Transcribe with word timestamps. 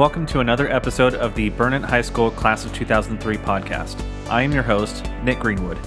Welcome 0.00 0.24
to 0.28 0.40
another 0.40 0.66
episode 0.72 1.12
of 1.12 1.34
the 1.34 1.50
Burnet 1.50 1.82
High 1.82 2.00
School 2.00 2.30
Class 2.30 2.64
of 2.64 2.72
2003 2.72 3.36
podcast. 3.36 4.02
I 4.30 4.40
am 4.40 4.50
your 4.50 4.62
host, 4.62 5.04
Nick 5.22 5.40
Greenwood. 5.40 5.78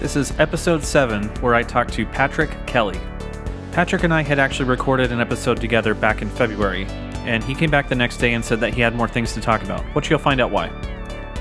This 0.00 0.16
is 0.16 0.32
episode 0.40 0.82
7, 0.82 1.24
where 1.42 1.54
I 1.54 1.64
talk 1.64 1.90
to 1.90 2.06
Patrick 2.06 2.48
Kelly. 2.66 2.98
Patrick 3.72 4.04
and 4.04 4.14
I 4.14 4.22
had 4.22 4.38
actually 4.38 4.70
recorded 4.70 5.12
an 5.12 5.20
episode 5.20 5.60
together 5.60 5.92
back 5.92 6.22
in 6.22 6.30
February, 6.30 6.86
and 7.26 7.44
he 7.44 7.54
came 7.54 7.70
back 7.70 7.90
the 7.90 7.94
next 7.94 8.16
day 8.16 8.32
and 8.32 8.42
said 8.42 8.58
that 8.60 8.72
he 8.72 8.80
had 8.80 8.94
more 8.94 9.06
things 9.06 9.34
to 9.34 9.40
talk 9.42 9.62
about, 9.62 9.84
which 9.94 10.08
you'll 10.08 10.18
find 10.18 10.40
out 10.40 10.50
why. 10.50 10.70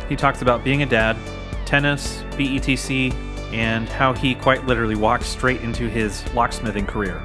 He 0.09 0.18
talks 0.18 0.41
about 0.41 0.66
being 0.66 0.84
a 0.84 0.85
dad, 0.85 1.16
tennis, 1.63 2.23
BETC, 2.32 3.13
and 3.54 3.88
how 3.88 4.12
he 4.12 4.35
quite 4.35 4.66
literally 4.66 4.96
walked 4.96 5.23
straight 5.23 5.62
into 5.62 5.88
his 5.88 6.23
locksmithing 6.34 6.90
career. 6.90 7.23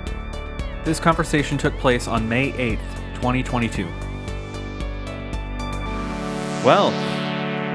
This 0.84 1.00
conversation 1.00 1.58
took 1.58 1.76
place 1.78 2.06
on 2.06 2.28
May 2.28 2.52
8th, 2.52 3.16
2022. 3.16 3.88
Well, 6.64 6.90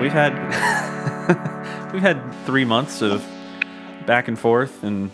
we've 0.02 0.14
had 0.14 0.34
we've 1.94 2.02
had 2.02 2.34
three 2.46 2.64
months 2.64 3.02
of 3.02 3.26
back 4.06 4.30
and 4.30 4.40
forth 4.40 4.82
and 4.84 5.12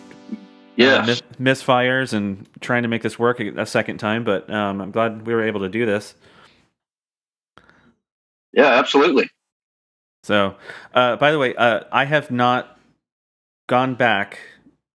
Yeah. 0.76 0.98
uh, 0.98 1.06
mis- 1.08 1.22
misfires 1.40 2.14
and 2.14 2.48
trying 2.62 2.84
to 2.84 2.88
make 2.88 3.02
this 3.02 3.18
work 3.18 3.40
a, 3.40 3.48
a 3.62 3.66
second 3.66 3.98
time, 3.98 4.24
but 4.24 4.48
um, 4.52 4.80
I'm 4.80 4.92
glad 4.92 5.26
we 5.26 5.34
were 5.34 5.42
able 5.44 5.62
to 5.62 5.70
do 5.70 5.86
this. 5.88 6.14
yeah, 8.54 8.68
absolutely. 8.68 9.28
So, 10.24 10.56
uh, 10.94 11.16
by 11.16 11.32
the 11.32 11.40
way, 11.40 11.56
uh, 11.56 11.82
I 11.92 12.06
have 12.06 12.30
not 12.30 12.78
gone 13.68 13.96
back 13.96 14.38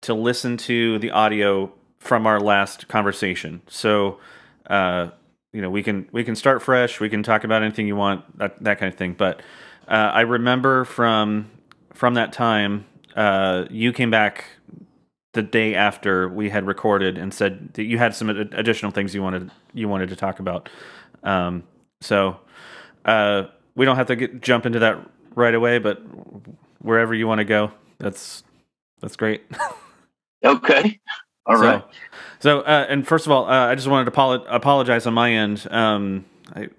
to 0.04 0.14
listen 0.14 0.56
to 0.58 1.00
the 1.00 1.10
audio 1.10 1.74
from 1.98 2.28
our 2.28 2.40
last 2.40 2.88
conversation. 2.88 3.64
So, 3.68 4.20
uh, 4.70 5.10
you 5.58 5.64
know, 5.64 5.72
we 5.72 5.82
can 5.82 6.08
we 6.12 6.24
can 6.24 6.36
start 6.36 6.62
fresh. 6.62 7.00
We 7.00 7.10
can 7.10 7.24
talk 7.24 7.44
about 7.44 7.64
anything 7.64 7.88
you 7.88 7.96
want, 7.96 8.38
that 8.38 8.64
that 8.64 8.78
kind 8.78 8.94
of 8.94 8.96
thing. 8.96 9.14
But 9.14 9.42
uh, 9.88 10.12
I 10.14 10.22
remember 10.22 10.86
from 10.86 11.50
from 11.96 12.14
that 12.14 12.32
time, 12.32 12.86
uh, 13.16 13.66
you 13.72 13.92
came 13.92 14.12
back 14.12 14.46
the 15.34 15.42
day 15.42 15.74
after 15.74 16.30
we 16.30 16.52
had 16.52 16.68
recorded 16.68 17.18
and 17.18 17.34
said 17.34 17.74
that 17.74 17.86
you 17.86 17.98
had 17.98 18.14
some 18.14 18.30
additional 18.30 18.92
things 18.92 19.16
you 19.16 19.24
wanted 19.24 19.50
you 19.74 19.90
wanted 19.90 20.10
to 20.10 20.16
talk 20.16 20.40
about. 20.40 20.70
Um, 21.24 21.64
so 22.02 22.40
uh, 23.06 23.46
we 23.74 23.84
don't 23.84 23.96
have 23.96 24.08
to 24.08 24.16
get, 24.16 24.40
jump 24.40 24.68
into 24.68 24.78
that 24.78 25.00
right 25.34 25.56
away, 25.56 25.80
but 25.80 26.04
wherever 26.84 27.16
you 27.16 27.26
want 27.26 27.40
to 27.40 27.46
go, 27.46 27.72
that's 27.98 28.44
that's 29.02 29.16
great. 29.16 29.44
Okay. 30.44 31.00
All 31.48 31.58
so, 31.58 31.64
right. 31.64 31.84
So, 32.40 32.62
uh, 32.62 32.86
and 32.90 33.08
first 33.08 33.26
of 33.26 33.32
all, 33.32 33.46
uh, 33.46 33.68
I 33.68 33.76
just 33.76 33.88
wanted 33.88 34.06
to 34.06 34.12
apolo- 34.12 34.46
apologize 34.48 35.08
on 35.08 35.14
my 35.14 35.32
end. 35.32 35.66
Um, 35.72 36.26
I, 36.54 36.70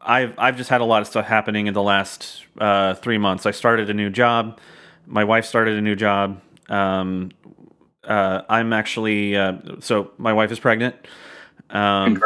I've 0.00 0.34
I've 0.38 0.56
just 0.56 0.70
had 0.70 0.80
a 0.80 0.84
lot 0.84 1.02
of 1.02 1.08
stuff 1.08 1.26
happening 1.26 1.66
in 1.66 1.74
the 1.74 1.82
last 1.82 2.44
uh, 2.58 2.94
three 2.94 3.18
months. 3.18 3.44
I 3.46 3.50
started 3.50 3.90
a 3.90 3.94
new 3.94 4.10
job. 4.10 4.58
My 5.06 5.24
wife 5.24 5.44
started 5.44 5.76
a 5.76 5.82
new 5.82 5.94
job. 5.94 6.40
Um, 6.68 7.30
uh, 8.02 8.42
I'm 8.48 8.72
actually 8.72 9.36
uh, 9.36 9.54
so 9.80 10.12
my 10.16 10.32
wife 10.32 10.50
is 10.50 10.58
pregnant. 10.58 10.96
Um, 11.70 12.22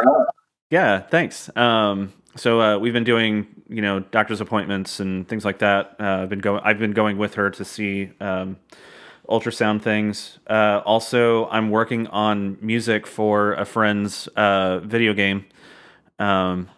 yeah, 0.69 0.99
thanks. 0.99 1.55
Um, 1.57 2.13
so 2.35 2.61
uh, 2.61 2.77
we've 2.79 2.93
been 2.93 3.03
doing, 3.03 3.47
you 3.67 3.81
know, 3.81 3.99
doctor's 3.99 4.39
appointments 4.39 4.99
and 4.99 5.27
things 5.27 5.43
like 5.43 5.59
that. 5.59 5.95
Uh, 5.99 6.21
I've 6.23 6.29
been 6.29 6.39
going. 6.39 6.61
I've 6.63 6.79
been 6.79 6.93
going 6.93 7.17
with 7.17 7.33
her 7.35 7.49
to 7.49 7.65
see 7.65 8.11
um, 8.21 8.57
ultrasound 9.29 9.81
things. 9.81 10.39
Uh, 10.47 10.81
also, 10.85 11.47
I'm 11.49 11.69
working 11.69 12.07
on 12.07 12.57
music 12.61 13.07
for 13.07 13.53
a 13.53 13.65
friend's 13.65 14.27
uh, 14.29 14.79
video 14.79 15.13
game. 15.13 15.45
Um, 16.19 16.69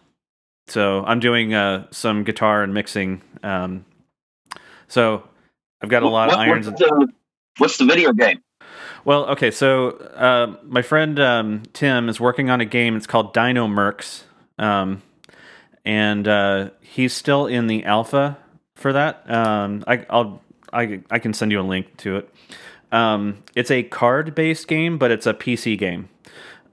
so 0.68 1.04
I'm 1.04 1.20
doing 1.20 1.54
uh, 1.54 1.88
some 1.92 2.24
guitar 2.24 2.64
and 2.64 2.74
mixing. 2.74 3.22
Um, 3.44 3.86
so 4.88 5.24
I've 5.81 5.90
got 5.90 6.04
a 6.04 6.08
lot 6.08 6.31
of 6.31 6.40
irons. 6.40 6.68
What's 6.68 6.80
the, 6.80 7.08
what's 7.58 7.78
the 7.78 7.86
video 7.86 8.14
game? 8.14 8.42
Well, 9.06 9.25
okay, 9.31 9.52
so 9.52 9.90
uh, 9.90 10.56
my 10.64 10.81
friend 10.81 11.20
um, 11.20 11.64
Tim 11.74 12.08
is 12.08 12.20
working 12.20 12.50
on 12.50 12.62
a 12.62 12.66
game. 12.66 12.96
It's 12.96 13.08
called 13.08 13.34
Dino 13.34 13.68
Mercs, 13.68 14.24
um, 14.58 15.02
and 15.84 16.25
uh, 16.25 16.70
he's 16.80 17.12
still 17.14 17.48
in 17.48 17.68
the 17.68 17.84
alpha 17.84 18.38
for 18.75 18.94
that. 18.94 19.30
Um, 19.30 19.84
I, 19.88 20.06
I'll 20.10 20.42
I 20.74 21.02
I 21.12 21.20
can 21.20 21.34
send 21.34 21.52
you 21.52 21.62
a 21.62 21.64
link 21.64 21.98
to 22.00 22.18
it. 22.18 22.30
Um, 22.92 23.44
it's 23.56 23.72
a 23.72 23.84
card 23.84 24.36
based 24.36 24.68
game, 24.68 24.98
but 24.98 25.12
it's 25.12 25.28
a 25.28 25.34
PC 25.34 25.78
game. 25.78 26.10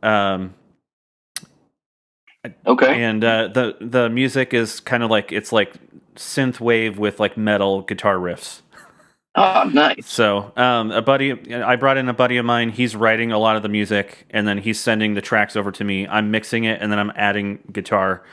Um, 0.03 0.55
Okay. 2.67 3.03
and 3.05 3.25
uh, 3.25 3.49
the 3.49 3.77
the 3.81 4.09
music 4.11 4.55
is 4.55 4.81
kind 4.81 5.03
of 5.03 5.11
like 5.11 5.33
it's 5.33 5.53
like 5.53 5.75
synth 6.17 6.61
wave 6.61 6.99
with 6.99 7.21
like 7.21 7.37
metal 7.37 7.83
guitar 7.83 8.17
riffs. 8.17 8.63
Oh, 9.37 9.65
nice. 9.73 10.07
So, 10.07 10.53
um, 10.57 10.91
a 10.93 11.03
buddy, 11.03 11.55
I 11.55 11.77
brought 11.77 11.97
in 11.97 12.09
a 12.09 12.15
buddy 12.15 12.37
of 12.39 12.45
mine. 12.45 12.71
He's 12.71 12.97
writing 12.97 13.33
a 13.33 13.39
lot 13.39 13.57
of 13.57 13.63
the 13.63 13.69
music, 13.69 14.27
and 14.31 14.49
then 14.49 14.59
he's 14.59 14.81
sending 14.81 15.15
the 15.15 15.21
tracks 15.21 15.57
over 15.57 15.71
to 15.73 15.85
me. 15.85 16.07
I'm 16.09 16.31
mixing 16.31 16.65
it, 16.65 16.81
and 16.83 16.91
then 16.91 16.99
I'm 16.99 17.13
adding 17.15 17.61
guitar. 17.73 18.25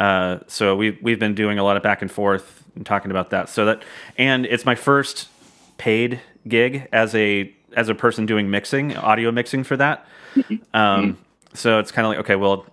Uh, 0.00 0.38
so 0.46 0.74
we've 0.74 0.98
we've 1.02 1.18
been 1.18 1.34
doing 1.34 1.58
a 1.58 1.62
lot 1.62 1.76
of 1.76 1.82
back 1.82 2.00
and 2.00 2.10
forth 2.10 2.64
and 2.74 2.86
talking 2.86 3.10
about 3.10 3.30
that. 3.30 3.50
So 3.50 3.66
that, 3.66 3.82
and 4.16 4.46
it's 4.46 4.64
my 4.64 4.74
first 4.74 5.28
paid 5.76 6.20
gig 6.48 6.88
as 6.92 7.14
a 7.14 7.54
as 7.76 7.88
a 7.88 7.94
person 7.94 8.26
doing 8.26 8.50
mixing, 8.50 8.96
audio 8.96 9.30
mixing 9.30 9.62
for 9.62 9.76
that. 9.76 10.06
Um, 10.72 11.18
so 11.52 11.80
it's 11.80 11.90
kind 11.90 12.06
of 12.06 12.10
like 12.10 12.20
okay, 12.20 12.36
well, 12.36 12.64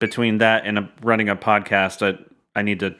between 0.00 0.38
that 0.38 0.66
and 0.66 0.78
a, 0.78 0.90
running 1.02 1.28
a 1.28 1.36
podcast, 1.36 2.04
I 2.04 2.18
I 2.58 2.62
need 2.62 2.80
to 2.80 2.96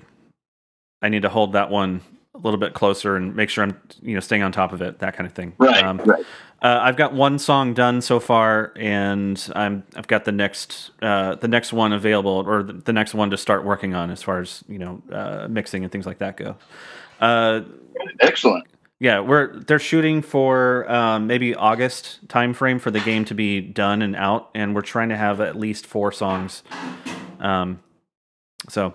I 1.02 1.08
need 1.08 1.22
to 1.22 1.28
hold 1.28 1.52
that 1.54 1.68
one 1.68 2.00
a 2.38 2.41
little 2.43 2.60
bit 2.60 2.75
closer 2.75 3.16
and 3.16 3.34
make 3.34 3.50
sure 3.50 3.65
I'm 3.65 3.81
you 4.03 4.15
know 4.15 4.21
staying 4.21 4.43
on 4.43 4.53
top 4.53 4.72
of 4.72 4.81
it, 4.82 5.00
that 5.00 5.16
kind 5.16 5.26
of 5.26 5.32
thing. 5.34 5.54
Right. 5.59 5.82
Um, 5.82 5.99
right. 5.99 6.25
uh, 6.62 6.78
I've 6.82 6.97
got 6.97 7.12
one 7.12 7.38
song 7.38 7.75
done 7.75 8.00
so 8.00 8.21
far, 8.21 8.72
and 8.76 9.50
I'm 9.54 9.84
I've 9.97 10.06
got 10.06 10.25
the 10.25 10.32
next 10.32 10.91
uh, 11.03 11.34
the 11.34 11.49
next 11.49 11.72
one 11.72 11.93
available, 11.93 12.44
or 12.47 12.62
the, 12.62 12.75
the 12.75 12.93
next 12.93 13.15
one 13.15 13.31
to 13.31 13.37
start 13.37 13.65
working 13.65 13.94
on 13.94 14.10
as 14.10 14.22
far 14.22 14.41
as 14.41 14.62
you 14.69 14.78
know 14.78 15.03
uh, 15.12 15.49
mixing 15.49 15.82
and 15.82 15.93
things 15.93 16.06
like 16.06 16.19
that 16.19 16.37
go. 16.37 16.56
Uh, 17.21 17.62
Excellent. 18.21 18.65
yeah, 19.00 19.20
we're 19.20 19.59
they're 19.60 19.78
shooting 19.81 20.22
for 20.22 20.91
um, 20.91 21.26
maybe 21.26 21.55
August 21.55 22.20
time 22.28 22.55
frame 22.55 22.78
for 22.78 22.91
the 22.91 23.00
game 23.00 23.25
to 23.26 23.34
be 23.34 23.60
done 23.60 24.03
and 24.03 24.15
out, 24.15 24.50
and 24.55 24.75
we're 24.75 24.82
trying 24.82 25.09
to 25.09 25.16
have 25.16 25.41
at 25.41 25.56
least 25.56 25.87
four 25.87 26.12
songs. 26.12 26.62
Um, 27.41 27.81
so 28.69 28.94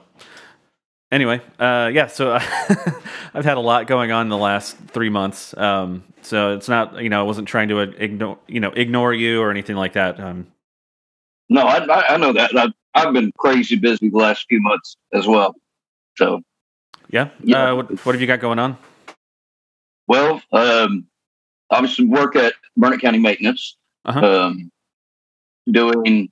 anyway, 1.14 1.42
uh, 1.60 1.90
yeah, 1.94 2.08
so 2.08 2.34
I've 3.34 3.46
had 3.46 3.58
a 3.58 3.62
lot 3.62 3.88
going 3.88 4.12
on 4.12 4.26
in 4.26 4.30
the 4.30 4.38
last 4.38 4.78
three 4.88 5.10
months. 5.10 5.56
Um, 5.58 6.04
so 6.22 6.54
it's 6.56 6.68
not 6.68 7.02
you 7.02 7.10
know 7.10 7.20
I 7.20 7.24
wasn't 7.24 7.48
trying 7.48 7.70
to 7.70 7.80
ignore 7.80 8.38
you 8.48 8.60
know 8.60 8.72
ignore 8.72 9.14
you 9.14 9.42
or 9.42 9.52
anything 9.52 9.76
like 9.76 9.94
that. 9.94 10.20
Um, 10.20 10.48
No, 11.50 11.62
I, 11.62 11.78
I, 11.86 12.14
I 12.16 12.18
know 12.18 12.34
that. 12.34 12.56
I've, 12.58 12.74
I've 12.96 13.14
been 13.14 13.32
crazy 13.38 13.76
busy 13.76 14.10
the 14.10 14.18
last 14.18 14.46
few 14.50 14.62
months 14.62 14.98
as 15.14 15.28
well. 15.28 15.56
So, 16.18 16.42
yeah, 17.10 17.30
Yeah. 17.44 17.72
Uh, 17.72 17.76
what, 17.76 18.06
what 18.06 18.16
have 18.16 18.22
you 18.22 18.28
got 18.28 18.40
going 18.40 18.60
on? 18.60 18.78
well, 20.08 20.42
um, 20.52 21.06
obviously 21.72 22.06
work 22.06 22.36
at 22.36 22.54
Burnet 22.78 23.02
County 23.02 23.20
Maintenance, 23.20 23.78
Uh-huh. 24.06 24.20
um, 24.48 24.72
doing 25.72 26.30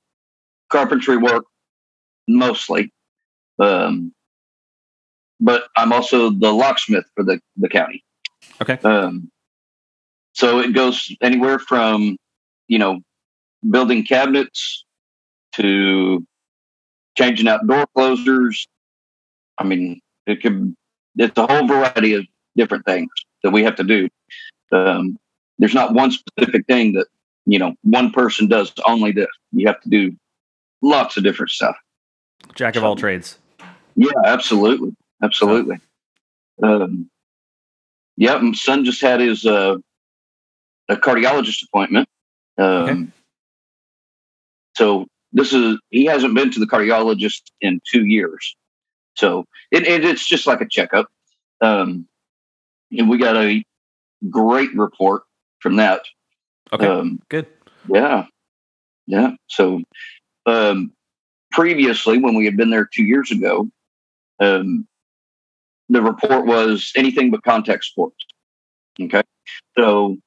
carpentry 0.71 1.17
work 1.17 1.45
mostly. 2.27 2.91
Um, 3.59 4.13
but 5.41 5.63
I'm 5.75 5.91
also 5.91 6.29
the 6.29 6.53
locksmith 6.53 7.05
for 7.15 7.23
the, 7.23 7.41
the 7.57 7.67
county. 7.67 8.03
Okay. 8.61 8.77
Um, 8.83 9.29
so 10.33 10.59
it 10.59 10.73
goes 10.73 11.13
anywhere 11.21 11.59
from, 11.59 12.17
you 12.67 12.79
know, 12.79 13.01
building 13.69 14.05
cabinets 14.05 14.85
to 15.55 16.25
changing 17.17 17.47
out 17.47 17.67
door 17.67 17.85
closers. 17.93 18.67
I 19.57 19.65
mean, 19.65 19.99
it 20.25 20.41
could, 20.41 20.73
it's 21.17 21.37
a 21.37 21.47
whole 21.47 21.67
variety 21.67 22.13
of 22.13 22.25
different 22.55 22.85
things 22.85 23.09
that 23.43 23.51
we 23.51 23.63
have 23.63 23.75
to 23.75 23.83
do. 23.83 24.07
Um, 24.71 25.17
there's 25.59 25.73
not 25.73 25.93
one 25.93 26.11
specific 26.11 26.65
thing 26.67 26.93
that, 26.93 27.07
you 27.45 27.59
know, 27.59 27.73
one 27.81 28.11
person 28.11 28.47
does 28.47 28.71
only 28.87 29.11
this. 29.11 29.27
You 29.51 29.67
have 29.67 29.81
to 29.81 29.89
do 29.89 30.15
lots 30.81 31.17
of 31.17 31.23
different 31.23 31.49
stuff. 31.49 31.75
Jack 32.55 32.75
of 32.75 32.83
all 32.83 32.95
trades. 32.95 33.37
Yeah, 33.95 34.11
absolutely. 34.25 34.95
Absolutely. 35.23 35.77
Um, 36.63 37.09
yeah, 38.17 38.37
my 38.37 38.53
son 38.53 38.85
just 38.85 39.01
had 39.01 39.19
his 39.19 39.45
uh, 39.45 39.77
a 40.89 40.95
cardiologist 40.95 41.63
appointment. 41.63 42.07
Um, 42.57 42.65
Okay. 42.65 43.07
So 44.75 45.07
this 45.33 45.53
is 45.53 45.77
he 45.89 46.05
hasn't 46.05 46.33
been 46.35 46.51
to 46.51 46.59
the 46.59 46.65
cardiologist 46.67 47.41
in 47.61 47.81
two 47.91 48.05
years. 48.05 48.55
So 49.15 49.45
it, 49.71 49.85
it 49.85 50.05
it's 50.05 50.25
just 50.25 50.47
like 50.47 50.61
a 50.61 50.67
checkup. 50.67 51.07
Um, 51.61 52.07
and 52.91 53.09
we 53.09 53.17
got 53.17 53.37
a 53.37 53.63
great 54.29 54.73
report 54.75 55.23
from 55.59 55.75
that. 55.77 56.01
Okay, 56.73 56.87
Um, 56.87 57.19
good. 57.29 57.47
yeah. 57.87 58.25
Yeah. 59.07 59.31
So, 59.47 59.81
um, 60.45 60.93
previously, 61.51 62.17
when 62.17 62.35
we 62.35 62.45
had 62.45 62.55
been 62.55 62.69
there 62.69 62.85
two 62.91 63.03
years 63.03 63.29
ago, 63.31 63.69
um, 64.39 64.87
the 65.91 66.01
report 66.01 66.45
was 66.45 66.91
anything 66.95 67.29
but 67.31 67.43
contact 67.43 67.83
sports. 67.83 68.25
Okay. 68.99 69.21
So, 69.77 70.17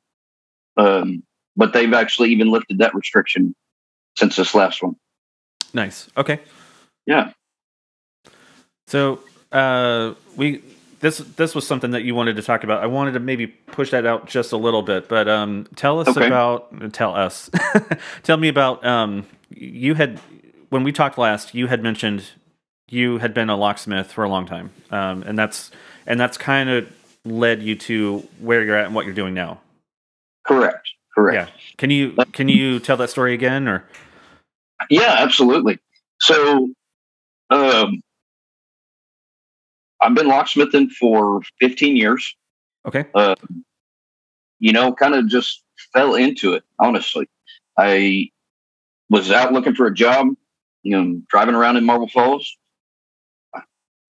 um, 0.77 1.23
but 1.57 1.73
they've 1.73 1.93
actually 1.93 2.31
even 2.31 2.51
lifted 2.51 2.79
that 2.79 2.95
restriction 2.95 3.55
since 4.17 4.37
this 4.37 4.55
last 4.55 4.83
one. 4.83 4.97
Nice. 5.73 6.09
Okay. 6.17 6.41
Yeah. 7.07 7.33
So 8.87 9.21
uh, 9.53 10.15
we 10.37 10.63
this 11.01 11.19
this 11.19 11.55
was 11.55 11.67
something 11.67 11.93
that 11.93 12.03
you 12.05 12.15
wanted 12.15 12.37
to 12.37 12.43
talk 12.43 12.63
about. 12.65 12.83
I 12.83 12.87
wanted 12.87 13.13
to 13.13 13.21
maybe 13.21 13.47
push 13.47 13.91
that 13.91 14.05
out 14.07 14.27
just 14.29 14.53
a 14.53 14.57
little 14.57 14.83
bit, 14.83 15.09
but 15.09 15.29
um, 15.29 15.67
tell 15.77 15.99
us 16.01 16.09
Okay. 16.09 16.27
about 16.27 16.93
tell 16.93 17.15
us 17.15 17.51
tell 18.23 18.37
me 18.37 18.49
about 18.49 18.85
um, 18.85 19.27
you 19.51 19.95
had 19.95 20.21
when 20.69 20.85
we 20.85 20.93
talked 20.93 21.17
last. 21.17 21.55
You 21.55 21.69
had 21.69 21.83
mentioned 21.83 22.25
you 22.95 23.19
had 23.19 23.35
been 23.35 23.51
a 23.51 23.57
locksmith 23.57 24.13
for 24.13 24.25
a 24.25 24.29
long 24.29 24.47
time, 24.47 24.71
um, 24.91 25.23
and 25.25 25.39
that's 25.39 25.71
and 26.07 26.19
that's 26.19 26.39
kind 26.39 26.71
of 26.71 26.91
led 27.25 27.63
you 27.63 27.75
to 27.75 28.27
where 28.39 28.63
you're 28.63 28.77
at 28.77 28.87
and 28.87 28.95
what 28.95 29.05
you're 29.05 29.15
doing 29.15 29.35
now. 29.35 29.61
Correct. 30.47 30.89
Correct. 31.15 31.51
Yeah. 31.51 31.75
Can 31.79 31.91
you 31.91 32.13
can 32.33 32.49
you 32.49 32.81
tell 32.81 32.97
that 32.97 33.11
story 33.11 33.35
again 33.35 33.69
or 33.69 33.85
Yeah, 34.91 35.17
absolutely. 35.19 35.79
So, 36.21 36.69
um, 37.51 38.03
I've 40.01 40.15
been 40.15 40.27
locksmithing 40.27 40.91
for 40.91 41.43
15 41.61 41.97
years. 41.97 42.35
okay? 42.87 43.05
You 44.59 44.73
know, 44.73 44.93
kind 44.93 45.15
of 45.15 45.29
just 45.29 45.63
fell 45.93 46.15
into 46.15 46.55
it, 46.55 46.63
honestly. 46.79 47.29
I 47.79 48.31
was 49.11 49.31
out 49.31 49.53
looking 49.53 49.75
for 49.75 49.87
a 49.87 49.95
job, 49.95 50.29
you 50.83 50.97
know, 50.97 51.21
driving 51.29 51.55
around 51.55 51.77
in 51.77 51.85
Marble 51.85 52.09
Falls. 52.09 52.57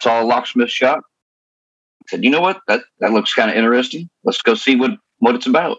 Saw 0.05 0.23
a 0.23 0.25
locksmith 0.25 0.71
shop. 0.71 1.03
Said, 2.09 2.23
you 2.23 2.29
know 2.29 2.43
what? 2.43 2.61
That 2.69 2.83
that 3.01 3.13
looks 3.13 3.33
kind 3.33 3.51
of 3.51 3.57
interesting. 3.57 4.11
Let's 4.23 4.43
go 4.43 4.55
see 4.55 4.77
what 4.77 4.91
what 5.19 5.35
it's 5.35 5.47
about. 5.47 5.79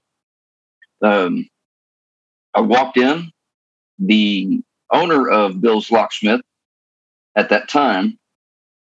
Um, 1.04 1.48
I 2.56 2.62
walked 2.62 2.98
in. 2.98 3.32
The 4.00 4.62
owner 4.92 5.30
of 5.30 5.62
Bill's 5.62 5.92
Locksmith 5.92 6.42
at 7.36 7.50
that 7.50 7.70
time, 7.70 8.18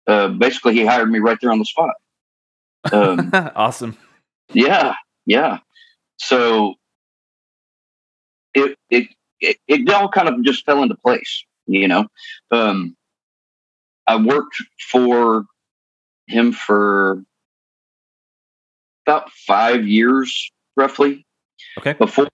uh, 0.06 0.28
basically, 0.28 0.74
he 0.74 0.86
hired 0.86 1.10
me 1.10 1.20
right 1.20 1.38
there 1.42 1.52
on 1.52 1.60
the 1.60 1.66
spot. 1.66 1.96
Um, 2.92 3.32
awesome. 3.56 3.98
yeah, 4.52 4.96
yeah. 5.26 5.60
So 6.18 6.76
it, 8.54 8.78
it 8.90 9.08
it 9.40 9.58
it 9.68 9.90
all 9.90 10.10
kind 10.10 10.28
of 10.28 10.44
just 10.44 10.66
fell 10.66 10.84
into 10.84 10.96
place, 10.96 11.46
you 11.68 11.88
know. 11.88 12.08
Um, 12.52 12.98
I 14.12 14.18
worked 14.18 14.58
for 14.90 15.46
him 16.28 16.52
for 16.52 17.24
about 19.08 19.32
five 19.32 19.88
years, 19.88 20.52
roughly, 20.76 21.26
Okay. 21.78 21.94
before 21.94 22.28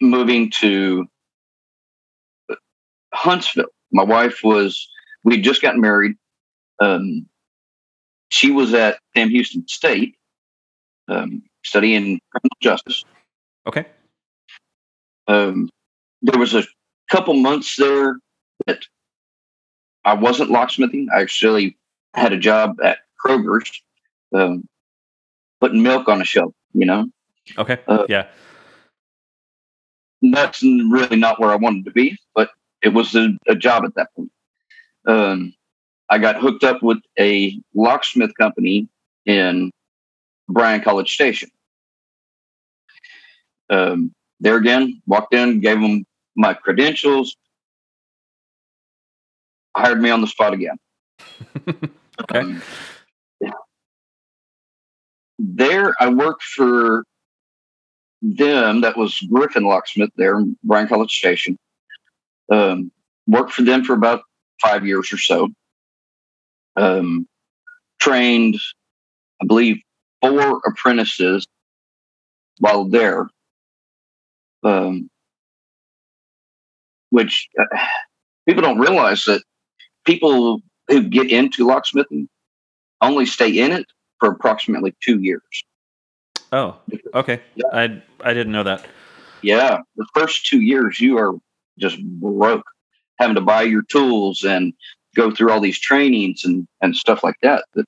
moving 0.00 0.52
to 0.60 1.06
Huntsville. 3.12 3.66
My 3.92 4.04
wife 4.04 4.38
was 4.44 4.88
we 5.24 5.34
had 5.34 5.44
just 5.44 5.60
gotten 5.60 5.80
married. 5.80 6.12
Um, 6.80 7.26
she 8.28 8.52
was 8.52 8.72
at 8.72 9.00
Sam 9.16 9.30
Houston 9.30 9.66
State 9.66 10.14
um, 11.08 11.42
studying 11.64 12.20
criminal 12.30 12.56
justice. 12.62 13.04
Okay. 13.66 13.86
Um, 15.26 15.68
there 16.22 16.38
was 16.38 16.54
a 16.54 16.62
couple 17.10 17.34
months 17.34 17.74
there 17.74 18.16
that 18.66 18.84
I 20.04 20.14
wasn't 20.14 20.50
locksmithing. 20.50 21.06
I 21.14 21.22
actually 21.22 21.76
had 22.14 22.32
a 22.32 22.38
job 22.38 22.76
at 22.82 22.98
Kroger's, 23.24 23.82
um, 24.34 24.68
putting 25.60 25.82
milk 25.82 26.08
on 26.08 26.20
a 26.20 26.24
shelf. 26.24 26.52
You 26.72 26.86
know, 26.86 27.06
Okay. 27.58 27.78
Uh, 27.86 28.04
yeah. 28.08 28.26
that's 30.22 30.62
really 30.62 31.16
not 31.16 31.38
where 31.40 31.50
I 31.50 31.56
wanted 31.56 31.84
to 31.84 31.92
be, 31.92 32.18
but 32.34 32.50
it 32.82 32.88
was 32.88 33.14
a, 33.14 33.30
a 33.48 33.54
job 33.54 33.84
at 33.84 33.94
that 33.94 34.08
point. 34.16 34.30
Um, 35.06 35.54
I 36.10 36.18
got 36.18 36.40
hooked 36.40 36.64
up 36.64 36.82
with 36.82 36.98
a 37.18 37.58
locksmith 37.74 38.32
company 38.38 38.88
in 39.26 39.70
Bryan 40.48 40.82
College 40.82 41.12
Station. 41.12 41.50
Um, 43.70 44.12
there 44.40 44.56
again, 44.56 45.00
walked 45.06 45.32
in, 45.34 45.60
gave 45.60 45.80
them 45.80 46.04
my 46.36 46.54
credentials, 46.54 47.36
hired 49.76 50.00
me 50.00 50.10
on 50.10 50.20
the 50.20 50.26
spot 50.26 50.52
again. 50.54 50.76
Okay. 52.22 52.38
Um, 52.38 52.62
yeah. 53.40 53.50
There, 55.38 55.94
I 55.98 56.08
worked 56.08 56.44
for 56.44 57.04
them. 58.22 58.82
That 58.82 58.96
was 58.96 59.18
Griffin 59.32 59.64
Locksmith 59.64 60.10
there 60.16 60.38
in 60.38 60.56
Bryan 60.62 60.88
College 60.88 61.12
Station. 61.12 61.58
Um, 62.52 62.92
worked 63.26 63.52
for 63.52 63.62
them 63.62 63.84
for 63.84 63.94
about 63.94 64.22
five 64.62 64.86
years 64.86 65.12
or 65.12 65.18
so. 65.18 65.48
Um, 66.76 67.26
trained, 68.00 68.56
I 69.42 69.46
believe, 69.46 69.78
four 70.20 70.60
apprentices 70.66 71.46
while 72.60 72.84
there. 72.84 73.28
Um, 74.62 75.10
which 77.10 77.48
uh, 77.58 77.78
people 78.46 78.62
don't 78.62 78.78
realize 78.78 79.24
that 79.24 79.42
people 80.04 80.60
who 80.88 81.02
get 81.08 81.30
into 81.30 81.66
locksmithing 81.66 82.28
only 83.00 83.26
stay 83.26 83.58
in 83.58 83.72
it 83.72 83.86
for 84.20 84.30
approximately 84.30 84.94
two 85.02 85.20
years. 85.20 85.64
Oh, 86.52 86.76
okay. 87.14 87.40
Yeah. 87.54 87.64
I 87.72 88.02
I 88.20 88.34
didn't 88.34 88.52
know 88.52 88.62
that. 88.62 88.86
Yeah, 89.42 89.80
the 89.96 90.06
first 90.14 90.46
two 90.46 90.60
years 90.60 91.00
you 91.00 91.18
are 91.18 91.34
just 91.78 92.02
broke, 92.02 92.64
having 93.18 93.34
to 93.34 93.40
buy 93.40 93.62
your 93.62 93.82
tools 93.82 94.44
and 94.44 94.72
go 95.14 95.30
through 95.30 95.50
all 95.50 95.60
these 95.60 95.78
trainings 95.78 96.44
and 96.44 96.66
and 96.80 96.96
stuff 96.96 97.22
like 97.22 97.36
that. 97.42 97.64
That 97.74 97.86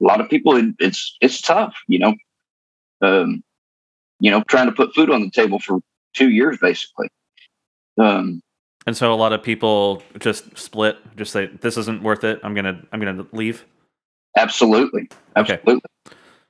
a 0.00 0.04
lot 0.04 0.20
of 0.20 0.28
people, 0.28 0.56
it, 0.56 0.74
it's 0.78 1.16
it's 1.20 1.40
tough, 1.40 1.74
you 1.88 1.98
know. 1.98 2.14
Um, 3.00 3.42
you 4.20 4.30
know, 4.30 4.42
trying 4.44 4.66
to 4.66 4.72
put 4.72 4.94
food 4.94 5.10
on 5.10 5.20
the 5.20 5.30
table 5.30 5.58
for 5.58 5.80
two 6.14 6.30
years, 6.30 6.56
basically. 6.60 7.08
Um, 7.98 8.40
And 8.86 8.96
so 8.96 9.12
a 9.12 9.14
lot 9.14 9.32
of 9.32 9.42
people 9.42 10.02
just 10.18 10.56
split, 10.58 10.96
just 11.16 11.32
say 11.32 11.46
this 11.60 11.76
isn't 11.76 12.02
worth 12.02 12.24
it. 12.24 12.40
I'm 12.42 12.54
gonna 12.54 12.82
I'm 12.92 13.00
gonna 13.00 13.26
leave. 13.32 13.64
Absolutely, 14.36 15.08
Okay. 15.36 15.54
absolutely. 15.54 15.82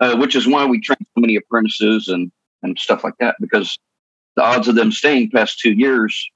Uh, 0.00 0.16
which 0.16 0.34
is 0.34 0.46
why 0.46 0.64
we 0.64 0.80
train 0.80 0.96
so 1.00 1.20
many 1.20 1.36
apprentices 1.36 2.08
and 2.08 2.30
and 2.62 2.78
stuff 2.78 3.04
like 3.04 3.14
that 3.18 3.36
because 3.40 3.78
the 4.36 4.42
odds 4.42 4.68
of 4.68 4.74
them 4.74 4.90
staying 4.90 5.30
past 5.30 5.58
two 5.58 5.72
years 5.72 6.30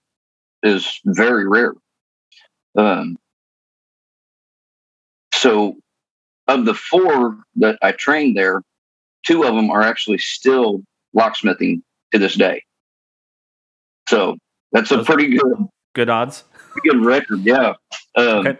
is 0.62 1.00
very 1.06 1.48
rare. 1.48 1.72
Um, 2.76 3.16
so, 5.32 5.76
of 6.48 6.64
the 6.66 6.74
four 6.74 7.38
that 7.56 7.78
I 7.82 7.92
trained 7.92 8.36
there, 8.36 8.62
two 9.24 9.44
of 9.44 9.54
them 9.54 9.70
are 9.70 9.82
actually 9.82 10.18
still 10.18 10.82
locksmithing 11.16 11.80
to 12.12 12.18
this 12.18 12.34
day. 12.34 12.62
So 14.08 14.36
that's 14.72 14.90
a 14.90 15.02
pretty 15.02 15.28
good 15.28 15.68
Good 15.96 16.10
odds. 16.10 16.44
good 16.84 17.02
record. 17.02 17.40
Yeah. 17.40 17.72
Um, 18.16 18.46
Okay. 18.46 18.58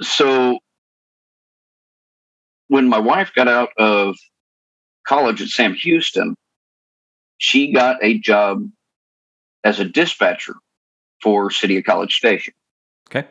So 0.00 0.60
when 2.68 2.88
my 2.88 2.98
wife 2.98 3.32
got 3.36 3.48
out 3.48 3.68
of 3.76 4.16
college 5.06 5.42
at 5.42 5.48
Sam 5.48 5.74
Houston, 5.74 6.36
she 7.36 7.70
got 7.70 8.02
a 8.02 8.16
job 8.18 8.66
as 9.62 9.78
a 9.78 9.84
dispatcher 9.84 10.54
for 11.22 11.50
City 11.50 11.76
of 11.76 11.84
College 11.84 12.14
Station. 12.14 12.54
Okay. 13.10 13.28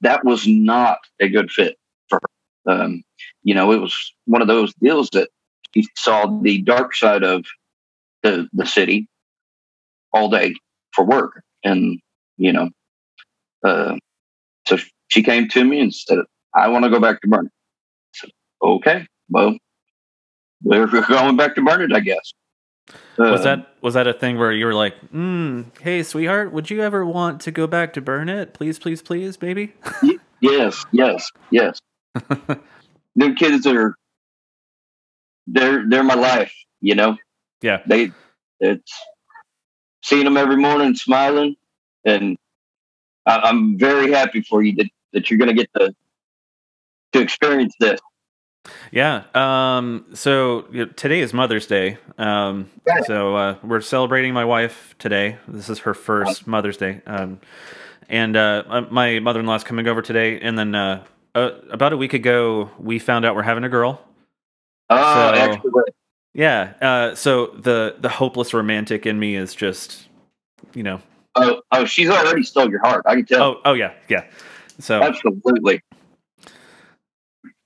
That 0.00 0.24
was 0.24 0.48
not 0.48 1.00
a 1.20 1.28
good 1.28 1.50
fit 1.50 1.76
for 2.08 2.18
her. 2.64 2.72
Um, 2.72 3.02
you 3.42 3.54
know, 3.54 3.72
it 3.72 3.78
was 3.78 4.14
one 4.24 4.40
of 4.40 4.48
those 4.48 4.72
deals 4.76 5.10
that 5.10 5.28
she 5.74 5.86
saw 5.98 6.40
the 6.40 6.62
dark 6.62 6.94
side 6.94 7.22
of 7.22 7.44
the 8.22 8.48
the 8.54 8.64
city 8.64 9.06
all 10.14 10.30
day 10.30 10.54
for 10.92 11.04
work, 11.04 11.42
and 11.64 12.00
you 12.36 12.52
know, 12.52 12.70
uh, 13.64 13.96
so 14.66 14.78
she 15.08 15.22
came 15.22 15.48
to 15.48 15.64
me 15.64 15.80
and 15.80 15.94
said, 15.94 16.18
"I 16.54 16.68
want 16.68 16.84
to 16.84 16.90
go 16.90 17.00
back 17.00 17.20
to 17.22 17.28
Burnet." 17.28 17.52
I 17.52 18.18
said, 18.18 18.30
"Okay, 18.62 19.06
well, 19.28 19.56
we're 20.62 20.86
going 20.86 21.36
back 21.36 21.54
to 21.56 21.62
Burnet, 21.62 21.92
I 21.92 22.00
guess." 22.00 22.32
Was 23.16 23.40
Uh, 23.40 23.44
that 23.44 23.74
was 23.80 23.94
that 23.94 24.06
a 24.06 24.12
thing 24.12 24.38
where 24.38 24.52
you 24.52 24.66
were 24.66 24.74
like, 24.74 24.94
mm, 25.12 25.66
"Hey, 25.80 26.02
sweetheart, 26.02 26.52
would 26.52 26.70
you 26.70 26.82
ever 26.82 27.04
want 27.04 27.40
to 27.42 27.50
go 27.50 27.66
back 27.66 27.92
to 27.94 28.00
Burnet? 28.00 28.54
Please, 28.54 28.78
please, 28.78 29.02
please, 29.02 29.36
baby." 29.36 29.74
Yes, 30.40 30.84
yes, 30.90 31.30
yes. 31.52 31.78
Them 33.14 33.36
kids 33.36 33.64
are 33.66 33.94
they're 35.46 35.88
they're 35.88 36.02
my 36.02 36.14
life, 36.14 36.52
you 36.80 36.94
know. 36.94 37.16
Yeah. 37.62 37.82
They 37.86 38.10
it's 38.60 38.92
seeing 40.02 40.24
them 40.24 40.36
every 40.36 40.56
morning 40.56 40.94
smiling 40.94 41.56
and 42.04 42.36
I, 43.26 43.38
I'm 43.38 43.78
very 43.78 44.10
happy 44.12 44.42
for 44.42 44.62
you 44.62 44.74
that, 44.76 44.86
that 45.12 45.30
you're 45.30 45.38
going 45.38 45.54
to 45.54 45.54
get 45.54 45.70
to 45.78 45.94
to 47.12 47.20
experience 47.20 47.74
this. 47.78 48.00
Yeah. 48.90 49.24
Um, 49.34 50.06
so 50.14 50.66
you 50.72 50.86
know, 50.86 50.92
today 50.92 51.20
is 51.20 51.32
Mother's 51.34 51.66
Day. 51.66 51.98
Um, 52.18 52.70
Right. 52.86 53.04
so 53.04 53.36
uh, 53.36 53.56
we're 53.62 53.80
celebrating 53.80 54.32
my 54.34 54.44
wife 54.44 54.94
today. 54.98 55.36
This 55.48 55.68
is 55.68 55.80
her 55.80 55.94
first 55.94 56.46
Mother's 56.46 56.76
Day. 56.76 57.00
Um, 57.06 57.40
and 58.08 58.36
uh, 58.36 58.62
uh, 58.68 58.80
my 58.90 59.18
mother 59.20 59.40
in 59.40 59.46
law's 59.46 59.64
coming 59.64 59.86
over 59.88 60.00
today. 60.02 60.40
And 60.40 60.58
then 60.58 60.74
uh, 60.74 61.04
uh, 61.34 61.50
about 61.70 61.92
a 61.92 61.96
week 61.96 62.12
ago, 62.14 62.70
we 62.78 62.98
found 62.98 63.24
out 63.24 63.34
we're 63.36 63.42
having 63.42 63.64
a 63.64 63.68
girl. 63.68 64.00
Oh, 64.90 64.96
So- 65.14 65.34
excellent. 65.34 65.88
Yeah. 66.34 66.72
Uh, 66.80 67.14
so 67.14 67.48
the 67.48 67.96
the 68.00 68.08
hopeless 68.08 68.54
romantic 68.54 69.06
in 69.06 69.18
me 69.18 69.36
is 69.36 69.54
just, 69.54 70.08
you 70.74 70.82
know. 70.82 71.00
Oh, 71.34 71.62
oh, 71.72 71.84
she's 71.84 72.10
already 72.10 72.42
stole 72.42 72.70
your 72.70 72.80
heart. 72.80 73.04
I 73.06 73.16
can 73.16 73.26
tell. 73.26 73.42
Oh, 73.42 73.60
oh 73.64 73.72
yeah, 73.72 73.92
yeah. 74.08 74.24
So 74.78 75.02
Absolutely. 75.02 75.82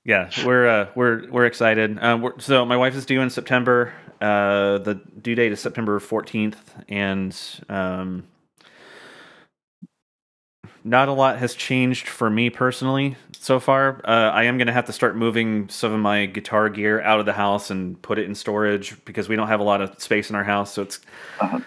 yeah, 0.04 0.30
we're 0.44 0.68
uh, 0.68 0.88
we're 0.94 1.28
we're 1.30 1.46
excited. 1.46 1.98
Um, 2.00 2.22
we're, 2.22 2.38
so 2.38 2.64
my 2.64 2.76
wife 2.76 2.94
is 2.94 3.06
due 3.06 3.20
in 3.20 3.30
September. 3.30 3.92
Uh, 4.20 4.78
the 4.78 5.00
due 5.20 5.34
date 5.34 5.52
is 5.52 5.60
September 5.60 5.98
fourteenth, 5.98 6.74
and 6.88 7.36
um, 7.68 8.24
not 10.84 11.08
a 11.08 11.12
lot 11.12 11.38
has 11.38 11.54
changed 11.54 12.06
for 12.06 12.30
me 12.30 12.50
personally 12.50 13.16
so 13.46 13.60
far. 13.60 14.00
Uh, 14.04 14.30
I 14.34 14.42
am 14.44 14.58
going 14.58 14.66
to 14.66 14.72
have 14.72 14.86
to 14.86 14.92
start 14.92 15.16
moving 15.16 15.68
some 15.68 15.92
of 15.92 16.00
my 16.00 16.26
guitar 16.26 16.68
gear 16.68 17.00
out 17.02 17.20
of 17.20 17.26
the 17.26 17.32
house 17.32 17.70
and 17.70 18.00
put 18.02 18.18
it 18.18 18.24
in 18.24 18.34
storage 18.34 18.96
because 19.04 19.28
we 19.28 19.36
don't 19.36 19.46
have 19.46 19.60
a 19.60 19.62
lot 19.62 19.80
of 19.80 20.02
space 20.02 20.30
in 20.30 20.34
our 20.36 20.42
house. 20.42 20.74
So 20.74 20.82
it's 20.82 20.98
Uh-huh. 21.38 21.60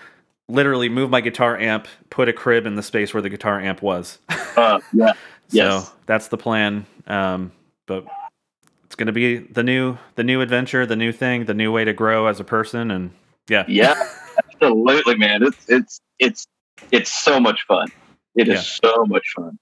literally 0.49 0.89
move 0.89 1.09
my 1.09 1.21
guitar 1.21 1.57
amp, 1.57 1.87
put 2.09 2.27
a 2.27 2.33
crib 2.33 2.65
in 2.65 2.75
the 2.75 2.83
space 2.83 3.13
where 3.13 3.21
the 3.21 3.29
guitar 3.29 3.59
amp 3.61 3.81
was. 3.81 4.19
Uh, 4.57 4.79
yeah. 4.91 5.13
Yes. 5.51 5.85
So 5.85 5.93
that's 6.05 6.27
the 6.27 6.37
plan. 6.37 6.85
Um, 7.07 7.53
but 7.87 8.03
it's 8.83 8.95
going 8.95 9.07
to 9.07 9.13
be 9.13 9.37
the 9.37 9.63
new 9.63 9.97
the 10.15 10.23
new 10.25 10.41
adventure, 10.41 10.85
the 10.85 10.97
new 10.97 11.13
thing, 11.13 11.45
the 11.45 11.53
new 11.53 11.71
way 11.71 11.85
to 11.85 11.93
grow 11.93 12.25
as 12.27 12.41
a 12.41 12.43
person, 12.43 12.91
and 12.91 13.11
yeah, 13.47 13.63
Yeah. 13.69 13.95
Absolutely, 14.53 15.15
man. 15.15 15.43
It's 15.43 15.69
it's 15.69 16.01
it's 16.19 16.45
it's 16.91 17.09
so 17.23 17.39
much 17.39 17.63
fun. 17.67 17.87
It 18.35 18.49
is 18.49 18.55
Yeah. 18.83 18.91
so 18.91 19.05
much 19.05 19.23
fun. 19.33 19.57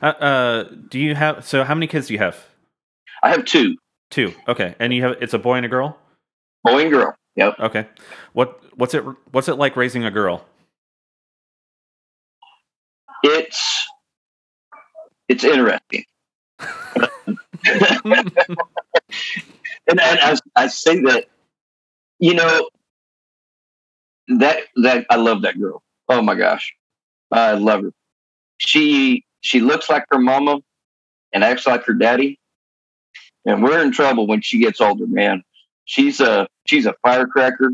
Uh, 0.00 0.06
uh, 0.06 0.64
do 0.88 0.98
you 0.98 1.14
have? 1.14 1.46
So 1.46 1.64
how 1.64 1.74
many 1.74 1.86
kids 1.86 2.08
do 2.08 2.14
you 2.14 2.18
have? 2.18 2.44
I 3.22 3.30
have 3.30 3.44
two, 3.44 3.76
Two. 4.10 4.34
Okay, 4.48 4.74
and 4.78 4.92
you 4.92 5.02
have 5.02 5.16
it's 5.22 5.32
a 5.34 5.38
boy 5.38 5.54
and 5.54 5.66
a 5.66 5.68
girl. 5.68 5.98
boy 6.64 6.82
and 6.82 6.90
girl. 6.90 7.14
Yep. 7.36 7.60
Okay, 7.60 7.86
what 8.32 8.60
what's 8.76 8.94
it 8.94 9.04
what's 9.30 9.48
it 9.48 9.54
like 9.54 9.76
raising 9.76 10.04
a 10.04 10.10
girl? 10.10 10.44
It's 13.22 13.86
it's 15.28 15.44
interesting. 15.44 16.04
and, 17.64 18.30
and 19.86 20.00
I, 20.00 20.36
I 20.56 20.66
say 20.66 21.00
that, 21.02 21.26
you 22.18 22.34
know, 22.34 22.68
that 24.28 24.58
that 24.76 25.06
I 25.08 25.16
love 25.16 25.42
that 25.42 25.58
girl. 25.58 25.82
Oh 26.08 26.20
my 26.22 26.34
gosh, 26.34 26.74
I 27.30 27.52
love 27.52 27.82
her. 27.84 27.92
She 28.58 29.24
she 29.42 29.60
looks 29.60 29.90
like 29.90 30.04
her 30.10 30.18
mama 30.18 30.60
and 31.32 31.44
acts 31.44 31.66
like 31.66 31.84
her 31.84 31.92
daddy, 31.92 32.40
and 33.44 33.62
we're 33.62 33.82
in 33.82 33.92
trouble 33.92 34.26
when 34.26 34.40
she 34.40 34.58
gets 34.58 34.80
older. 34.80 35.06
Man, 35.06 35.42
she's 35.84 36.20
a 36.20 36.48
she's 36.66 36.86
a 36.86 36.94
firecracker. 37.02 37.72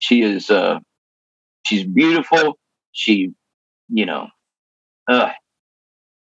She 0.00 0.22
is 0.22 0.50
uh 0.50 0.80
she's 1.66 1.84
beautiful. 1.84 2.58
She, 2.92 3.32
you 3.88 4.04
know, 4.06 4.28
uh, 5.08 5.30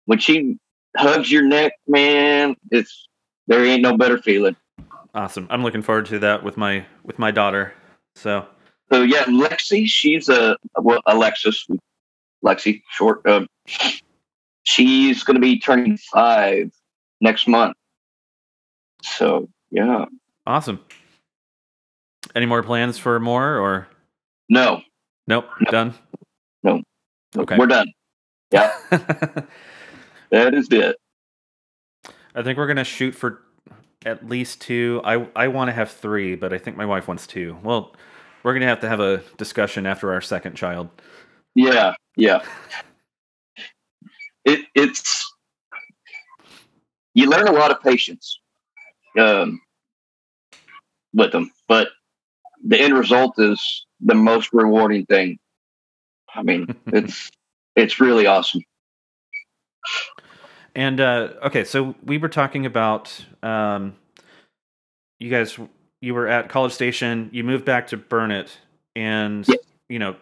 when 0.05 0.19
she 0.19 0.57
hugs 0.95 1.31
your 1.31 1.43
neck, 1.43 1.73
man, 1.87 2.55
it's 2.71 3.07
there 3.47 3.63
ain't 3.65 3.81
no 3.81 3.97
better 3.97 4.17
feeling. 4.17 4.55
Awesome. 5.13 5.47
I'm 5.49 5.63
looking 5.63 5.81
forward 5.81 6.05
to 6.07 6.19
that 6.19 6.43
with 6.43 6.57
my 6.57 6.85
with 7.03 7.19
my 7.19 7.31
daughter. 7.31 7.73
So 8.15 8.45
So 8.91 9.01
yeah, 9.01 9.23
Lexi, 9.23 9.87
she's 9.87 10.29
a 10.29 10.57
well, 10.79 11.01
Alexis, 11.07 11.67
Lexi, 12.43 12.81
short. 12.91 13.25
Um, 13.27 13.47
she's 14.63 15.23
going 15.23 15.35
to 15.35 15.41
be 15.41 15.59
turning 15.59 15.97
five 15.97 16.71
next 17.21 17.47
month. 17.47 17.75
So 19.03 19.49
yeah, 19.71 20.05
awesome. 20.45 20.79
Any 22.35 22.45
more 22.45 22.63
plans 22.63 22.97
for 22.97 23.19
more 23.19 23.57
or 23.57 23.87
no, 24.49 24.81
nope? 25.27 25.45
Done. 25.69 25.93
No. 26.63 26.81
Okay. 27.37 27.57
we're 27.57 27.67
done. 27.67 27.87
Yeah, 28.51 28.73
that 30.31 30.53
is 30.53 30.67
it. 30.71 30.95
I 32.33 32.43
think 32.43 32.57
we're 32.57 32.67
gonna 32.67 32.83
shoot 32.83 33.13
for 33.13 33.41
at 34.05 34.27
least 34.27 34.61
two. 34.61 35.01
I 35.03 35.27
I 35.35 35.47
want 35.47 35.69
to 35.69 35.73
have 35.73 35.91
three, 35.91 36.35
but 36.35 36.53
I 36.53 36.57
think 36.57 36.77
my 36.77 36.85
wife 36.85 37.07
wants 37.07 37.27
two. 37.27 37.57
Well, 37.63 37.95
we're 38.43 38.53
gonna 38.53 38.67
have 38.67 38.81
to 38.81 38.89
have 38.89 38.99
a 38.99 39.23
discussion 39.37 39.85
after 39.85 40.11
our 40.13 40.21
second 40.21 40.55
child. 40.55 40.89
Yeah, 41.57 41.95
yeah. 42.15 42.43
It 44.45 44.65
it's 44.75 45.33
you 47.15 47.27
learn 47.27 47.47
a 47.47 47.51
lot 47.51 47.71
of 47.71 47.81
patience 47.81 48.39
um, 49.19 49.59
with 51.13 51.31
them, 51.31 51.51
but 51.67 51.87
the 52.63 52.79
end 52.79 52.93
result 52.93 53.39
is 53.39 53.87
the 53.99 54.13
most 54.13 54.53
rewarding 54.53 55.07
thing. 55.07 55.39
I 56.35 56.43
mean, 56.43 56.75
it's 56.87 57.31
it's 57.75 57.99
really 57.99 58.27
awesome. 58.27 58.61
And 60.75 61.01
uh, 61.01 61.29
okay, 61.45 61.63
so 61.63 61.95
we 62.05 62.19
were 62.19 62.29
talking 62.29 62.67
about 62.67 63.25
um, 63.41 63.95
you 65.19 65.31
guys. 65.31 65.57
You 66.01 66.13
were 66.13 66.27
at 66.27 66.49
College 66.49 66.73
Station. 66.73 67.31
You 67.33 67.43
moved 67.43 67.65
back 67.65 67.87
to 67.87 67.97
Burnet, 67.97 68.55
and 68.95 69.43
Yeah. 69.47 69.55
you 69.89 69.97
know, 69.97 70.15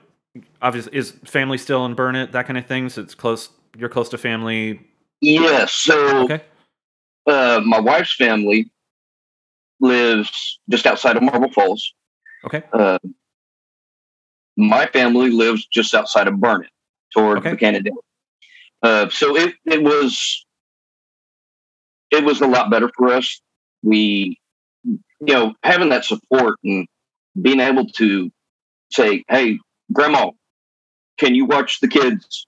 obviously, 0.61 0.95
is 0.97 1.11
family 1.25 1.57
still 1.57 1.85
in 1.85 1.93
Burnet? 1.93 2.31
That 2.31 2.45
kind 2.47 2.57
of 2.57 2.65
thing. 2.65 2.89
So 2.89 3.01
it's 3.01 3.15
close. 3.15 3.49
You're 3.77 3.89
close 3.89 4.09
to 4.09 4.17
family. 4.17 4.81
Yeah. 5.21 5.65
So 5.65 6.23
Okay. 6.25 6.41
uh, 7.27 7.61
my 7.65 7.79
wife's 7.79 8.13
family 8.15 8.71
lives 9.79 10.59
just 10.69 10.85
outside 10.85 11.17
of 11.17 11.23
Marble 11.23 11.51
Falls. 11.51 11.93
Okay. 12.45 12.63
Uh, 12.71 12.99
my 14.57 14.85
family 14.87 15.29
lives 15.29 15.65
just 15.67 15.93
outside 15.93 16.27
of 16.27 16.39
Burnet, 16.39 16.69
toward 17.13 17.39
Okay. 17.39 17.51
Buchanan. 17.51 17.83
Dale. 17.83 18.03
Uh, 18.81 19.09
so 19.09 19.35
it 19.35 19.55
it 19.65 19.83
was 19.83 20.45
it 22.11 22.23
was 22.23 22.39
a 22.41 22.47
lot 22.47 22.69
better 22.69 22.89
for 22.95 23.11
us. 23.11 23.41
We, 23.83 24.39
you 24.83 24.99
know, 25.21 25.53
having 25.63 25.89
that 25.89 26.05
support 26.05 26.55
and 26.63 26.87
being 27.41 27.59
able 27.59 27.87
to 27.87 28.31
say, 28.91 29.23
"Hey, 29.27 29.59
Grandma, 29.93 30.31
can 31.17 31.35
you 31.35 31.45
watch 31.45 31.79
the 31.79 31.87
kids 31.87 32.47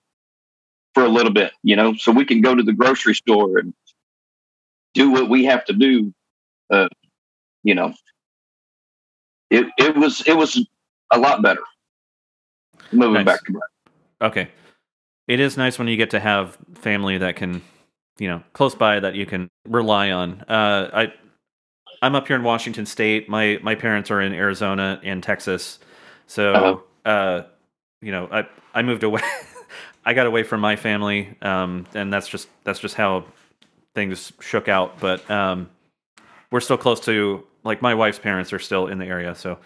for 0.94 1.04
a 1.04 1.10
little 1.10 1.34
bit?" 1.34 1.54
You 1.64 1.76
know, 1.76 1.94
so 1.96 2.12
we 2.12 2.26
can 2.26 2.42
go 2.42 2.56
to 2.56 2.64
the 2.64 2.74
grocery 2.74 3.16
store 3.16 3.58
and 3.60 3.74
do 4.94 5.12
what 5.12 5.30
we 5.30 5.46
have 5.46 5.66
to 5.66 5.74
do. 5.74 6.14
Uh, 6.70 6.88
you 7.64 7.76
know, 7.76 7.94
it 9.50 9.68
it 9.78 9.96
was 9.96 10.22
it 10.28 10.36
was 10.36 10.66
a 11.12 11.20
lot 11.20 11.42
better 11.42 11.64
moving 12.92 13.26
Nice. 13.26 13.26
back 13.26 13.46
to. 13.46 13.60
Okay. 14.22 14.50
It 15.28 15.40
is 15.40 15.58
nice 15.58 15.78
when 15.78 15.88
you 15.88 15.98
get 15.98 16.10
to 16.12 16.20
have 16.20 16.58
family 16.76 17.18
that 17.18 17.36
can, 17.36 17.62
you 18.18 18.30
know, 18.30 18.42
close 18.54 18.76
by 18.76 19.00
that 19.00 19.16
you 19.16 19.26
can 19.26 19.50
rely 19.68 20.12
on. 20.12 20.42
Uh, 20.48 20.90
I, 20.94 21.14
I'm 22.02 22.16
up 22.16 22.28
here 22.28 22.38
in 22.38 22.44
Washington 22.44 22.86
State. 22.86 23.28
My 23.28 23.60
my 23.62 23.76
parents 23.76 24.10
are 24.10 24.22
in 24.22 24.34
Arizona 24.34 25.00
and 25.04 25.22
Texas, 25.22 25.80
so 26.28 26.54
Uh-huh. 26.54 26.78
Uh, 27.08 27.44
you 28.02 28.12
know, 28.12 28.28
I 28.32 28.48
I 28.74 28.82
moved 28.84 29.04
away. 29.04 29.22
I 30.06 30.14
got 30.14 30.26
away 30.26 30.44
from 30.44 30.62
my 30.62 30.76
family, 30.76 31.36
um, 31.42 31.86
and 31.94 32.12
that's 32.14 32.28
just 32.28 32.48
that's 32.64 32.80
just 32.80 32.96
how 32.96 33.26
things 33.96 34.32
shook 34.40 34.68
out. 34.68 35.00
But 35.00 35.30
um, 35.30 35.70
we're 36.52 36.62
still 36.62 36.78
close 36.78 37.00
to 37.02 37.44
like 37.64 37.82
my 37.82 37.94
wife's 37.94 38.20
parents 38.20 38.54
are 38.54 38.60
still 38.60 38.88
in 38.88 38.98
the 39.00 39.06
area, 39.06 39.36
so 39.36 39.58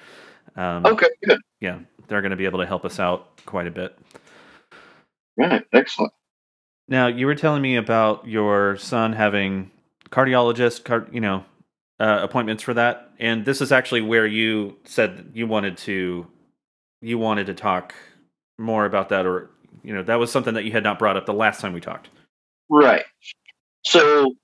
um, 0.55 0.85
Okay, 0.85 1.07
good. 1.23 1.39
yeah, 1.59 1.79
they're 2.07 2.21
going 2.21 2.31
to 2.31 2.37
be 2.37 2.45
able 2.45 2.59
to 2.59 2.65
help 2.65 2.85
us 2.85 2.99
out 2.99 3.41
quite 3.45 3.67
a 3.67 3.71
bit. 3.71 3.97
Right, 5.37 5.63
excellent. 5.73 6.13
Now, 6.87 7.07
you 7.07 7.25
were 7.25 7.35
telling 7.35 7.61
me 7.61 7.75
about 7.77 8.27
your 8.27 8.77
son 8.77 9.13
having 9.13 9.71
cardiologist, 10.09 10.83
car, 10.83 11.07
you 11.11 11.21
know, 11.21 11.45
uh, 11.99 12.19
appointments 12.23 12.63
for 12.63 12.73
that, 12.73 13.11
and 13.19 13.45
this 13.45 13.61
is 13.61 13.71
actually 13.71 14.01
where 14.01 14.25
you 14.25 14.75
said 14.83 15.31
you 15.33 15.45
wanted 15.47 15.77
to, 15.77 16.25
you 17.01 17.17
wanted 17.17 17.47
to 17.47 17.53
talk 17.53 17.93
more 18.57 18.85
about 18.85 19.09
that, 19.09 19.25
or 19.25 19.49
you 19.83 19.93
know, 19.93 20.03
that 20.03 20.19
was 20.19 20.31
something 20.31 20.53
that 20.53 20.63
you 20.65 20.71
had 20.71 20.83
not 20.83 20.99
brought 20.99 21.17
up 21.17 21.25
the 21.25 21.33
last 21.33 21.59
time 21.61 21.73
we 21.73 21.81
talked. 21.81 22.09
Right. 22.69 23.03
So 23.83 24.35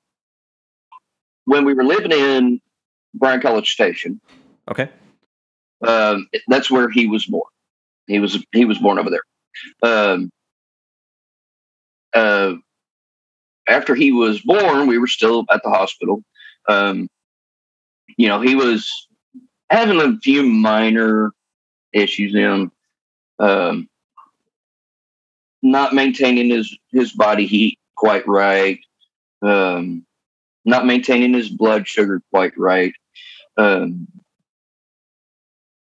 when 1.45 1.63
we 1.65 1.73
were 1.73 1.83
living 1.83 2.11
in 2.11 2.59
Bryan 3.13 3.41
College 3.41 3.69
Station, 3.71 4.19
Okay. 4.69 4.89
um, 5.85 6.27
that's 6.47 6.69
where 6.71 6.89
he 6.89 7.07
was 7.07 7.25
born. 7.25 7.49
He 8.07 8.19
was 8.19 8.43
he 8.51 8.65
was 8.65 8.77
born 8.79 8.99
over 8.99 9.09
there. 9.09 9.23
Um, 9.83 10.29
uh, 12.13 12.53
after 13.67 13.95
he 13.95 14.11
was 14.11 14.41
born, 14.41 14.87
we 14.87 14.97
were 14.97 15.07
still 15.07 15.45
at 15.51 15.61
the 15.63 15.69
hospital. 15.69 16.23
Um, 16.69 17.07
you 18.17 18.27
know, 18.27 18.41
he 18.41 18.55
was 18.55 18.89
having 19.69 19.99
a 19.99 20.17
few 20.19 20.43
minor 20.43 21.31
issues 21.97 22.35
in 22.35 22.71
um, 23.39 23.89
not 25.61 25.93
maintaining 25.93 26.49
his 26.49 26.77
his 26.91 27.11
body 27.11 27.45
heat 27.45 27.79
quite 27.95 28.27
right, 28.27 28.79
um, 29.41 30.05
not 30.65 30.85
maintaining 30.85 31.33
his 31.33 31.49
blood 31.49 31.87
sugar 31.87 32.21
quite 32.31 32.57
right. 32.57 32.93
Um, 33.57 34.07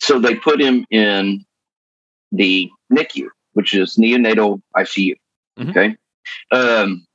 so 0.00 0.18
they 0.18 0.34
put 0.34 0.60
him 0.60 0.84
in 0.90 1.44
the 2.32 2.70
NICU, 2.92 3.28
which 3.52 3.74
is 3.74 3.96
neonatal 3.96 4.60
ICU. 4.76 5.14
Mhm. 5.58 5.70
Okay. 5.70 5.96
Um, 6.52 7.06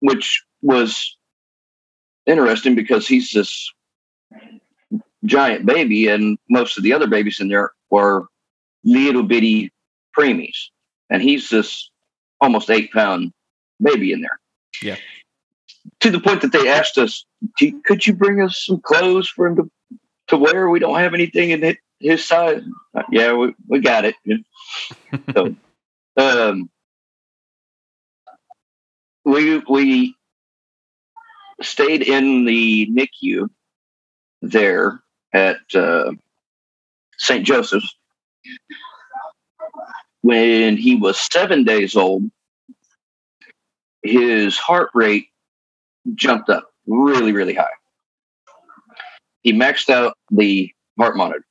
which 0.00 0.42
was 0.62 1.16
interesting 2.26 2.74
because 2.74 3.06
he's 3.06 3.30
this 3.30 3.70
giant 5.24 5.66
baby, 5.66 6.08
and 6.08 6.38
most 6.48 6.76
of 6.76 6.82
the 6.84 6.92
other 6.92 7.06
babies 7.06 7.40
in 7.40 7.48
there 7.48 7.72
were 7.90 8.26
little 8.84 9.22
bitty 9.22 9.72
preemies, 10.16 10.56
and 11.10 11.22
he's 11.22 11.50
this 11.50 11.90
almost 12.40 12.70
eight 12.70 12.92
pound 12.92 13.32
baby 13.80 14.12
in 14.12 14.20
there. 14.20 14.38
Yeah. 14.82 14.96
To 16.00 16.10
the 16.10 16.20
point 16.20 16.42
that 16.42 16.52
they 16.52 16.68
asked 16.68 16.98
us, 16.98 17.24
you- 17.60 17.80
"Could 17.84 18.06
you 18.06 18.14
bring 18.14 18.40
us 18.42 18.64
some 18.64 18.80
clothes 18.80 19.28
for 19.28 19.46
him 19.46 19.56
to 19.56 19.70
to 20.28 20.36
wear? 20.36 20.68
We 20.68 20.80
don't 20.80 20.98
have 20.98 21.14
anything 21.14 21.50
in 21.50 21.62
hi- 21.62 21.78
his 22.00 22.24
size." 22.24 22.62
Uh, 22.94 23.02
Yeah, 23.10 23.34
we, 23.34 23.54
we 23.68 23.80
got 23.80 24.04
it. 24.04 24.14
so, 25.34 25.54
um, 26.16 26.68
we 29.24 29.58
we 29.68 30.14
stayed 31.62 32.02
in 32.02 32.44
the 32.44 32.86
NICU 32.90 33.48
there 34.42 35.00
at 35.32 35.58
uh, 35.74 36.12
St. 37.18 37.44
Joseph's 37.44 37.94
when 40.22 40.76
he 40.76 40.96
was 40.96 41.18
seven 41.18 41.64
days 41.64 41.96
old. 41.96 42.24
His 44.02 44.56
heart 44.58 44.90
rate 44.94 45.28
jumped 46.14 46.48
up 46.48 46.70
really, 46.86 47.32
really 47.32 47.54
high. 47.54 47.66
He 49.42 49.52
maxed 49.52 49.90
out 49.90 50.16
the 50.30 50.70
heart 50.98 51.16
monitor. 51.16 51.44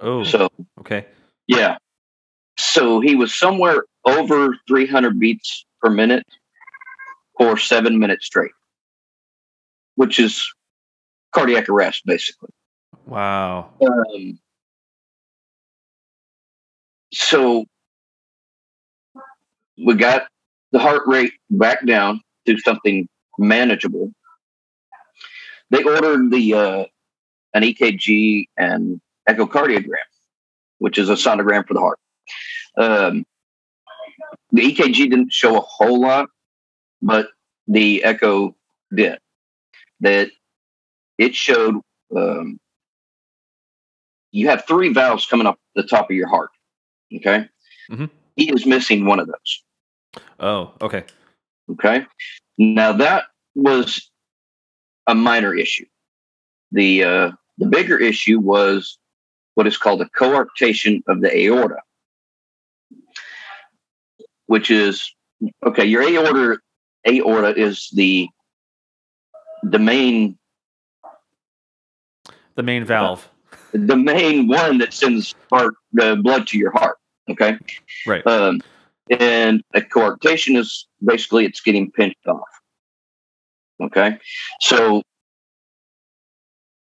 Oh, 0.00 0.24
So, 0.24 0.48
okay. 0.80 1.06
yeah. 1.46 1.76
So 2.58 3.00
he 3.00 3.14
was 3.14 3.34
somewhere 3.34 3.84
over 4.04 4.56
300 4.68 5.18
beats 5.18 5.64
per 5.82 5.90
minute 5.90 6.22
for 7.38 7.56
seven 7.58 7.98
minutes 7.98 8.26
straight, 8.26 8.52
which 9.96 10.18
is 10.18 10.46
cardiac 11.34 11.68
arrest, 11.68 12.02
basically. 12.06 12.50
Wow. 13.06 13.70
Um, 13.82 14.38
so 17.16 17.64
we 19.84 19.94
got 19.94 20.28
the 20.72 20.78
heart 20.78 21.02
rate 21.06 21.32
back 21.50 21.84
down 21.86 22.20
to 22.46 22.58
something 22.58 23.08
manageable. 23.38 24.12
They 25.70 25.82
ordered 25.82 26.30
the 26.30 26.54
uh, 26.54 26.84
an 27.54 27.62
EKG 27.62 28.48
and 28.56 29.00
echocardiogram, 29.28 29.96
which 30.78 30.98
is 30.98 31.08
a 31.08 31.14
sonogram 31.14 31.66
for 31.66 31.74
the 31.74 31.80
heart. 31.80 31.98
Um, 32.76 33.24
the 34.52 34.72
EKG 34.72 35.10
didn't 35.10 35.32
show 35.32 35.56
a 35.56 35.60
whole 35.60 36.00
lot, 36.00 36.28
but 37.02 37.28
the 37.66 38.04
echo 38.04 38.54
did. 38.94 39.18
That 40.00 40.30
it 41.18 41.34
showed 41.34 41.80
um, 42.14 42.60
you 44.30 44.48
have 44.48 44.66
three 44.66 44.92
valves 44.92 45.26
coming 45.26 45.46
up 45.46 45.58
the 45.74 45.82
top 45.82 46.10
of 46.10 46.16
your 46.16 46.28
heart. 46.28 46.50
Okay. 47.14 47.48
Mhm. 47.90 48.10
He 48.36 48.50
is 48.52 48.66
missing 48.66 49.06
one 49.06 49.20
of 49.20 49.26
those. 49.28 49.62
Oh, 50.40 50.72
okay. 50.80 51.04
Okay. 51.70 52.06
Now 52.58 52.92
that 52.92 53.24
was 53.54 54.10
a 55.06 55.14
minor 55.14 55.54
issue. 55.54 55.86
The 56.72 57.04
uh, 57.04 57.30
the 57.58 57.66
bigger 57.66 57.98
issue 57.98 58.38
was 58.40 58.98
what 59.54 59.66
is 59.66 59.76
called 59.76 60.02
a 60.02 60.08
coarctation 60.10 61.02
of 61.06 61.20
the 61.20 61.34
aorta, 61.34 61.80
which 64.46 64.70
is 64.70 65.10
okay. 65.64 65.84
Your 65.84 66.02
aorta 66.02 66.58
aorta 67.08 67.54
is 67.56 67.88
the 67.94 68.28
the 69.62 69.78
main 69.78 70.38
The 72.56 72.62
main 72.62 72.84
valve. 72.84 73.30
The 73.76 73.96
main 73.96 74.48
one 74.48 74.78
that 74.78 74.92
sends 74.92 75.34
heart 75.50 75.74
uh, 76.00 76.16
blood 76.16 76.46
to 76.48 76.58
your 76.58 76.72
heart. 76.72 76.98
Okay. 77.28 77.58
Right. 78.06 78.26
Um, 78.26 78.60
and 79.10 79.62
a 79.74 79.80
coarctation 79.80 80.56
is 80.56 80.86
basically 81.04 81.44
it's 81.44 81.60
getting 81.60 81.90
pinched 81.90 82.26
off. 82.26 82.48
Okay, 83.80 84.18
so 84.60 85.02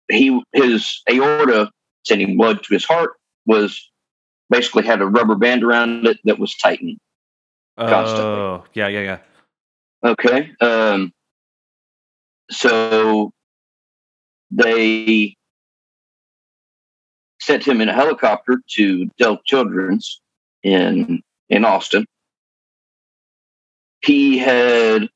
he 0.09 0.41
his 0.53 1.01
aorta 1.09 1.69
sending 2.05 2.37
blood 2.37 2.63
to 2.63 2.73
his 2.73 2.85
heart 2.85 3.11
was 3.45 3.91
basically 4.49 4.83
had 4.83 5.01
a 5.01 5.05
rubber 5.05 5.35
band 5.35 5.63
around 5.63 6.05
it 6.07 6.17
that 6.23 6.39
was 6.39 6.55
tightened. 6.55 6.97
constantly. 7.77 8.23
Oh, 8.23 8.63
yeah, 8.73 8.87
yeah, 8.87 9.01
yeah. 9.01 9.17
Okay, 10.09 10.51
um, 10.61 11.11
so 12.49 13.31
they 14.51 15.35
sent 17.45 17.67
him 17.67 17.79
in 17.79 17.89
a 17.89 17.93
helicopter 17.93 18.59
to 18.71 19.05
Dell 19.17 19.39
Children's 19.45 20.19
in 20.63 21.21
in 21.49 21.63
Austin. 21.63 22.05
He 24.03 24.39
had 24.39 25.07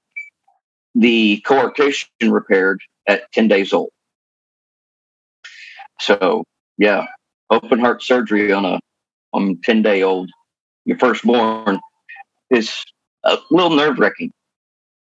the 0.93 1.43
coarctation 1.45 2.07
repaired 2.29 2.81
at 3.07 3.31
10 3.31 3.47
days 3.47 3.73
old. 3.73 3.89
So, 5.99 6.43
yeah, 6.77 7.05
open 7.49 7.79
heart 7.79 8.03
surgery 8.03 8.51
on 8.51 8.65
a 8.65 8.79
on 9.33 9.59
10 9.63 9.81
day 9.81 10.03
old, 10.03 10.29
your 10.85 10.97
firstborn, 10.97 11.79
is 12.49 12.83
a 13.23 13.37
little 13.51 13.75
nerve 13.75 13.97
wracking. 13.99 14.31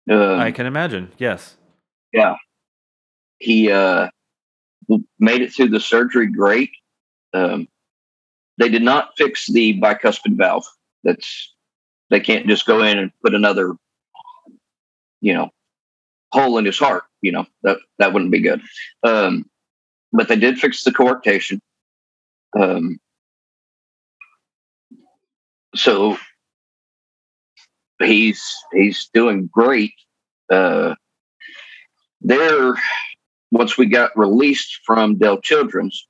Um, 0.09 0.39
I 0.39 0.51
can 0.51 0.67
imagine. 0.67 1.11
Yes. 1.17 1.57
Yeah. 2.13 2.35
He 3.39 3.71
uh, 3.71 4.09
made 5.19 5.41
it 5.41 5.53
through 5.53 5.69
the 5.69 5.79
surgery 5.79 6.27
great. 6.27 6.69
Um, 7.35 7.67
they 8.57 8.69
did 8.69 8.81
not 8.81 9.11
fix 9.17 9.47
the 9.51 9.79
bicuspid 9.79 10.37
valve. 10.37 10.65
That's 11.03 11.53
they 12.09 12.19
can't 12.19 12.47
just 12.47 12.65
go 12.65 12.81
in 12.81 12.97
and 12.97 13.11
put 13.21 13.35
another, 13.35 13.73
you 15.21 15.33
know, 15.33 15.49
hole 16.31 16.57
in 16.57 16.65
his 16.65 16.79
heart. 16.79 17.03
You 17.21 17.33
know 17.33 17.45
that 17.63 17.77
that 17.99 18.13
wouldn't 18.13 18.31
be 18.31 18.41
good. 18.41 18.61
Um, 19.03 19.49
but 20.13 20.29
they 20.29 20.37
did 20.37 20.59
fix 20.59 20.83
the 20.83 20.91
coarctation. 20.91 21.59
Um, 22.57 22.99
so 25.75 26.17
he's 27.99 28.41
he's 28.71 29.09
doing 29.13 29.49
great. 29.51 29.93
Uh, 30.49 30.95
there, 32.21 32.75
once 33.51 33.77
we 33.77 33.87
got 33.87 34.17
released 34.17 34.79
from 34.85 35.17
Dell 35.17 35.41
Children's, 35.41 36.07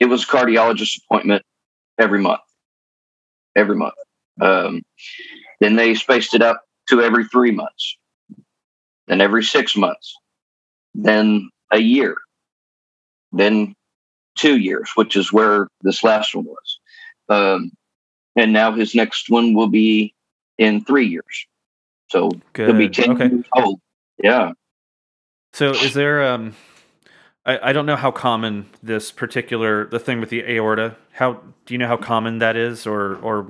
it 0.00 0.06
was 0.06 0.24
a 0.24 0.26
cardiologist 0.26 1.00
appointment 1.04 1.42
every 1.98 2.20
month. 2.20 2.40
Every 3.56 3.76
month. 3.76 3.94
Um, 4.40 4.82
then 5.60 5.76
they 5.76 5.94
spaced 5.94 6.34
it 6.34 6.42
up 6.42 6.62
to 6.90 7.02
every 7.02 7.24
three 7.24 7.50
months, 7.50 7.96
then 9.08 9.20
every 9.20 9.42
six 9.42 9.76
months, 9.76 10.14
then 10.94 11.50
a 11.72 11.78
year, 11.78 12.16
then 13.32 13.74
two 14.38 14.58
years, 14.58 14.90
which 14.94 15.16
is 15.16 15.32
where 15.32 15.68
this 15.82 16.04
last 16.04 16.34
one 16.34 16.44
was. 16.46 16.78
Um, 17.28 17.72
and 18.36 18.52
now 18.52 18.72
his 18.72 18.94
next 18.94 19.28
one 19.28 19.54
will 19.54 19.68
be 19.68 20.14
in 20.56 20.84
three 20.84 21.08
years. 21.08 21.46
So 22.10 22.30
he'll 22.56 22.78
be 22.78 22.88
10 22.88 23.10
Okay. 23.10 23.28
years 23.28 23.44
old. 23.54 23.80
Yeah. 24.22 24.52
So 25.52 25.72
is 25.72 25.94
there 25.94 26.24
um 26.24 26.54
I, 27.48 27.70
I 27.70 27.72
don't 27.72 27.86
know 27.86 27.96
how 27.96 28.10
common 28.10 28.68
this 28.82 29.10
particular 29.10 29.86
the 29.86 29.98
thing 29.98 30.20
with 30.20 30.28
the 30.28 30.44
aorta. 30.44 30.96
How 31.12 31.40
do 31.64 31.74
you 31.74 31.78
know 31.78 31.88
how 31.88 31.96
common 31.96 32.38
that 32.38 32.56
is 32.56 32.86
or 32.86 33.16
or 33.16 33.48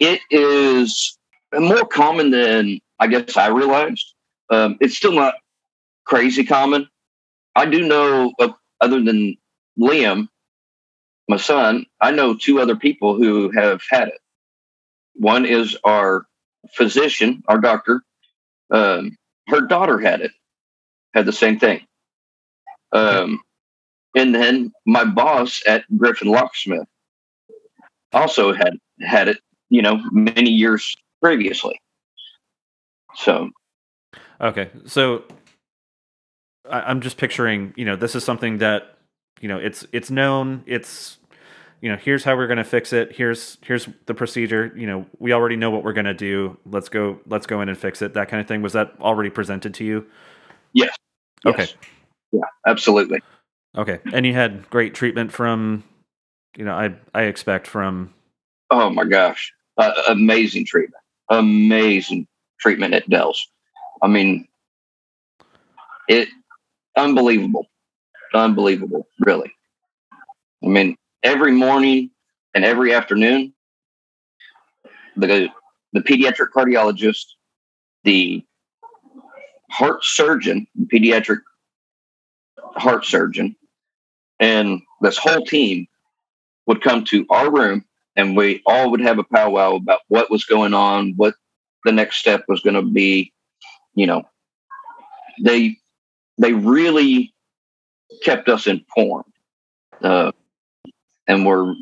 it 0.00 0.20
is 0.30 1.16
more 1.52 1.86
common 1.86 2.30
than 2.30 2.80
I 2.98 3.06
guess 3.06 3.36
I 3.36 3.48
realized. 3.48 4.14
Um, 4.50 4.78
it's 4.80 4.96
still 4.96 5.12
not 5.12 5.34
crazy 6.04 6.44
common. 6.44 6.88
I 7.54 7.66
do 7.66 7.86
know, 7.86 8.32
uh, 8.38 8.48
other 8.80 9.00
than 9.00 9.36
Liam, 9.78 10.28
my 11.28 11.36
son, 11.36 11.86
I 12.00 12.10
know 12.10 12.34
two 12.34 12.60
other 12.60 12.76
people 12.76 13.14
who 13.14 13.50
have 13.50 13.82
had 13.88 14.08
it. 14.08 14.20
One 15.14 15.46
is 15.46 15.76
our 15.84 16.26
physician, 16.74 17.42
our 17.48 17.58
doctor, 17.58 18.02
um, 18.70 19.16
her 19.48 19.60
daughter 19.60 19.98
had 19.98 20.20
it, 20.20 20.32
had 21.14 21.26
the 21.26 21.32
same 21.32 21.58
thing. 21.58 21.86
Um, 22.94 23.40
and 24.16 24.34
then 24.34 24.72
my 24.86 25.04
boss 25.04 25.62
at 25.66 25.84
Griffin 25.98 26.28
Locksmith 26.28 26.86
also 28.12 28.52
had 28.52 28.78
had 29.00 29.28
it, 29.28 29.38
you 29.68 29.82
know, 29.82 30.00
many 30.12 30.50
years 30.50 30.96
previously. 31.20 31.78
So, 33.16 33.50
okay, 34.40 34.70
so 34.86 35.24
I, 36.70 36.82
I'm 36.82 37.00
just 37.00 37.16
picturing, 37.16 37.74
you 37.76 37.84
know, 37.84 37.96
this 37.96 38.14
is 38.14 38.24
something 38.24 38.58
that, 38.58 38.96
you 39.40 39.48
know, 39.48 39.58
it's 39.58 39.86
it's 39.92 40.10
known, 40.10 40.62
it's 40.66 41.18
you 41.80 41.90
know, 41.90 41.96
here's 41.96 42.24
how 42.24 42.34
we're 42.34 42.46
going 42.46 42.56
to 42.56 42.64
fix 42.64 42.94
it. 42.94 43.12
Here's 43.14 43.58
here's 43.62 43.88
the 44.06 44.14
procedure. 44.14 44.72
You 44.74 44.86
know, 44.86 45.06
we 45.18 45.34
already 45.34 45.56
know 45.56 45.70
what 45.70 45.84
we're 45.84 45.92
going 45.92 46.06
to 46.06 46.14
do. 46.14 46.56
Let's 46.64 46.88
go. 46.88 47.18
Let's 47.26 47.46
go 47.46 47.60
in 47.60 47.68
and 47.68 47.76
fix 47.76 48.00
it. 48.00 48.14
That 48.14 48.28
kind 48.28 48.40
of 48.40 48.46
thing. 48.48 48.62
Was 48.62 48.72
that 48.72 48.94
already 49.00 49.28
presented 49.28 49.74
to 49.74 49.84
you? 49.84 50.06
yes. 50.72 50.96
Okay. 51.44 51.64
Yes. 51.64 51.74
Yeah, 52.34 52.46
absolutely. 52.66 53.20
Okay. 53.76 54.00
And 54.12 54.26
you 54.26 54.34
had 54.34 54.68
great 54.70 54.94
treatment 54.94 55.32
from, 55.32 55.84
you 56.56 56.64
know, 56.64 56.74
I 56.74 56.94
I 57.14 57.24
expect 57.24 57.66
from. 57.66 58.12
Oh 58.70 58.90
my 58.90 59.04
gosh. 59.04 59.52
Uh, 59.76 59.92
amazing 60.08 60.64
treatment. 60.64 61.02
Amazing 61.30 62.26
treatment 62.60 62.94
at 62.94 63.08
Dell's. 63.08 63.46
I 64.02 64.08
mean, 64.08 64.48
it 66.08 66.28
unbelievable. 66.96 67.66
Unbelievable, 68.32 69.06
really. 69.20 69.52
I 70.64 70.66
mean, 70.66 70.96
every 71.22 71.52
morning 71.52 72.10
and 72.52 72.64
every 72.64 72.92
afternoon, 72.92 73.54
the 75.16 75.48
the 75.92 76.00
pediatric 76.00 76.48
cardiologist, 76.54 77.26
the 78.02 78.44
heart 79.70 80.04
surgeon, 80.04 80.66
pediatric 80.92 81.38
heart 82.76 83.04
surgeon, 83.04 83.56
and 84.40 84.80
this 85.00 85.18
whole 85.18 85.44
team 85.44 85.86
would 86.66 86.82
come 86.82 87.04
to 87.04 87.26
our 87.30 87.50
room 87.50 87.84
and 88.16 88.36
we 88.36 88.62
all 88.66 88.90
would 88.90 89.00
have 89.00 89.18
a 89.18 89.24
powwow 89.24 89.74
about 89.74 90.00
what 90.08 90.30
was 90.30 90.44
going 90.44 90.74
on, 90.74 91.14
what 91.16 91.34
the 91.84 91.92
next 91.92 92.18
step 92.18 92.44
was 92.48 92.60
going 92.60 92.74
to 92.74 92.82
be. 92.82 93.32
You 93.94 94.06
know, 94.06 94.22
they 95.42 95.76
they 96.38 96.52
really 96.52 97.32
kept 98.24 98.48
us 98.48 98.66
informed, 98.66 99.32
uh, 100.02 100.32
and 101.28 101.44
were 101.46 101.74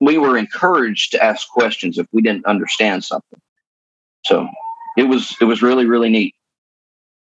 we 0.00 0.18
were 0.18 0.36
encouraged 0.36 1.12
to 1.12 1.22
ask 1.22 1.48
questions 1.48 1.98
if 1.98 2.06
we 2.12 2.22
didn't 2.22 2.46
understand 2.46 3.04
something. 3.04 3.40
So 4.24 4.48
it 4.96 5.04
was 5.04 5.36
it 5.40 5.44
was 5.44 5.62
really 5.62 5.86
really 5.86 6.10
neat. 6.10 6.34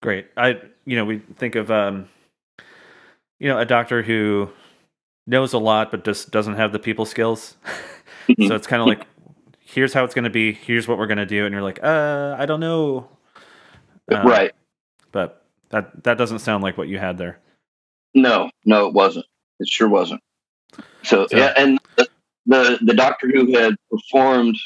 Great. 0.09 0.29
I 0.38 0.59
you 0.87 0.97
know 0.97 1.05
we 1.05 1.18
think 1.18 1.55
of 1.55 1.71
um, 1.71 2.09
you 3.38 3.47
know, 3.47 3.59
a 3.59 3.66
doctor 3.66 4.03
who 4.03 4.49
knows 5.27 5.53
a 5.53 5.59
lot 5.59 5.90
but 5.90 6.03
just 6.03 6.31
doesn't 6.31 6.55
have 6.55 6.73
the 6.73 6.79
people 6.79 7.05
skills. 7.05 7.59
so 8.47 8.55
it's 8.55 8.66
kind 8.66 8.81
of 8.81 8.88
like, 8.88 9.07
here's 9.61 9.92
how 9.92 10.05
it's 10.05 10.14
going 10.14 10.25
to 10.25 10.31
be. 10.31 10.55
Here's 10.55 10.88
what 10.88 10.97
we're 10.97 11.09
going 11.09 11.18
to 11.18 11.27
do, 11.27 11.44
and 11.44 11.53
you're 11.53 11.61
like, 11.61 11.81
uh, 11.83 12.37
I 12.38 12.47
don't 12.47 12.61
know. 12.61 13.07
Um, 14.11 14.27
right. 14.27 14.53
But 15.12 15.44
that 15.68 16.05
that 16.05 16.16
doesn't 16.16 16.38
sound 16.38 16.62
like 16.62 16.79
what 16.79 16.88
you 16.88 16.99
had 16.99 17.18
there. 17.18 17.38
No, 18.14 18.51
no, 18.64 18.87
it 18.87 18.94
wasn't. 18.94 19.27
It 19.61 19.68
sure 19.68 19.90
wasn't. 19.90 20.23
So, 21.03 21.27
So- 21.27 21.37
yeah, 21.37 21.53
and 21.55 21.79
the, 21.97 22.09
the 22.47 22.79
the 22.81 22.94
doctor 22.94 23.29
who 23.31 23.55
had 23.59 23.75
performed 23.90 24.57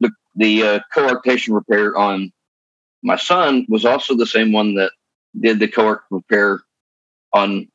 the 0.00 0.10
the 0.34 0.62
uh, 0.62 0.80
coarctation 0.96 1.54
repair 1.54 1.94
on 1.94 2.32
my 3.02 3.16
son 3.16 3.66
was 3.68 3.84
also 3.84 4.16
the 4.16 4.26
same 4.26 4.52
one 4.52 4.74
that 4.74 4.92
did 5.38 5.58
the 5.58 5.68
coarc 5.68 6.00
repair 6.10 6.60
on 7.32 7.68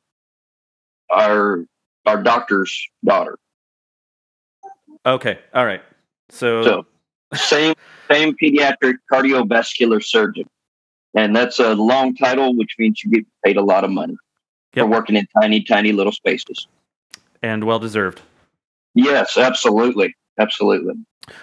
our 1.11 1.65
our 2.05 2.21
doctor's 2.23 2.87
daughter. 3.03 3.37
Okay. 5.05 5.39
All 5.53 5.65
right. 5.65 5.81
So, 6.29 6.63
So 6.63 6.85
same 7.35 7.73
same 8.09 8.35
pediatric 8.41 8.95
cardiovascular 9.11 10.03
surgeon, 10.03 10.45
and 11.13 11.35
that's 11.35 11.59
a 11.59 11.73
long 11.75 12.15
title, 12.15 12.55
which 12.55 12.75
means 12.79 13.01
you 13.03 13.11
get 13.11 13.25
paid 13.43 13.57
a 13.57 13.61
lot 13.63 13.83
of 13.83 13.91
money 13.91 14.15
Yep. 14.75 14.83
for 14.85 14.89
working 14.89 15.15
in 15.15 15.27
tiny, 15.41 15.61
tiny 15.63 15.91
little 15.91 16.11
spaces. 16.11 16.67
and 17.41 17.63
well 17.63 17.79
deserved. 17.79 18.21
Yes, 18.95 19.37
absolutely, 19.37 20.15
absolutely. 20.37 20.93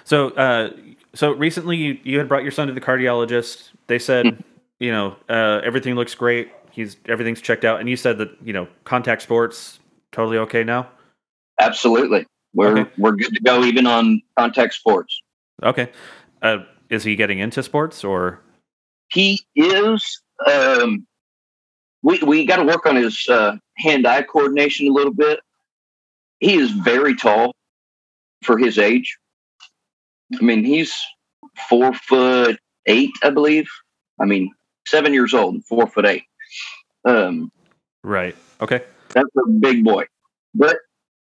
So, 0.05 0.29
uh, 0.31 0.71
so 1.15 1.33
recently 1.33 1.77
you, 1.77 1.99
you 2.03 2.19
had 2.19 2.29
brought 2.29 2.43
your 2.43 2.53
son 2.53 2.69
to 2.69 2.73
the 2.75 2.81
cardiologist. 2.81 3.71
They 3.87 3.99
said, 3.99 4.27
Mm-hmm. 4.27 4.41
you 4.81 4.91
know, 4.93 5.17
uh, 5.29 5.61
everything 5.65 5.95
looks 5.95 6.15
great. 6.15 6.51
He's 6.71 6.97
everything's 7.07 7.41
checked 7.41 7.65
out, 7.65 7.79
and 7.81 7.89
you 7.89 7.97
said 7.97 8.19
that 8.19 8.31
you 8.43 8.53
know 8.53 8.67
contact 8.85 9.23
sports 9.23 9.79
totally 10.11 10.39
okay 10.39 10.65
now. 10.65 10.89
Absolutely. 11.61 12.27
We're 12.53 12.79
Okay. 12.81 12.91
we're 12.99 13.13
good 13.13 13.33
to 13.35 13.41
go 13.43 13.63
even 13.65 13.87
on 13.87 14.21
contact 14.37 14.75
sports. 14.75 15.21
Okay, 15.63 15.91
uh, 16.43 16.59
is 16.91 17.05
he 17.05 17.15
getting 17.15 17.39
into 17.39 17.63
sports 17.63 18.03
or? 18.03 18.41
He 19.11 19.41
is 19.55 20.21
um 20.51 21.07
we 22.03 22.19
we 22.21 22.45
got 22.45 22.57
to 22.57 22.65
work 22.65 22.87
on 22.87 22.97
his 22.97 23.25
uh, 23.29 23.57
hand-eye 23.79 24.23
coordination 24.23 24.89
a 24.89 24.91
little 24.93 25.15
bit. 25.15 25.39
He 26.41 26.57
is 26.57 26.73
very 26.73 27.15
tall 27.15 27.55
for 28.45 28.59
his 28.59 28.79
age. 28.79 29.17
I 30.39 30.45
mean, 30.45 30.65
he's 30.65 30.95
4 31.69 31.93
foot 31.95 32.59
8, 32.87 33.11
I 33.23 33.31
believe. 33.31 33.69
I 34.21 34.25
mean, 34.25 34.53
7 34.87 35.13
years 35.13 35.35
old, 35.35 35.55
and 35.55 35.67
4 35.67 35.87
foot 35.89 36.07
8. 36.07 36.23
Um 37.07 37.51
Right. 38.03 38.37
Okay. 38.61 38.83
That's 39.11 39.31
a 39.37 39.51
big 39.51 39.85
boy. 39.85 40.05
But 40.55 40.77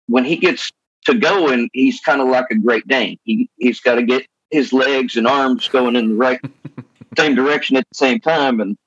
when 0.07 0.25
he 0.25 0.35
gets 0.35 0.71
to 1.05 1.15
going, 1.15 1.69
he's 1.73 1.99
kind 2.01 2.21
of 2.21 2.27
like 2.27 2.45
a 2.51 2.55
Great 2.55 2.87
Dane. 2.87 3.17
He 3.23 3.49
he's 3.57 3.79
got 3.79 3.95
to 3.95 4.03
get 4.03 4.25
his 4.51 4.73
legs 4.73 5.15
and 5.15 5.27
arms 5.27 5.67
going 5.67 5.95
in 5.95 6.09
the 6.09 6.15
right 6.15 6.39
same 7.17 7.35
direction 7.35 7.77
at 7.77 7.85
the 7.89 7.95
same 7.95 8.19
time, 8.19 8.59
and 8.59 8.77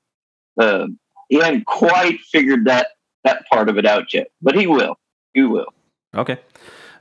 uh, 0.59 0.87
he 1.29 1.37
hasn't 1.37 1.67
quite 1.67 2.21
figured 2.21 2.67
that 2.67 2.88
that 3.25 3.47
part 3.51 3.69
of 3.69 3.79
it 3.79 3.87
out 3.87 4.12
yet. 4.12 4.29
But 4.43 4.55
he 4.55 4.67
will. 4.67 4.97
He 5.35 5.43
will. 5.43 5.73
Okay. 6.14 6.38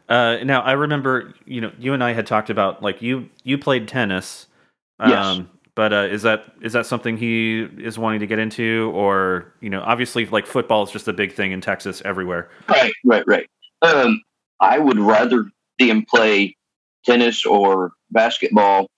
Uh, 0.09 0.37
now 0.43 0.61
I 0.61 0.73
remember, 0.73 1.33
you 1.45 1.61
know, 1.61 1.71
you 1.77 1.93
and 1.93 2.03
I 2.03 2.13
had 2.13 2.25
talked 2.27 2.49
about 2.49 2.81
like 2.81 3.01
you 3.01 3.29
you 3.43 3.57
played 3.57 3.87
tennis. 3.87 4.47
Um, 4.99 5.09
Yes. 5.09 5.41
But 5.77 5.93
uh, 5.93 6.07
is 6.09 6.23
that 6.23 6.45
is 6.59 6.73
that 6.73 6.87
something 6.87 7.17
he 7.17 7.61
is 7.77 7.99
wanting 7.99 8.19
to 8.21 8.25
get 8.25 8.39
into, 8.39 8.91
or 8.95 9.53
you 9.61 9.69
know, 9.69 9.83
obviously 9.83 10.25
like 10.25 10.47
football 10.47 10.81
is 10.81 10.89
just 10.89 11.07
a 11.07 11.13
big 11.13 11.33
thing 11.33 11.51
in 11.51 11.61
Texas 11.61 12.01
everywhere. 12.03 12.49
Right, 12.67 12.91
right, 13.05 13.23
right. 13.27 13.47
Um, 13.83 14.23
I 14.59 14.79
would 14.79 14.97
rather 14.97 15.45
see 15.79 15.91
him 15.91 16.03
play 16.03 16.55
tennis 17.05 17.45
or 17.45 17.91
basketball 18.09 18.89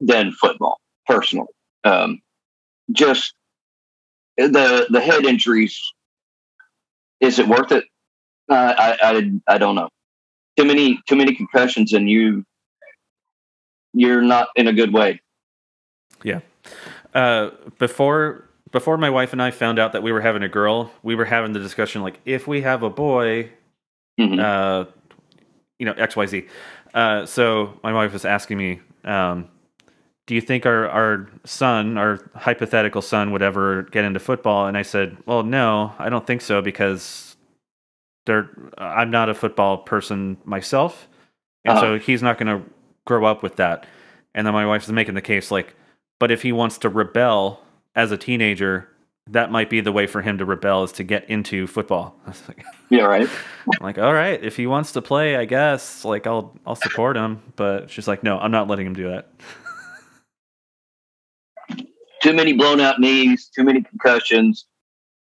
than 0.00 0.30
football, 0.30 0.78
personally. 1.06 1.48
Um, 1.82 2.20
just 2.92 3.34
the 4.36 4.86
the 4.88 5.00
head 5.00 5.24
injuries. 5.24 5.76
Is 7.18 7.40
it 7.40 7.48
worth 7.48 7.72
it? 7.72 7.84
Uh, 8.50 8.74
I, 8.76 8.96
I 9.02 9.54
I 9.54 9.58
don't 9.58 9.74
know. 9.74 9.88
Too 10.56 10.64
many 10.64 11.00
too 11.08 11.16
many 11.16 11.34
concussions, 11.34 11.92
and 11.92 12.08
you 12.08 12.44
you're 13.92 14.22
not 14.22 14.48
in 14.56 14.66
a 14.68 14.72
good 14.72 14.92
way. 14.92 15.20
Yeah. 16.22 16.40
Uh, 17.14 17.50
before 17.78 18.48
before 18.72 18.98
my 18.98 19.10
wife 19.10 19.32
and 19.32 19.40
I 19.40 19.50
found 19.50 19.78
out 19.78 19.92
that 19.92 20.02
we 20.02 20.10
were 20.12 20.20
having 20.20 20.42
a 20.42 20.48
girl, 20.48 20.90
we 21.02 21.14
were 21.14 21.24
having 21.24 21.52
the 21.52 21.60
discussion 21.60 22.02
like 22.02 22.18
if 22.24 22.46
we 22.46 22.62
have 22.62 22.82
a 22.82 22.90
boy, 22.90 23.50
Mhm. 24.20 24.40
uh, 24.40 24.90
you 25.78 25.86
know 25.86 25.92
X 25.92 26.16
Y 26.16 26.26
Z. 26.26 26.46
Uh, 26.92 27.26
so 27.26 27.78
my 27.82 27.92
wife 27.92 28.12
was 28.12 28.24
asking 28.24 28.58
me, 28.58 28.80
um, 29.04 29.48
do 30.26 30.34
you 30.34 30.40
think 30.40 30.66
our 30.66 30.88
our 30.88 31.28
son, 31.44 31.96
our 31.98 32.20
hypothetical 32.34 33.02
son, 33.02 33.30
would 33.32 33.42
ever 33.42 33.82
get 33.84 34.04
into 34.04 34.20
football? 34.20 34.66
And 34.66 34.76
I 34.76 34.82
said, 34.82 35.16
well, 35.26 35.42
no, 35.42 35.92
I 35.98 36.08
don't 36.08 36.26
think 36.26 36.40
so 36.40 36.60
because 36.62 37.33
they're 38.26 38.50
I'm 38.78 39.10
not 39.10 39.28
a 39.28 39.34
football 39.34 39.78
person 39.78 40.36
myself, 40.44 41.08
and 41.64 41.78
so 41.78 41.98
he's 41.98 42.22
not 42.22 42.38
going 42.38 42.58
to 42.58 42.68
grow 43.06 43.24
up 43.24 43.42
with 43.42 43.56
that. 43.56 43.86
And 44.34 44.46
then 44.46 44.54
my 44.54 44.66
wife 44.66 44.86
was 44.86 44.92
making 44.92 45.14
the 45.14 45.22
case 45.22 45.50
like, 45.50 45.74
but 46.18 46.30
if 46.30 46.42
he 46.42 46.52
wants 46.52 46.78
to 46.78 46.88
rebel 46.88 47.60
as 47.94 48.10
a 48.10 48.16
teenager, 48.16 48.88
that 49.30 49.50
might 49.50 49.70
be 49.70 49.80
the 49.80 49.92
way 49.92 50.06
for 50.06 50.20
him 50.22 50.38
to 50.38 50.44
rebel 50.44 50.82
is 50.84 50.92
to 50.92 51.04
get 51.04 51.28
into 51.30 51.66
football. 51.66 52.16
Like, 52.48 52.64
Yeah, 52.90 53.02
right. 53.02 53.28
I'm 53.28 53.78
like, 53.80 53.98
all 53.98 54.12
right, 54.12 54.42
if 54.42 54.56
he 54.56 54.66
wants 54.66 54.92
to 54.92 55.02
play, 55.02 55.36
I 55.36 55.44
guess 55.44 56.04
like 56.04 56.26
I'll 56.26 56.56
I'll 56.66 56.76
support 56.76 57.16
him. 57.16 57.42
But 57.56 57.90
she's 57.90 58.08
like, 58.08 58.22
no, 58.22 58.38
I'm 58.38 58.50
not 58.50 58.68
letting 58.68 58.86
him 58.86 58.94
do 58.94 59.08
that. 59.10 59.28
Too 62.22 62.32
many 62.32 62.54
blown 62.54 62.80
out 62.80 63.00
knees, 63.00 63.50
too 63.54 63.64
many 63.64 63.82
concussions. 63.82 64.66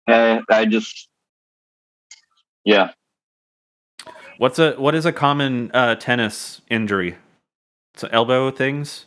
Uh, 0.07 0.39
I 0.49 0.65
just, 0.65 1.09
yeah. 2.67 2.89
What's 4.39 4.59
a 4.59 4.73
what 4.73 4.93
is 4.93 5.05
a 5.05 5.13
common 5.13 5.71
uh, 5.73 5.95
tennis 5.95 6.61
injury? 6.69 7.15
So 7.95 8.09
elbow 8.11 8.51
things. 8.51 9.05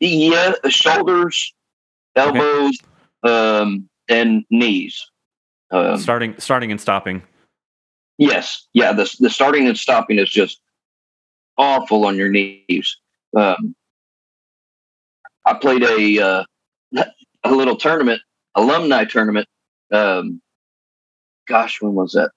Yeah, 0.00 0.54
shoulders, 0.68 1.54
elbows, 2.16 2.78
um, 3.22 3.88
and 4.08 4.44
knees. 4.50 5.06
Um, 5.70 5.98
starting, 5.98 6.34
starting, 6.38 6.70
and 6.70 6.80
stopping. 6.80 7.22
Yes, 8.16 8.66
yeah. 8.72 8.94
The 8.94 9.14
the 9.20 9.28
starting 9.28 9.68
and 9.68 9.78
stopping 9.78 10.18
is 10.18 10.30
just 10.30 10.60
awful 11.58 12.06
on 12.06 12.16
your 12.16 12.30
knees. 12.30 12.96
Um, 13.36 13.76
I 15.44 15.52
played 15.54 15.82
a 15.82 16.20
uh, 16.20 16.44
a 17.44 17.50
little 17.50 17.76
tournament, 17.76 18.22
alumni 18.54 19.04
tournament. 19.04 19.46
Um, 19.92 20.40
gosh, 21.46 21.80
when 21.80 21.94
was 21.94 22.12
that? 22.12 22.30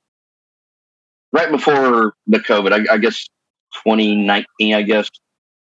Right 1.32 1.52
before 1.52 2.14
the 2.26 2.40
COVID, 2.40 2.72
I, 2.72 2.94
I 2.94 2.98
guess 2.98 3.28
2019, 3.84 4.74
I 4.74 4.82
guess, 4.82 5.10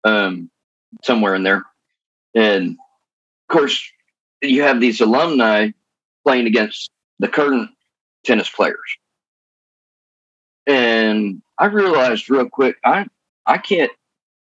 um, 0.05 0.51
somewhere 1.05 1.35
in 1.35 1.43
there. 1.43 1.65
And 2.35 2.71
of 2.71 3.57
course, 3.57 3.91
you 4.43 4.63
have 4.63 4.81
these 4.81 5.01
alumni 5.01 5.71
playing 6.27 6.47
against 6.47 6.91
the 7.19 7.29
current 7.29 7.71
tennis 8.25 8.49
players. 8.49 8.79
And 10.67 11.43
I 11.59 11.67
realized 11.67 12.31
real 12.31 12.49
quick, 12.49 12.77
I 12.85 13.07
I 13.47 13.59
can't 13.59 13.91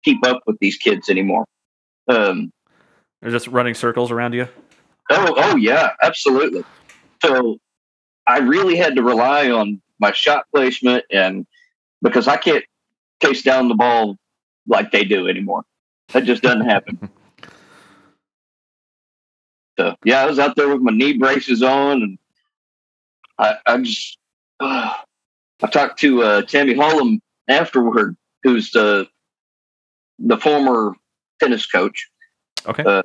keep 0.04 0.24
up 0.26 0.42
with 0.46 0.58
these 0.60 0.76
kids 0.76 1.08
anymore. 1.08 1.44
Um, 2.08 2.52
They're 3.20 3.30
just 3.30 3.48
running 3.48 3.74
circles 3.74 4.10
around 4.10 4.34
you. 4.34 4.48
Oh, 5.10 5.34
oh 5.36 5.56
yeah, 5.56 5.90
absolutely. 6.02 6.64
So 7.22 7.58
I 8.28 8.38
really 8.38 8.76
had 8.76 8.94
to 8.96 9.02
rely 9.02 9.50
on 9.50 9.80
my 9.98 10.12
shot 10.12 10.44
placement 10.54 11.04
and 11.10 11.46
because 12.02 12.28
I 12.28 12.36
can't 12.36 12.64
chase 13.22 13.42
down 13.42 13.68
the 13.68 13.74
ball 13.74 14.16
like 14.66 14.92
they 14.92 15.04
do 15.04 15.26
anymore. 15.26 15.64
That 16.12 16.24
just 16.24 16.42
doesn't 16.42 16.68
happen. 16.68 17.10
so 19.78 19.96
yeah, 20.04 20.22
I 20.22 20.26
was 20.26 20.38
out 20.38 20.56
there 20.56 20.68
with 20.68 20.82
my 20.82 20.92
knee 20.92 21.14
braces 21.14 21.62
on 21.62 22.02
and 22.02 22.18
I, 23.38 23.54
I 23.66 23.78
just 23.78 24.18
uh, 24.60 24.92
I 25.62 25.66
talked 25.66 25.98
to 26.00 26.22
uh, 26.22 26.42
Tammy 26.42 26.74
Hollum 26.74 27.20
afterward, 27.48 28.16
who's 28.44 28.70
the 28.70 29.08
the 30.18 30.36
former 30.36 30.94
tennis 31.40 31.66
coach. 31.66 32.08
Okay. 32.66 32.84
Uh, 32.84 33.02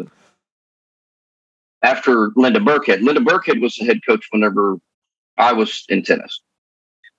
after 1.83 2.31
Linda 2.35 2.59
Burkhead. 2.59 3.01
Linda 3.01 3.21
Burkhead 3.21 3.61
was 3.61 3.75
the 3.75 3.85
head 3.85 3.99
coach 4.07 4.25
whenever 4.31 4.77
I 5.37 5.53
was 5.53 5.85
in 5.89 6.03
tennis. 6.03 6.41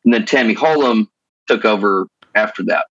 And 0.05 0.13
then 0.13 0.27
Tammy 0.27 0.55
Hollum 0.55 1.09
took 1.49 1.65
over 1.65 2.07
after 2.35 2.63
that. 2.65 2.87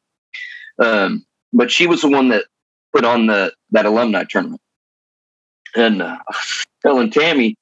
Um, 0.80 1.26
but 1.52 1.72
she 1.72 1.88
was 1.88 2.02
the 2.02 2.10
one 2.10 2.30
that 2.30 2.46
put 2.94 3.06
on 3.06 3.28
the 3.28 3.54
that 3.72 3.86
alumni 3.86 4.24
tournament. 4.24 4.62
And 5.76 6.02
uh, 6.02 6.18
telling 6.82 7.10
Tammy, 7.10 7.56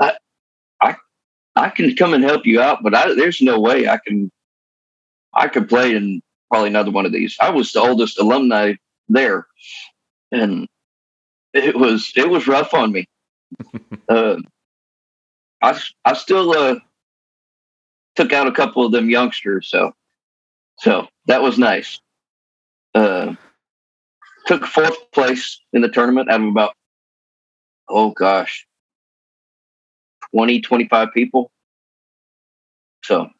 I, 0.00 0.16
I, 0.82 0.96
I 1.56 1.70
can 1.70 1.94
come 1.96 2.14
and 2.14 2.24
help 2.24 2.46
you 2.46 2.60
out, 2.60 2.82
but 2.82 2.94
I, 2.94 3.14
there's 3.14 3.40
no 3.40 3.60
way 3.60 3.88
I 3.88 3.98
can, 3.98 4.30
I 5.34 5.48
could 5.48 5.68
play 5.68 5.94
in 5.94 6.22
probably 6.50 6.68
another 6.68 6.90
one 6.90 7.06
of 7.06 7.12
these. 7.12 7.36
I 7.40 7.50
was 7.50 7.72
the 7.72 7.80
oldest 7.80 8.18
alumni 8.18 8.74
there, 9.08 9.46
and 10.32 10.66
it 11.52 11.76
was 11.76 12.12
it 12.16 12.28
was 12.28 12.46
rough 12.46 12.74
on 12.74 12.92
me 12.92 13.06
uh, 14.08 14.36
I 15.62 15.78
I 16.04 16.14
still 16.14 16.52
uh, 16.52 16.76
took 18.16 18.32
out 18.32 18.46
a 18.46 18.52
couple 18.52 18.84
of 18.84 18.92
them 18.92 19.10
youngsters, 19.10 19.68
so 19.68 19.92
so 20.78 21.06
that 21.26 21.42
was 21.42 21.58
nice. 21.58 22.00
Uh, 22.94 23.34
took 24.46 24.66
fourth 24.66 25.10
place 25.12 25.60
in 25.72 25.82
the 25.82 25.88
tournament 25.88 26.30
out 26.30 26.40
of 26.40 26.46
about 26.46 26.74
oh 27.88 28.10
gosh 28.10 28.66
20 30.34 30.60
25 30.60 31.08
people. 31.12 31.50
So. 33.04 33.30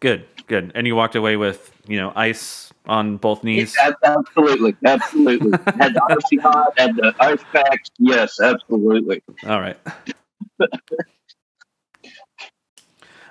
Good 0.00 0.24
good. 0.46 0.72
And 0.74 0.86
you 0.86 0.96
walked 0.96 1.14
away 1.14 1.36
with 1.36 1.72
you 1.86 1.98
know 1.98 2.12
ice 2.16 2.72
on 2.86 3.18
both 3.18 3.44
knees? 3.44 3.76
Yeah, 3.78 3.92
absolutely 4.02 4.74
absolutely. 4.84 5.50
Had 5.78 5.94
the 5.94 6.18
icy 6.24 6.36
hot 6.38 6.72
had 6.78 6.96
the 6.96 7.14
ice 7.20 7.44
packs. 7.52 7.90
Yes 7.98 8.40
absolutely. 8.40 9.22
All 9.46 9.60
right 9.60 9.78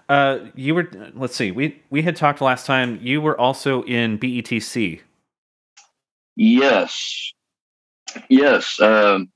uh 0.10 0.39
you 0.56 0.76
were 0.76 0.89
let's 1.13 1.36
see 1.36 1.52
we 1.52 1.82
we 1.89 2.02
had 2.02 2.15
talked 2.15 2.41
last 2.41 2.65
time 2.65 3.00
you 3.02 3.22
were 3.22 3.39
also 3.39 3.84
in 3.84 4.17
betc 4.17 5.02
yes 6.36 7.34
yes 8.28 8.80
um 8.82 9.32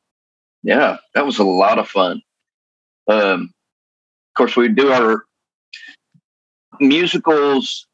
yeah 0.64 0.98
that 1.14 1.26
was 1.26 1.40
a 1.40 1.44
lot 1.44 1.80
of 1.80 1.88
fun 1.88 2.22
um 3.08 3.54
of 4.32 4.38
course 4.38 4.56
we 4.56 4.68
do 4.68 4.92
our 4.92 5.26
musicals 6.80 7.88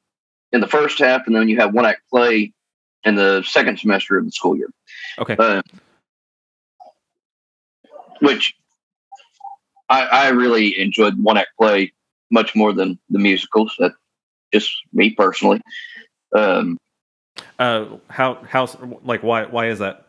in 0.52 0.62
the 0.62 0.68
first 0.68 1.00
half, 1.00 1.28
and 1.28 1.36
then 1.36 1.48
you 1.48 1.60
have 1.60 1.74
one 1.74 1.86
act 1.86 2.02
play 2.10 2.52
in 3.04 3.16
the 3.16 3.44
second 3.44 3.80
semester 3.80 4.18
of 4.18 4.26
the 4.26 4.32
school 4.32 4.58
year. 4.58 4.70
Okay. 5.18 5.36
Uh, 5.38 5.62
which 8.22 8.54
I, 9.88 10.06
I 10.06 10.30
really 10.30 10.78
enjoyed 10.80 11.22
one 11.22 11.38
act 11.38 11.50
play 11.58 11.94
much 12.32 12.56
more 12.56 12.74
than 12.74 13.00
the 13.10 13.20
musicals. 13.20 13.76
That 13.80 13.94
just 14.54 14.72
me 14.94 15.12
personally. 15.12 15.62
Um, 16.36 16.78
uh, 17.58 17.86
how 18.10 18.44
how 18.48 18.68
like 19.04 19.24
why 19.24 19.46
why 19.46 19.68
is 19.68 19.80
that? 19.80 20.06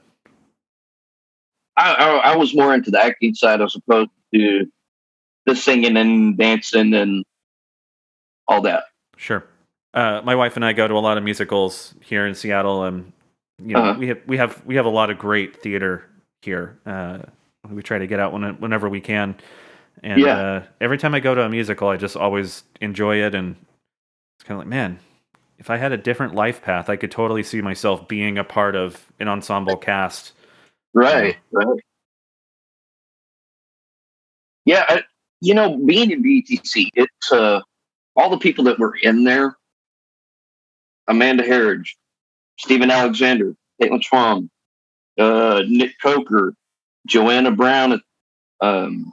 I, 1.76 1.94
I, 1.94 2.16
I 2.32 2.36
was 2.36 2.54
more 2.54 2.74
into 2.74 2.90
the 2.90 3.02
acting 3.02 3.34
side 3.34 3.60
as 3.60 3.74
opposed 3.74 4.10
to 4.34 4.66
the 5.46 5.56
singing 5.56 5.96
and 5.96 6.36
dancing 6.36 6.92
and 6.94 7.24
all 8.46 8.60
that. 8.62 8.84
Sure. 9.16 9.44
Uh, 9.94 10.20
my 10.24 10.34
wife 10.34 10.56
and 10.56 10.64
I 10.64 10.72
go 10.72 10.86
to 10.86 10.94
a 10.94 10.98
lot 10.98 11.16
of 11.16 11.24
musicals 11.24 11.94
here 12.00 12.26
in 12.26 12.34
Seattle, 12.34 12.84
and 12.84 13.12
you 13.58 13.74
know 13.74 13.80
uh-huh. 13.80 13.98
we 13.98 14.08
have 14.08 14.20
we 14.26 14.36
have 14.36 14.62
we 14.64 14.76
have 14.76 14.86
a 14.86 14.90
lot 14.90 15.10
of 15.10 15.18
great 15.18 15.60
theater 15.62 16.04
here. 16.42 16.78
Uh, 16.86 17.18
we 17.68 17.82
try 17.82 17.98
to 17.98 18.06
get 18.06 18.20
out 18.20 18.32
when, 18.32 18.42
whenever 18.60 18.88
we 18.88 19.00
can, 19.00 19.36
and 20.02 20.20
yeah. 20.20 20.38
uh, 20.38 20.62
every 20.80 20.98
time 20.98 21.14
I 21.14 21.20
go 21.20 21.34
to 21.34 21.42
a 21.42 21.48
musical, 21.48 21.88
I 21.88 21.96
just 21.96 22.16
always 22.16 22.64
enjoy 22.80 23.22
it, 23.22 23.34
and 23.34 23.56
it's 24.38 24.44
kind 24.44 24.56
of 24.56 24.58
like, 24.58 24.68
man, 24.68 24.98
if 25.58 25.70
I 25.70 25.76
had 25.76 25.92
a 25.92 25.96
different 25.96 26.34
life 26.34 26.62
path, 26.62 26.88
I 26.88 26.96
could 26.96 27.10
totally 27.10 27.42
see 27.42 27.60
myself 27.60 28.08
being 28.08 28.38
a 28.38 28.44
part 28.44 28.74
of 28.74 29.06
an 29.20 29.28
ensemble 29.28 29.76
cast. 29.76 30.32
Right, 30.94 31.36
right. 31.52 31.80
Yeah, 34.64 34.84
I, 34.88 35.02
you 35.40 35.54
know, 35.54 35.76
being 35.76 36.10
in 36.10 36.22
BTC, 36.22 36.88
it's 36.94 37.32
uh, 37.32 37.60
all 38.16 38.30
the 38.30 38.38
people 38.38 38.64
that 38.64 38.78
were 38.78 38.96
in 39.02 39.24
there 39.24 39.56
Amanda 41.10 41.42
Harridge, 41.42 41.96
Stephen 42.58 42.90
Alexander, 42.90 43.54
Caitlin 43.82 44.00
Schwam, 44.00 44.48
uh, 45.18 45.62
Nick 45.66 45.94
Coker, 46.00 46.54
Joanna 47.06 47.50
Brown. 47.50 48.00
Um, 48.60 49.12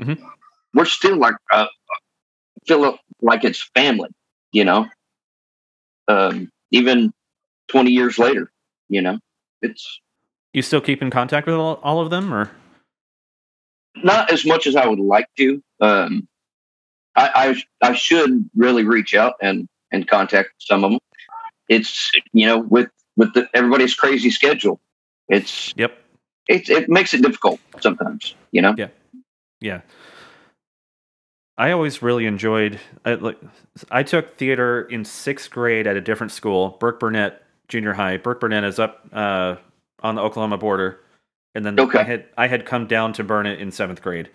mm-hmm. 0.00 0.24
We're 0.72 0.84
still 0.84 1.16
like, 1.16 1.34
uh, 1.52 1.66
feel 2.66 2.98
like 3.20 3.44
it's 3.44 3.68
family, 3.74 4.10
you 4.52 4.64
know, 4.64 4.86
um, 6.08 6.50
even 6.70 7.12
20 7.68 7.90
years 7.90 8.18
later, 8.18 8.50
you 8.88 9.02
know, 9.02 9.18
it's. 9.62 10.00
You 10.52 10.62
still 10.62 10.80
keep 10.80 11.02
in 11.02 11.10
contact 11.10 11.46
with 11.46 11.56
all, 11.56 11.80
all 11.82 12.00
of 12.00 12.10
them 12.10 12.32
or? 12.32 12.50
Not 13.96 14.32
as 14.32 14.44
much 14.44 14.66
as 14.66 14.76
I 14.76 14.86
would 14.86 15.00
like 15.00 15.26
to. 15.38 15.62
Um, 15.80 16.28
I, 17.16 17.56
I, 17.82 17.90
I 17.90 17.94
should 17.94 18.48
really 18.54 18.84
reach 18.84 19.14
out 19.14 19.34
and 19.42 19.68
and 19.92 20.06
contact 20.06 20.50
some 20.58 20.84
of 20.84 20.92
them. 20.92 21.00
It's 21.68 22.10
you 22.32 22.46
know 22.46 22.58
with 22.58 22.88
with 23.16 23.34
the, 23.34 23.48
everybody's 23.54 23.94
crazy 23.94 24.30
schedule, 24.30 24.80
it's 25.28 25.72
yep. 25.76 25.96
It 26.48 26.68
it 26.68 26.88
makes 26.88 27.14
it 27.14 27.22
difficult 27.22 27.60
sometimes. 27.80 28.34
You 28.52 28.62
know. 28.62 28.74
Yeah. 28.76 28.88
Yeah. 29.60 29.80
I 31.58 31.72
always 31.72 32.00
really 32.00 32.26
enjoyed. 32.26 32.80
I, 33.04 33.14
like, 33.14 33.38
I 33.90 34.02
took 34.02 34.38
theater 34.38 34.82
in 34.82 35.04
sixth 35.04 35.50
grade 35.50 35.86
at 35.86 35.96
a 35.96 36.00
different 36.00 36.32
school, 36.32 36.78
Burkburnett 36.80 37.36
Junior 37.68 37.92
High. 37.92 38.18
Burkburnett 38.18 38.64
is 38.64 38.78
up 38.78 39.06
uh, 39.12 39.56
on 40.02 40.14
the 40.14 40.22
Oklahoma 40.22 40.56
border, 40.56 41.00
and 41.54 41.64
then 41.64 41.78
okay. 41.78 42.00
I 42.00 42.02
had 42.02 42.24
I 42.36 42.46
had 42.46 42.64
come 42.64 42.86
down 42.86 43.12
to 43.14 43.24
Burnet 43.24 43.60
in 43.60 43.70
seventh 43.70 44.00
grade. 44.00 44.30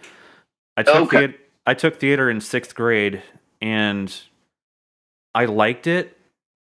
I 0.77 0.83
took 0.83 0.95
okay. 0.95 1.17
theater, 1.17 1.33
I 1.65 1.73
took 1.73 1.99
theater 1.99 2.29
in 2.29 2.41
sixth 2.41 2.75
grade 2.75 3.23
and 3.61 4.13
I 5.33 5.45
liked 5.45 5.88
it, 5.88 6.17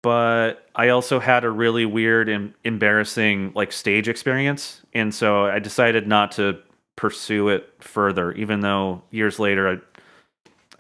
but 0.01 0.67
I 0.75 0.89
also 0.89 1.19
had 1.19 1.43
a 1.43 1.49
really 1.49 1.85
weird 1.85 2.29
and 2.29 2.53
embarrassing 2.63 3.51
like 3.53 3.71
stage 3.71 4.07
experience. 4.07 4.81
And 4.93 5.13
so 5.13 5.45
I 5.45 5.59
decided 5.59 6.07
not 6.07 6.31
to 6.33 6.59
pursue 6.97 7.47
it 7.47 7.73
further, 7.79 8.33
even 8.33 8.59
though 8.59 9.01
years 9.11 9.39
later 9.39 9.69
I 9.69 9.77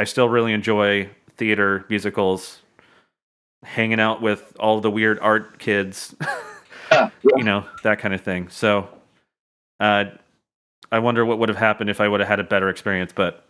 I 0.01 0.03
still 0.03 0.27
really 0.29 0.51
enjoy 0.53 1.09
theater 1.37 1.85
musicals. 1.89 2.59
hanging 3.63 3.99
out 3.99 4.21
with 4.21 4.55
all 4.59 4.79
the 4.81 4.91
weird 4.91 5.17
art 5.19 5.57
kids, 5.59 6.15
Yeah, 6.91 7.09
yeah. 7.23 7.37
you 7.37 7.43
know, 7.43 7.65
that 7.83 7.99
kind 7.99 8.13
of 8.13 8.21
thing. 8.21 8.47
So, 8.49 8.87
uh, 9.79 10.05
I 10.91 10.99
wonder 10.99 11.25
what 11.25 11.37
would 11.39 11.49
have 11.49 11.57
happened 11.57 11.89
if 11.89 11.99
I 11.99 12.07
would 12.07 12.19
have 12.21 12.29
had 12.29 12.39
a 12.39 12.43
better 12.45 12.69
experience, 12.69 13.11
but 13.13 13.45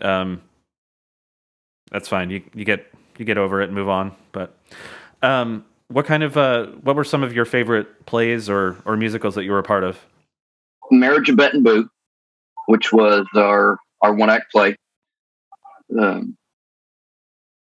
um, 0.00 0.40
that's 1.90 2.08
fine. 2.08 2.30
You 2.30 2.42
you 2.54 2.64
get 2.64 2.86
you 3.18 3.24
get 3.24 3.36
over 3.38 3.60
it 3.60 3.64
and 3.66 3.74
move 3.74 3.88
on. 3.88 4.12
But 4.32 4.56
um, 5.22 5.64
what 5.88 6.06
kind 6.06 6.22
of 6.22 6.36
uh, 6.36 6.66
what 6.82 6.96
were 6.96 7.04
some 7.04 7.22
of 7.22 7.34
your 7.34 7.44
favorite 7.44 8.06
plays 8.06 8.48
or 8.48 8.76
or 8.86 8.96
musicals 8.96 9.34
that 9.34 9.44
you 9.44 9.50
were 9.52 9.58
a 9.58 9.62
part 9.64 9.84
of? 9.84 9.98
Marriage 10.90 11.28
of 11.28 11.36
Bette 11.36 11.56
and 11.58 11.64
Boo, 11.64 11.90
which 12.68 12.92
was 12.92 13.26
our 13.34 13.78
our 14.02 14.12
one 14.12 14.28
act 14.28 14.52
play, 14.52 14.76
um, 15.98 16.36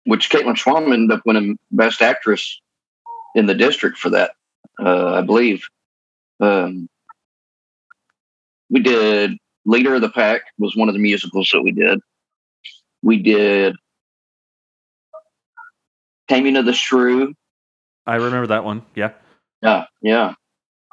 which 0.06 0.32
Caitlin 0.32 0.56
Schwam 0.56 0.92
ended 0.92 1.12
up 1.16 1.22
winning 1.24 1.60
Best 1.70 2.02
Actress 2.02 2.60
in 3.36 3.46
the 3.46 3.54
district 3.54 4.00
for 4.00 4.10
that, 4.10 4.32
uh, 4.84 5.14
I 5.14 5.22
believe. 5.22 5.62
Um, 6.40 6.90
we 8.72 8.80
did 8.80 9.38
Leader 9.66 9.94
of 9.94 10.02
the 10.02 10.10
Pack 10.10 10.42
was 10.58 10.76
one 10.76 10.90
of 10.90 10.96
the 10.96 11.00
musicals 11.00 11.52
that 11.54 11.62
we 11.62 11.72
did. 11.72 12.00
We 13.04 13.22
did 13.22 13.76
Taming 16.28 16.58
of 16.58 16.66
the 16.66 16.74
Shrew. 16.74 17.36
I 18.08 18.16
remember 18.16 18.48
that 18.48 18.64
one. 18.64 18.84
Yeah. 18.96 19.12
Yeah, 19.62 19.86
yeah. 20.02 20.34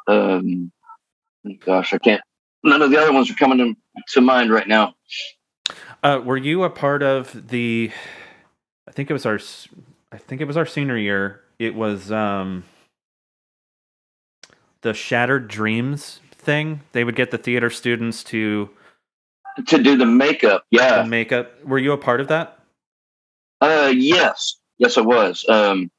Um, 0.06 0.70
gosh, 1.64 1.94
I 1.94 1.98
can't. 1.98 2.20
None 2.62 2.82
of 2.82 2.90
the 2.90 2.98
other 2.98 3.12
ones 3.12 3.30
are 3.30 3.34
coming 3.34 3.58
to, 3.58 3.74
to 4.08 4.20
mind 4.20 4.50
right 4.50 4.68
now. 4.68 4.94
Uh, 6.02 6.20
were 6.22 6.36
you 6.36 6.64
a 6.64 6.70
part 6.70 7.02
of 7.02 7.48
the? 7.48 7.90
I 8.86 8.90
think 8.90 9.10
it 9.10 9.12
was 9.12 9.26
our. 9.26 9.38
I 10.12 10.18
think 10.18 10.40
it 10.40 10.46
was 10.46 10.56
our 10.56 10.66
senior 10.66 10.98
year. 10.98 11.40
It 11.58 11.74
was 11.74 12.12
um. 12.12 12.64
The 14.82 14.92
Shattered 14.92 15.48
Dreams 15.48 16.20
thing. 16.32 16.80
They 16.92 17.04
would 17.04 17.16
get 17.16 17.30
the 17.30 17.38
theater 17.38 17.70
students 17.70 18.22
to 18.24 18.68
To 19.66 19.82
do 19.82 19.96
the 19.96 20.04
makeup, 20.04 20.64
yeah. 20.70 21.04
make 21.04 21.32
up. 21.32 21.64
Were 21.64 21.78
you 21.78 21.92
a 21.92 21.98
part 21.98 22.20
of 22.20 22.28
that? 22.28 22.58
Uh, 23.62 23.90
yes, 23.94 24.56
yes, 24.76 24.98
I 24.98 25.00
was. 25.00 25.42
Um, 25.48 25.90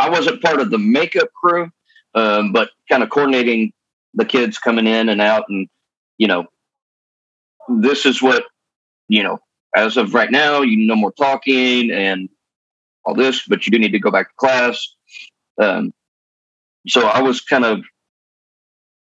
I 0.00 0.08
wasn't 0.08 0.42
part 0.42 0.58
of 0.60 0.70
the 0.70 0.78
makeup 0.78 1.28
crew, 1.40 1.70
um, 2.16 2.52
but 2.52 2.70
kind 2.88 3.04
of 3.04 3.10
coordinating 3.10 3.72
the 4.14 4.24
kids 4.24 4.58
coming 4.58 4.88
in 4.88 5.08
and 5.08 5.20
out, 5.20 5.44
and 5.48 5.68
you 6.16 6.26
know, 6.26 6.46
this 7.68 8.06
is 8.06 8.22
what 8.22 8.44
you 9.08 9.22
know. 9.22 9.38
As 9.76 9.96
of 9.96 10.14
right 10.14 10.30
now, 10.30 10.62
you 10.62 10.86
no 10.86 10.96
more 10.96 11.12
talking 11.12 11.90
and 11.90 12.28
all 13.04 13.14
this, 13.14 13.46
but 13.46 13.66
you 13.66 13.70
do 13.70 13.78
need 13.78 13.92
to 13.92 13.98
go 13.98 14.10
back 14.10 14.28
to 14.28 14.34
class. 14.36 14.94
Um, 15.60 15.92
so 16.86 17.06
I 17.06 17.20
was 17.20 17.40
kind 17.40 17.64
of 17.64 17.82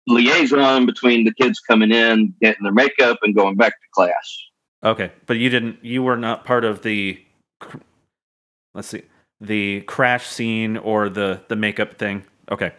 liaison 0.07 0.87
between 0.87 1.25
the 1.25 1.33
kids 1.35 1.61
coming 1.61 1.91
in, 1.91 2.35
getting 2.41 2.65
their 2.65 2.73
makeup, 2.73 3.19
and 3.23 3.35
going 3.35 3.57
back 3.57 3.73
to 3.73 3.89
class. 3.95 4.39
Okay, 4.85 5.13
but 5.27 5.39
you 5.39 5.49
didn't. 5.49 5.85
You 5.85 6.03
were 6.03 6.17
not 6.17 6.45
part 6.45 6.65
of 6.65 6.83
the. 6.83 7.23
Let's 8.75 8.89
see, 8.89 9.03
the 9.41 9.83
crash 9.83 10.27
scene 10.27 10.77
or 10.77 11.09
the 11.09 11.43
the 11.49 11.57
makeup 11.57 11.99
thing. 11.99 12.25
Okay, 12.51 12.73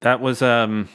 that 0.00 0.20
was 0.20 0.42
um. 0.42 0.88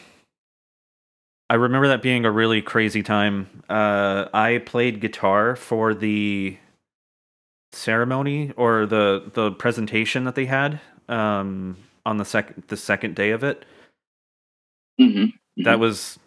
I 1.49 1.55
remember 1.55 1.87
that 1.89 2.01
being 2.01 2.25
a 2.25 2.31
really 2.31 2.61
crazy 2.61 3.03
time. 3.03 3.47
Uh, 3.69 4.25
I 4.33 4.59
played 4.65 4.99
guitar 4.99 5.55
for 5.55 5.93
the 5.93 6.57
ceremony 7.71 8.51
or 8.57 8.85
the 8.85 9.29
the 9.33 9.51
presentation 9.51 10.23
that 10.23 10.35
they 10.35 10.45
had 10.45 10.79
um, 11.09 11.77
on 12.05 12.17
the 12.17 12.25
second 12.25 12.63
the 12.67 12.77
second 12.77 13.15
day 13.15 13.31
of 13.31 13.43
it. 13.43 13.65
hmm 14.99 15.25
that 15.57 15.79
was 15.79 16.19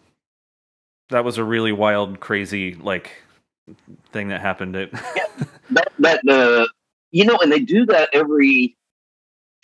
that 1.09 1.23
was 1.25 1.37
a 1.37 1.43
really 1.43 1.71
wild 1.71 2.19
crazy 2.19 2.73
like 2.75 3.11
thing 4.11 4.29
that 4.29 4.41
happened. 4.41 4.75
It 4.75 4.91
that 5.71 5.91
that 5.99 6.27
uh 6.29 6.67
you 7.11 7.25
know 7.25 7.37
and 7.39 7.51
they 7.51 7.59
do 7.59 7.85
that 7.87 8.09
every 8.13 8.77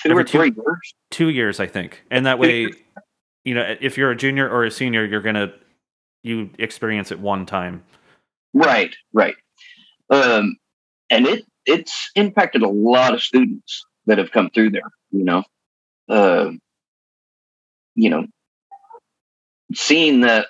two 0.02 0.10
Every 0.10 0.22
or 0.24 0.26
two- 0.26 0.38
three 0.40 0.52
years? 0.52 0.94
two 1.12 1.30
years 1.30 1.60
i 1.62 1.66
think. 1.68 2.04
And 2.12 2.26
that 2.26 2.40
way 2.40 2.72
you 3.46 3.54
know 3.54 3.76
if 3.80 3.98
you're 3.98 4.12
a 4.12 4.16
junior 4.18 4.50
or 4.50 4.66
a 4.66 4.72
senior 4.72 5.06
you're 5.06 5.22
gonna 5.22 5.54
you 6.24 6.50
experience 6.60 7.12
it 7.12 7.20
one 7.20 7.46
time. 7.46 7.84
Right 8.54 8.94
right. 9.14 9.36
Um 10.10 10.58
and 11.10 11.26
it 11.28 11.46
it's 11.66 12.12
impacted 12.16 12.62
a 12.64 12.70
lot 12.70 13.14
of 13.14 13.22
students 13.22 13.86
that 14.08 14.18
have 14.18 14.32
come 14.32 14.50
through 14.50 14.72
there 14.72 14.92
you 15.12 15.24
know? 15.24 15.44
Um 16.10 16.60
you 17.94 18.10
know 18.10 18.26
seeing 19.74 20.22
that 20.22 20.48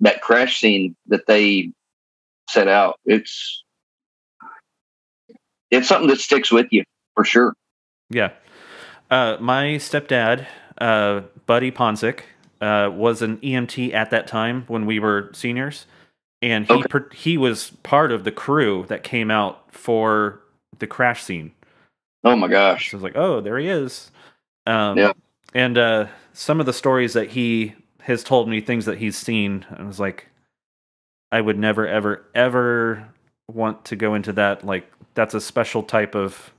that 0.00 0.22
crash 0.22 0.60
scene 0.60 0.96
that 1.08 1.26
they 1.26 1.72
set 2.48 2.68
out 2.68 2.98
it's 3.04 3.64
it's 5.70 5.88
something 5.88 6.08
that 6.08 6.20
sticks 6.20 6.52
with 6.52 6.66
you 6.70 6.84
for 7.14 7.24
sure. 7.24 7.54
Yeah. 8.08 8.30
Uh 9.10 9.36
my 9.40 9.78
stepdad 9.78 10.46
uh 10.78 11.22
buddy 11.46 11.72
ponsick 11.72 12.20
uh 12.60 12.90
was 12.92 13.22
an 13.22 13.36
emt 13.38 13.92
at 13.94 14.10
that 14.10 14.26
time 14.26 14.64
when 14.68 14.86
we 14.86 14.98
were 14.98 15.30
seniors 15.34 15.86
and 16.42 16.66
he 16.66 16.72
Okay. 16.74 16.88
per- 16.88 17.10
he 17.10 17.36
was 17.38 17.70
part 17.82 18.12
of 18.12 18.24
the 18.24 18.32
crew 18.32 18.84
that 18.88 19.02
came 19.02 19.30
out 19.30 19.72
for 19.72 20.40
the 20.78 20.86
crash 20.86 21.22
scene 21.22 21.52
oh 22.24 22.36
my 22.36 22.48
gosh 22.48 22.90
So 22.90 22.96
I 22.96 22.98
was 22.98 23.02
like, 23.04 23.16
oh, 23.16 23.40
there 23.40 23.56
he 23.58 23.68
is. 23.68 24.10
Um, 24.66 24.98
Yeah. 24.98 25.12
And 25.54 25.78
uh, 25.78 26.06
some 26.32 26.58
of 26.60 26.66
the 26.66 26.72
stories 26.72 27.12
that 27.12 27.30
he 27.30 27.74
has 28.00 28.24
told 28.24 28.48
me, 28.48 28.60
things 28.60 28.84
that 28.86 28.98
he's 28.98 29.16
seen, 29.16 29.64
I 29.78 29.84
was 29.84 30.00
like, 30.00 30.28
I 31.30 31.40
would 31.40 31.56
never, 31.58 31.86
ever, 31.86 32.24
ever 32.34 33.08
want 33.52 33.84
to 33.86 33.96
go 33.96 34.14
into 34.14 34.32
that. 34.34 34.64
Like, 34.66 34.90
that's 35.14 35.34
a 35.34 35.40
special 35.40 35.82
type 35.84 36.14
of 36.16 36.52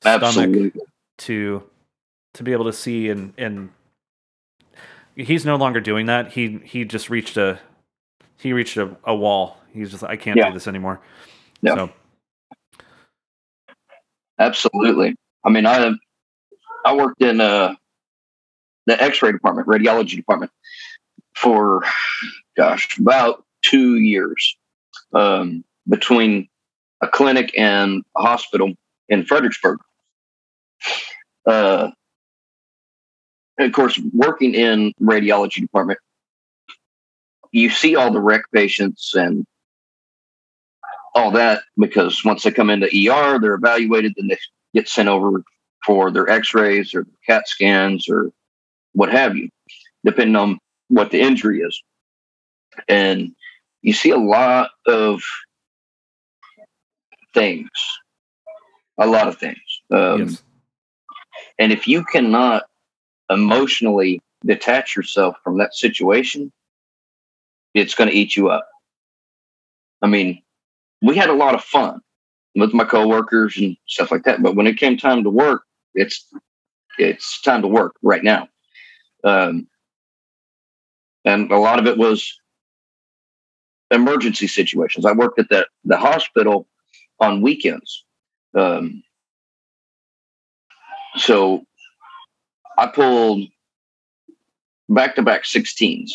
stomach 0.00 0.22
absolutely 0.24 0.72
to 1.18 1.62
to 2.34 2.42
be 2.42 2.52
able 2.52 2.64
to 2.64 2.72
see 2.72 3.10
and 3.10 3.34
and 3.36 3.68
he's 5.16 5.44
no 5.44 5.56
longer 5.56 5.80
doing 5.80 6.06
that. 6.06 6.32
He 6.32 6.60
he 6.64 6.84
just 6.84 7.10
reached 7.10 7.36
a 7.36 7.58
he 8.36 8.52
reached 8.52 8.76
a, 8.76 8.96
a 9.04 9.14
wall. 9.14 9.58
He's 9.72 9.90
just 9.90 10.02
like, 10.02 10.12
I 10.12 10.16
can't 10.16 10.36
Yeah. 10.38 10.48
do 10.48 10.54
this 10.54 10.66
anymore. 10.66 11.00
Yeah. 11.62 11.74
So 11.74 11.90
Absolutely. 14.38 15.14
I 15.44 15.50
mean, 15.50 15.66
I 15.66 15.92
I 16.84 16.94
worked 16.94 17.20
in 17.22 17.40
uh, 17.40 17.74
the 18.86 19.00
X-ray 19.02 19.32
department, 19.32 19.68
radiology 19.68 20.16
department, 20.16 20.50
for 21.34 21.82
gosh, 22.56 22.98
about 22.98 23.44
two 23.62 23.96
years, 23.96 24.56
um, 25.12 25.62
between 25.88 26.48
a 27.02 27.08
clinic 27.08 27.52
and 27.56 28.02
a 28.16 28.22
hospital 28.22 28.72
in 29.10 29.24
Fredericksburg. 29.24 29.78
Uh, 31.46 31.90
and 33.60 33.68
of 33.68 33.74
course, 33.74 34.00
working 34.14 34.54
in 34.54 34.94
radiology 35.02 35.60
department, 35.60 35.98
you 37.52 37.68
see 37.68 37.94
all 37.94 38.10
the 38.10 38.20
wreck 38.20 38.40
patients 38.54 39.14
and 39.14 39.44
all 41.14 41.30
that 41.32 41.60
because 41.78 42.24
once 42.24 42.42
they 42.42 42.52
come 42.52 42.70
into 42.70 42.86
ER, 42.86 43.38
they're 43.38 43.54
evaluated, 43.54 44.14
then 44.16 44.28
they 44.28 44.38
get 44.72 44.88
sent 44.88 45.10
over 45.10 45.42
for 45.84 46.10
their 46.10 46.26
X-rays 46.30 46.94
or 46.94 47.06
CAT 47.26 47.46
scans 47.48 48.08
or 48.08 48.30
what 48.92 49.12
have 49.12 49.36
you, 49.36 49.50
depending 50.06 50.36
on 50.36 50.58
what 50.88 51.10
the 51.10 51.20
injury 51.20 51.60
is. 51.60 51.82
And 52.88 53.34
you 53.82 53.92
see 53.92 54.10
a 54.10 54.16
lot 54.16 54.70
of 54.86 55.20
things, 57.34 57.68
a 58.98 59.06
lot 59.06 59.28
of 59.28 59.36
things. 59.36 59.58
Um, 59.90 60.20
yes. 60.20 60.42
and 61.58 61.72
if 61.72 61.86
you 61.86 62.04
cannot 62.04 62.62
emotionally 63.30 64.20
detach 64.44 64.96
yourself 64.96 65.36
from 65.42 65.58
that 65.58 65.74
situation, 65.74 66.52
it's 67.74 67.94
going 67.94 68.10
to 68.10 68.16
eat 68.16 68.36
you 68.36 68.50
up. 68.50 68.66
I 70.02 70.06
mean, 70.06 70.42
we 71.02 71.16
had 71.16 71.30
a 71.30 71.34
lot 71.34 71.54
of 71.54 71.62
fun 71.62 72.00
with 72.54 72.74
my 72.74 72.84
coworkers 72.84 73.56
and 73.56 73.76
stuff 73.86 74.10
like 74.10 74.24
that, 74.24 74.42
but 74.42 74.56
when 74.56 74.66
it 74.66 74.78
came 74.78 74.96
time 74.96 75.22
to 75.24 75.30
work, 75.30 75.62
it's 75.94 76.26
it's 76.98 77.40
time 77.40 77.62
to 77.62 77.68
work 77.68 77.94
right 78.02 78.22
now. 78.22 78.48
Um, 79.24 79.68
and 81.24 81.50
a 81.52 81.58
lot 81.58 81.78
of 81.78 81.86
it 81.86 81.96
was 81.96 82.40
emergency 83.90 84.46
situations. 84.46 85.06
I 85.06 85.12
worked 85.12 85.38
at 85.38 85.48
the 85.48 85.66
the 85.84 85.96
hospital 85.96 86.66
on 87.20 87.42
weekends. 87.42 88.04
Um, 88.54 89.02
so 91.16 91.64
I 92.80 92.86
pulled 92.86 93.46
back 94.88 95.14
to 95.16 95.22
back 95.22 95.44
16s. 95.44 96.10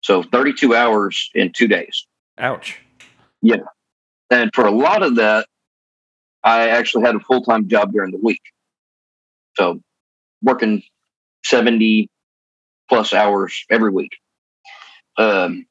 So 0.00 0.22
32 0.22 0.76
hours 0.76 1.28
in 1.34 1.52
two 1.52 1.66
days. 1.66 2.06
Ouch. 2.38 2.78
Yeah. 3.42 3.64
And 4.30 4.50
for 4.54 4.64
a 4.64 4.70
lot 4.70 5.02
of 5.02 5.16
that, 5.16 5.46
I 6.44 6.68
actually 6.68 7.04
had 7.04 7.16
a 7.16 7.20
full 7.20 7.42
time 7.42 7.68
job 7.68 7.92
during 7.92 8.12
the 8.12 8.20
week. 8.22 8.40
So 9.56 9.80
working 10.40 10.84
70 11.44 12.08
plus 12.88 13.12
hours 13.12 13.64
every 13.68 13.90
week. 13.90 14.12
Um, 15.18 15.66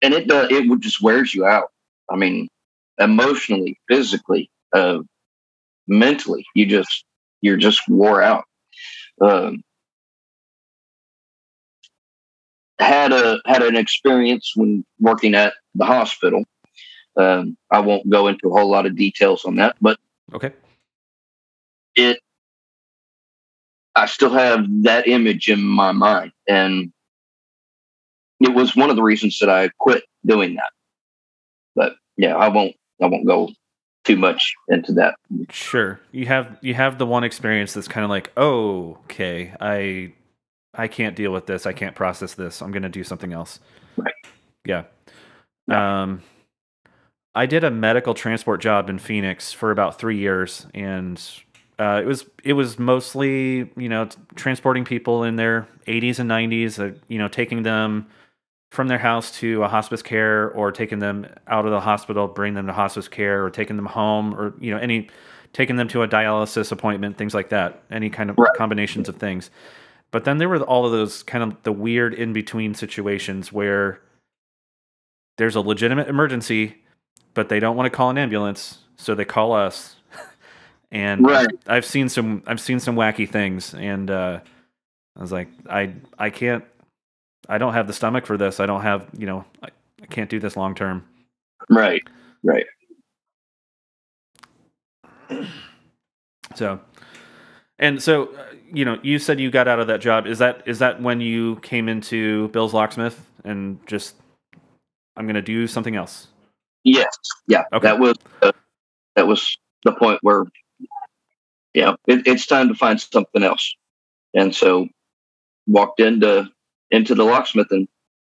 and 0.00 0.14
it 0.14 0.26
does, 0.26 0.50
it 0.50 0.70
would 0.70 0.80
just 0.80 1.02
wears 1.02 1.34
you 1.34 1.44
out. 1.44 1.70
I 2.10 2.16
mean, 2.16 2.48
emotionally, 2.98 3.78
physically, 3.88 4.50
uh, 4.74 5.00
mentally, 5.86 6.46
you 6.54 6.64
just, 6.64 7.04
you're 7.42 7.58
just 7.58 7.86
wore 7.86 8.22
out. 8.22 8.44
Um, 9.20 9.62
had 12.78 13.12
a 13.12 13.40
had 13.46 13.62
an 13.62 13.76
experience 13.76 14.52
when 14.56 14.84
working 14.98 15.34
at 15.34 15.54
the 15.74 15.84
hospital. 15.84 16.44
Um, 17.16 17.56
I 17.70 17.80
won't 17.80 18.08
go 18.10 18.26
into 18.26 18.48
a 18.48 18.52
whole 18.52 18.70
lot 18.70 18.86
of 18.86 18.96
details 18.96 19.44
on 19.44 19.56
that, 19.56 19.76
but 19.80 19.98
Okay. 20.32 20.52
it 21.94 22.18
I 23.94 24.06
still 24.06 24.30
have 24.30 24.66
that 24.82 25.06
image 25.06 25.48
in 25.48 25.62
my 25.62 25.92
mind, 25.92 26.32
and 26.48 26.92
it 28.40 28.52
was 28.52 28.74
one 28.74 28.90
of 28.90 28.96
the 28.96 29.02
reasons 29.02 29.38
that 29.38 29.48
I 29.48 29.70
quit 29.78 30.02
doing 30.26 30.56
that. 30.56 30.72
But 31.76 31.94
yeah, 32.16 32.34
I 32.36 32.48
won't 32.48 32.74
I 33.00 33.06
won't 33.06 33.26
go 33.26 33.50
too 34.04 34.16
much 34.16 34.54
into 34.68 34.92
that. 34.92 35.16
Sure. 35.50 36.00
You 36.12 36.26
have 36.26 36.58
you 36.60 36.74
have 36.74 36.98
the 36.98 37.06
one 37.06 37.24
experience 37.24 37.72
that's 37.72 37.88
kind 37.88 38.04
of 38.04 38.10
like, 38.10 38.30
"Oh, 38.36 38.98
okay. 39.04 39.54
I 39.60 40.12
I 40.74 40.88
can't 40.88 41.16
deal 41.16 41.32
with 41.32 41.46
this. 41.46 41.66
I 41.66 41.72
can't 41.72 41.94
process 41.94 42.34
this. 42.34 42.62
I'm 42.62 42.70
going 42.70 42.82
to 42.82 42.88
do 42.88 43.04
something 43.04 43.32
else." 43.32 43.60
Right. 43.96 44.14
Yeah. 44.64 44.84
Um 45.68 46.22
I 47.34 47.46
did 47.46 47.64
a 47.64 47.70
medical 47.70 48.14
transport 48.14 48.60
job 48.60 48.88
in 48.88 48.98
Phoenix 48.98 49.52
for 49.52 49.72
about 49.72 49.98
3 49.98 50.16
years 50.16 50.66
and 50.72 51.20
uh, 51.78 52.00
it 52.02 52.06
was 52.06 52.26
it 52.44 52.52
was 52.52 52.78
mostly 52.78 53.70
you 53.76 53.88
know 53.88 54.04
t- 54.04 54.16
transporting 54.36 54.84
people 54.84 55.24
in 55.24 55.36
their 55.36 55.66
80s 55.86 56.18
and 56.18 56.30
90s, 56.30 56.78
uh, 56.78 56.96
you 57.08 57.18
know, 57.18 57.28
taking 57.28 57.62
them 57.62 58.06
from 58.74 58.88
their 58.88 58.98
house 58.98 59.30
to 59.38 59.62
a 59.62 59.68
hospice 59.68 60.02
care, 60.02 60.50
or 60.50 60.72
taking 60.72 60.98
them 60.98 61.26
out 61.46 61.64
of 61.64 61.70
the 61.70 61.80
hospital, 61.80 62.26
bring 62.28 62.54
them 62.54 62.66
to 62.66 62.72
hospice 62.72 63.08
care, 63.08 63.44
or 63.44 63.50
taking 63.50 63.76
them 63.76 63.86
home, 63.86 64.34
or 64.34 64.54
you 64.60 64.70
know 64.72 64.78
any 64.78 65.08
taking 65.52 65.76
them 65.76 65.86
to 65.88 66.02
a 66.02 66.08
dialysis 66.08 66.72
appointment, 66.72 67.16
things 67.16 67.32
like 67.32 67.48
that. 67.50 67.82
Any 67.90 68.10
kind 68.10 68.28
of 68.30 68.36
Right. 68.36 68.50
combinations 68.56 69.08
of 69.08 69.16
things. 69.16 69.50
But 70.10 70.24
then 70.24 70.38
there 70.38 70.48
were 70.48 70.60
all 70.62 70.84
of 70.84 70.92
those 70.92 71.22
kind 71.22 71.44
of 71.44 71.62
the 71.62 71.72
weird 71.72 72.14
in 72.14 72.32
between 72.32 72.74
situations 72.74 73.52
where 73.52 74.00
there's 75.38 75.56
a 75.56 75.60
legitimate 75.60 76.08
emergency, 76.08 76.76
but 77.34 77.48
they 77.48 77.60
don't 77.60 77.76
want 77.76 77.86
to 77.86 77.96
call 77.96 78.10
an 78.10 78.18
ambulance, 78.18 78.78
so 78.96 79.14
they 79.14 79.24
call 79.24 79.52
us. 79.52 79.96
and 80.92 81.24
Right. 81.24 81.48
I've 81.68 81.84
seen 81.84 82.08
some 82.08 82.42
I've 82.46 82.60
seen 82.60 82.80
some 82.80 82.96
wacky 82.96 83.28
things, 83.28 83.74
and 83.74 84.10
uh, 84.10 84.40
I 85.16 85.20
was 85.20 85.32
like, 85.32 85.48
I 85.70 85.92
I 86.18 86.30
can't, 86.30 86.64
I 87.48 87.58
don't 87.58 87.74
have 87.74 87.86
the 87.86 87.92
stomach 87.92 88.26
for 88.26 88.36
this. 88.36 88.60
I 88.60 88.66
don't 88.66 88.82
have, 88.82 89.06
you 89.16 89.26
know, 89.26 89.44
I, 89.62 89.68
I 90.02 90.06
can't 90.06 90.30
do 90.30 90.40
this 90.40 90.56
long 90.56 90.74
term. 90.74 91.04
Right, 91.68 92.02
right. 92.42 92.66
So, 96.54 96.80
and 97.78 98.02
so, 98.02 98.26
uh, 98.34 98.44
you 98.72 98.84
know, 98.84 98.98
you 99.02 99.18
said 99.18 99.40
you 99.40 99.50
got 99.50 99.66
out 99.66 99.80
of 99.80 99.86
that 99.88 100.00
job. 100.00 100.26
Is 100.26 100.38
that 100.38 100.62
is 100.66 100.78
that 100.78 101.00
when 101.02 101.20
you 101.20 101.56
came 101.56 101.88
into 101.88 102.48
Bill's 102.48 102.74
Locksmith 102.74 103.24
and 103.44 103.84
just 103.86 104.14
I'm 105.16 105.26
going 105.26 105.34
to 105.34 105.42
do 105.42 105.66
something 105.66 105.96
else? 105.96 106.28
Yes, 106.84 107.16
yeah. 107.48 107.64
Okay. 107.72 107.88
That 107.88 107.98
was 107.98 108.16
uh, 108.42 108.52
that 109.16 109.26
was 109.26 109.56
the 109.84 109.92
point 109.92 110.18
where, 110.22 110.44
yeah, 111.72 111.94
it, 112.06 112.26
it's 112.26 112.46
time 112.46 112.68
to 112.68 112.74
find 112.74 113.00
something 113.00 113.42
else, 113.42 113.74
and 114.34 114.54
so 114.54 114.86
walked 115.66 116.00
into 116.00 116.48
into 116.90 117.14
the 117.14 117.24
locksmithing 117.24 117.86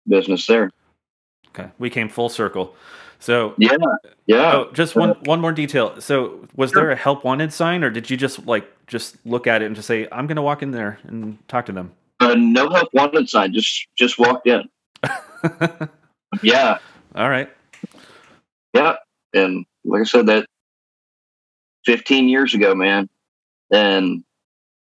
business 0.08 0.46
there. 0.48 0.72
Okay, 1.50 1.70
we 1.80 1.90
came 1.90 2.10
full 2.10 2.30
circle. 2.30 2.76
So, 3.20 3.54
Yeah, 3.58 3.76
yeah. 4.26 4.52
oh, 4.56 4.72
just 4.74 4.96
one 4.96 5.12
one 5.26 5.40
more 5.42 5.52
detail. 5.52 6.00
So, 6.02 6.48
was 6.56 6.72
Sure. 6.72 6.84
there 6.84 6.92
a 6.92 6.96
help 6.96 7.24
wanted 7.24 7.54
sign, 7.54 7.84
or 7.84 7.90
did 7.92 8.10
you 8.10 8.18
just 8.18 8.46
like 8.48 8.66
just 8.88 9.16
look 9.26 9.46
at 9.48 9.62
it 9.62 9.66
and 9.66 9.76
just 9.76 9.88
say, 9.88 10.08
"I'm 10.12 10.26
going 10.28 10.38
to 10.38 10.42
walk 10.42 10.64
in 10.64 10.72
there 10.72 10.98
and 11.04 11.38
talk 11.48 11.66
to 11.68 11.72
them"? 11.72 11.92
Uh, 12.20 12.34
no 12.36 12.70
help 12.70 12.90
wanted 12.94 13.30
sign. 13.30 13.54
Just 13.54 13.88
just 13.96 14.18
walked 14.18 14.48
in. 14.48 14.68
Yeah, 16.42 16.78
All 17.14 17.30
right. 17.30 17.50
yeah. 18.74 18.96
And 19.34 19.66
like 19.84 20.02
I 20.02 20.06
said, 20.06 20.28
that 20.28 20.46
15 21.86 22.30
years 22.30 22.54
ago, 22.54 22.74
man. 22.74 23.10
And 23.70 24.24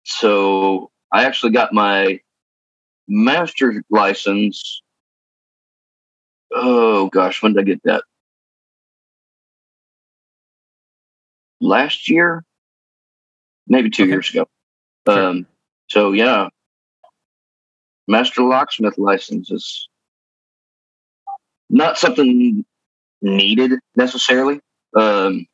so 0.04 0.90
I 1.12 1.24
actually 1.24 1.50
got 1.52 1.72
my 1.72 2.20
master's 3.08 3.82
license. 3.90 4.82
Oh 6.52 7.08
gosh, 7.08 7.42
when 7.42 7.52
did 7.54 7.60
I 7.60 7.64
get 7.64 7.82
that? 7.84 8.04
Last 11.60 12.08
year, 12.08 12.44
maybe 13.68 13.90
two 13.90 14.04
Okay. 14.04 14.12
years 14.12 14.30
ago. 14.30 14.46
Sure. 15.08 15.26
Um, 15.30 15.46
so 15.88 16.12
yeah, 16.12 16.48
master 18.08 18.42
locksmith 18.42 18.98
license 18.98 19.50
is 19.50 19.88
not 21.70 21.98
something 21.98 22.64
needed 23.22 23.78
necessarily 23.96 24.60
um, 24.96 25.46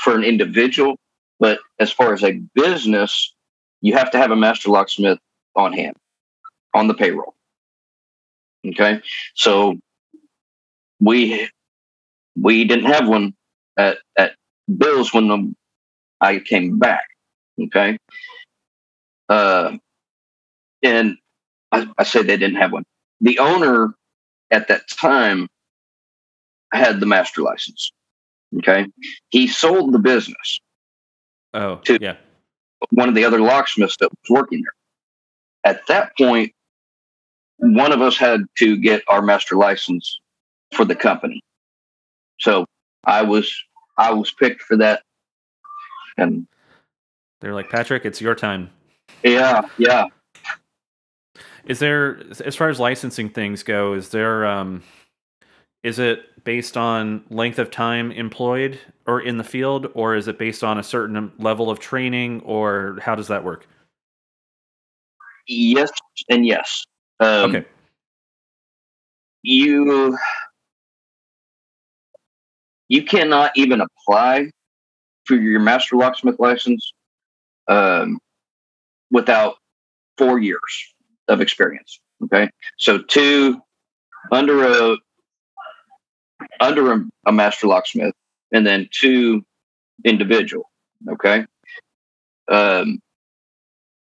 for 0.00 0.14
an 0.16 0.24
individual, 0.24 0.96
but 1.38 1.60
as 1.78 1.92
far 1.92 2.12
as 2.12 2.22
a 2.24 2.40
business, 2.54 3.34
you 3.80 3.94
have 3.94 4.10
to 4.10 4.18
have 4.18 4.30
a 4.30 4.36
master 4.36 4.70
locksmith 4.70 5.18
on 5.56 5.72
hand 5.72 5.96
on 6.76 6.88
the 6.88 6.94
payroll. 6.94 7.34
Okay, 8.66 9.00
so 9.34 9.78
we 11.00 11.48
we 12.40 12.64
didn't 12.64 12.86
have 12.86 13.08
one 13.08 13.34
at 13.76 13.98
at 14.16 14.34
Bill's 14.76 15.12
when 15.12 15.28
the, 15.28 15.54
I 16.20 16.38
came 16.40 16.78
back. 16.78 17.06
Okay, 17.60 17.96
uh, 19.28 19.76
and 20.82 21.16
I, 21.72 21.88
I 21.98 22.04
say 22.04 22.22
they 22.22 22.36
didn't 22.36 22.56
have 22.56 22.72
one. 22.72 22.84
The 23.20 23.38
owner 23.38 23.94
at 24.50 24.68
that 24.68 24.88
time 24.88 25.48
had 26.72 27.00
the 27.00 27.06
master 27.06 27.42
license. 27.42 27.90
Okay, 28.58 28.86
he 29.30 29.46
sold 29.48 29.92
the 29.92 29.98
business 29.98 30.60
Oh, 31.54 31.76
Two. 31.76 31.98
yeah. 32.00 32.16
one 32.90 33.08
of 33.08 33.14
the 33.14 33.24
other 33.24 33.40
locksmiths 33.40 33.96
that 33.98 34.10
was 34.10 34.30
working 34.30 34.62
there. 34.62 35.72
At 35.72 35.86
that 35.86 36.12
point, 36.18 36.52
one 37.58 37.92
of 37.92 38.02
us 38.02 38.16
had 38.16 38.42
to 38.58 38.76
get 38.76 39.02
our 39.08 39.22
master 39.22 39.56
license 39.56 40.20
for 40.72 40.84
the 40.84 40.94
company. 40.96 41.42
So 42.40 42.66
I 43.04 43.22
was 43.22 43.52
I 43.98 44.12
was 44.12 44.30
picked 44.30 44.62
for 44.62 44.76
that. 44.76 45.02
And 46.18 46.46
They're 47.40 47.54
like, 47.54 47.70
Patrick, 47.70 48.04
it's 48.04 48.20
your 48.20 48.34
time. 48.34 48.70
yeah, 49.22 49.62
yeah. 49.78 50.06
Is 51.66 51.78
there, 51.80 52.22
as 52.44 52.54
far 52.54 52.68
as 52.68 52.78
licensing 52.78 53.28
things 53.28 53.64
go, 53.64 53.94
is 53.94 54.10
there, 54.10 54.46
um, 54.46 54.84
is 55.82 55.98
it 55.98 56.44
based 56.44 56.76
on 56.76 57.24
length 57.28 57.58
of 57.58 57.72
time 57.72 58.12
employed 58.12 58.78
or 59.06 59.20
in 59.20 59.36
the 59.36 59.44
field, 59.44 59.88
or 59.94 60.14
is 60.14 60.28
it 60.28 60.38
based 60.38 60.62
on 60.62 60.78
a 60.78 60.82
certain 60.82 61.32
level 61.38 61.68
of 61.68 61.80
training, 61.80 62.40
or 62.42 62.98
how 63.02 63.16
does 63.16 63.28
that 63.28 63.42
work? 63.42 63.66
Yes 65.48 65.90
and 66.28 66.46
yes. 66.46 66.84
Um, 67.18 67.56
okay. 67.56 67.64
you 69.42 70.18
you 72.88 73.04
cannot 73.04 73.52
even 73.56 73.80
apply 73.80 74.50
for 75.24 75.34
your 75.34 75.60
master 75.60 75.96
locksmith 75.96 76.38
license 76.38 76.92
um, 77.68 78.18
without 79.10 79.56
four 80.18 80.38
years 80.38 80.94
of 81.28 81.40
experience. 81.40 82.00
Okay, 82.24 82.50
so 82.78 82.98
two 82.98 83.60
under 84.32 84.64
a 84.64 84.96
under 86.60 86.92
a, 86.92 87.04
a 87.26 87.32
master 87.32 87.66
locksmith, 87.66 88.14
and 88.52 88.66
then 88.66 88.88
two 88.92 89.44
individual. 90.04 90.70
Okay, 91.10 91.44
um, 92.50 93.00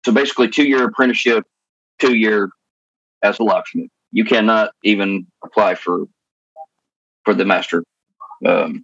so 0.05 0.11
basically 0.11 0.49
two 0.49 0.67
year 0.67 0.85
apprenticeship, 0.85 1.45
two 1.99 2.15
year 2.15 2.49
as 3.23 3.39
a 3.39 3.43
locksmith. 3.43 3.89
You 4.11 4.25
cannot 4.25 4.71
even 4.83 5.27
apply 5.43 5.75
for 5.75 6.05
for 7.25 7.33
the 7.33 7.45
master. 7.45 7.83
Um, 8.45 8.83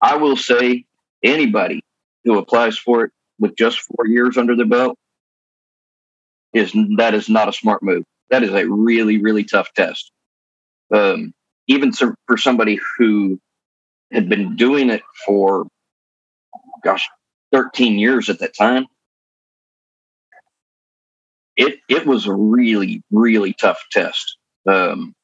I 0.00 0.16
will 0.16 0.36
say 0.36 0.84
anybody 1.22 1.82
who 2.24 2.38
applies 2.38 2.78
for 2.78 3.04
it 3.04 3.12
with 3.38 3.56
just 3.56 3.80
four 3.80 4.06
years 4.06 4.38
under 4.38 4.56
their 4.56 4.66
belt 4.66 4.96
is 6.54 6.72
that 6.96 7.14
is 7.14 7.28
not 7.28 7.48
a 7.48 7.52
smart 7.52 7.82
move. 7.82 8.04
That 8.30 8.42
is 8.42 8.50
a 8.50 8.66
really 8.66 9.18
really 9.20 9.44
tough 9.44 9.72
test. 9.74 10.12
Um, 10.94 11.34
even 11.66 11.92
so, 11.92 12.14
for 12.26 12.36
somebody 12.36 12.78
who 12.98 13.40
had 14.12 14.28
been 14.28 14.56
doing 14.56 14.90
it 14.90 15.02
for 15.26 15.66
gosh, 16.84 17.08
13 17.52 17.98
years 17.98 18.28
at 18.28 18.40
that 18.40 18.54
time. 18.56 18.86
It 21.56 21.78
it 21.88 22.06
was 22.06 22.26
a 22.26 22.32
really 22.32 23.02
really 23.10 23.54
tough 23.60 23.80
test. 23.92 24.36
Um, 24.68 25.14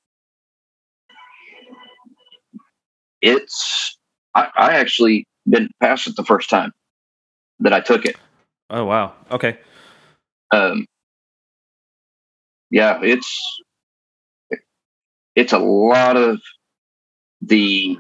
it's 3.21 3.99
I, 4.35 4.49
I 4.57 4.73
actually 4.75 5.27
didn't 5.49 5.73
pass 5.81 6.07
it 6.07 6.17
the 6.17 6.25
first 6.25 6.51
time 6.51 6.73
that 7.61 7.73
I 7.73 7.81
took 7.81 8.05
it. 8.05 8.17
Oh 8.69 8.85
wow. 8.85 9.15
Okay. 9.31 9.59
Um, 10.53 10.87
yeah, 12.71 13.01
it's 13.03 13.63
it's 15.35 15.53
a 15.53 15.59
lot 15.59 16.17
of 16.17 16.41
the 17.41 17.99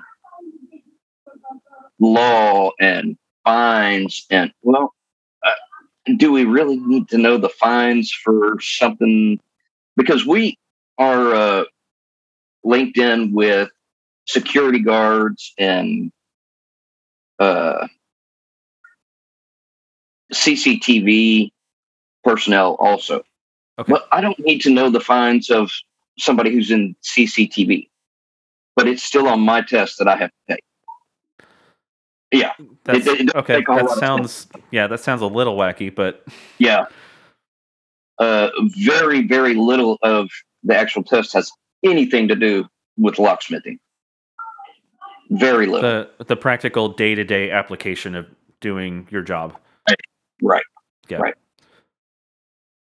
law 1.98 2.70
and 2.80 3.16
fines 3.44 4.26
and 4.30 4.52
well 4.62 4.94
do 6.18 6.32
we 6.32 6.44
really 6.44 6.76
need 6.76 7.08
to 7.08 7.18
know 7.18 7.36
the 7.36 7.48
fines 7.48 8.12
for 8.12 8.56
something 8.60 9.38
because 9.96 10.26
we 10.26 10.58
are 10.98 11.34
uh, 11.34 11.64
linked 12.64 12.98
in 12.98 13.32
with 13.32 13.70
security 14.26 14.78
guards 14.78 15.52
and 15.58 16.12
uh, 17.38 17.86
CCTV 20.32 21.50
personnel 22.22 22.76
also. 22.78 23.22
Okay. 23.78 23.92
But 23.92 24.06
I 24.12 24.20
don't 24.20 24.38
need 24.38 24.60
to 24.62 24.70
know 24.70 24.90
the 24.90 25.00
fines 25.00 25.50
of 25.50 25.70
somebody 26.18 26.52
who's 26.52 26.70
in 26.70 26.94
CCTV, 27.02 27.88
but 28.76 28.86
it's 28.86 29.02
still 29.02 29.26
on 29.26 29.40
my 29.40 29.62
test 29.62 29.98
that 29.98 30.08
I 30.08 30.16
have 30.16 30.30
to 30.30 30.54
take. 30.54 30.64
Yeah. 32.32 32.52
That's, 32.84 33.06
it- 33.06 33.20
it 33.22 33.34
okay. 33.34 33.58
make 33.58 33.68
a 33.68 33.72
whole 33.78 33.88
That 33.88 33.98
sounds 33.98 34.46
yeah. 34.70 34.86
That 34.86 35.00
sounds 35.00 35.22
a 35.22 35.26
little 35.26 35.56
wacky, 35.56 35.94
but 35.94 36.24
Yeah. 36.58 36.86
Uh, 38.18 38.50
very, 38.76 39.26
very 39.26 39.54
little 39.54 39.98
of 40.02 40.28
the 40.62 40.76
actual 40.76 41.02
test 41.02 41.32
has 41.32 41.50
anything 41.82 42.28
to 42.28 42.34
do 42.36 42.66
with 42.98 43.16
locksmithing. 43.16 43.78
Very 45.30 45.66
little. 45.66 45.88
the 46.18 46.24
the 46.24 46.36
practical 46.36 46.88
day 46.90 47.14
to 47.14 47.24
day 47.24 47.50
application 47.50 48.14
of 48.14 48.26
doing 48.60 49.06
your 49.10 49.22
job. 49.22 49.56
right. 50.42 50.62
Yeah. 51.08 51.18
Right. 51.18 51.34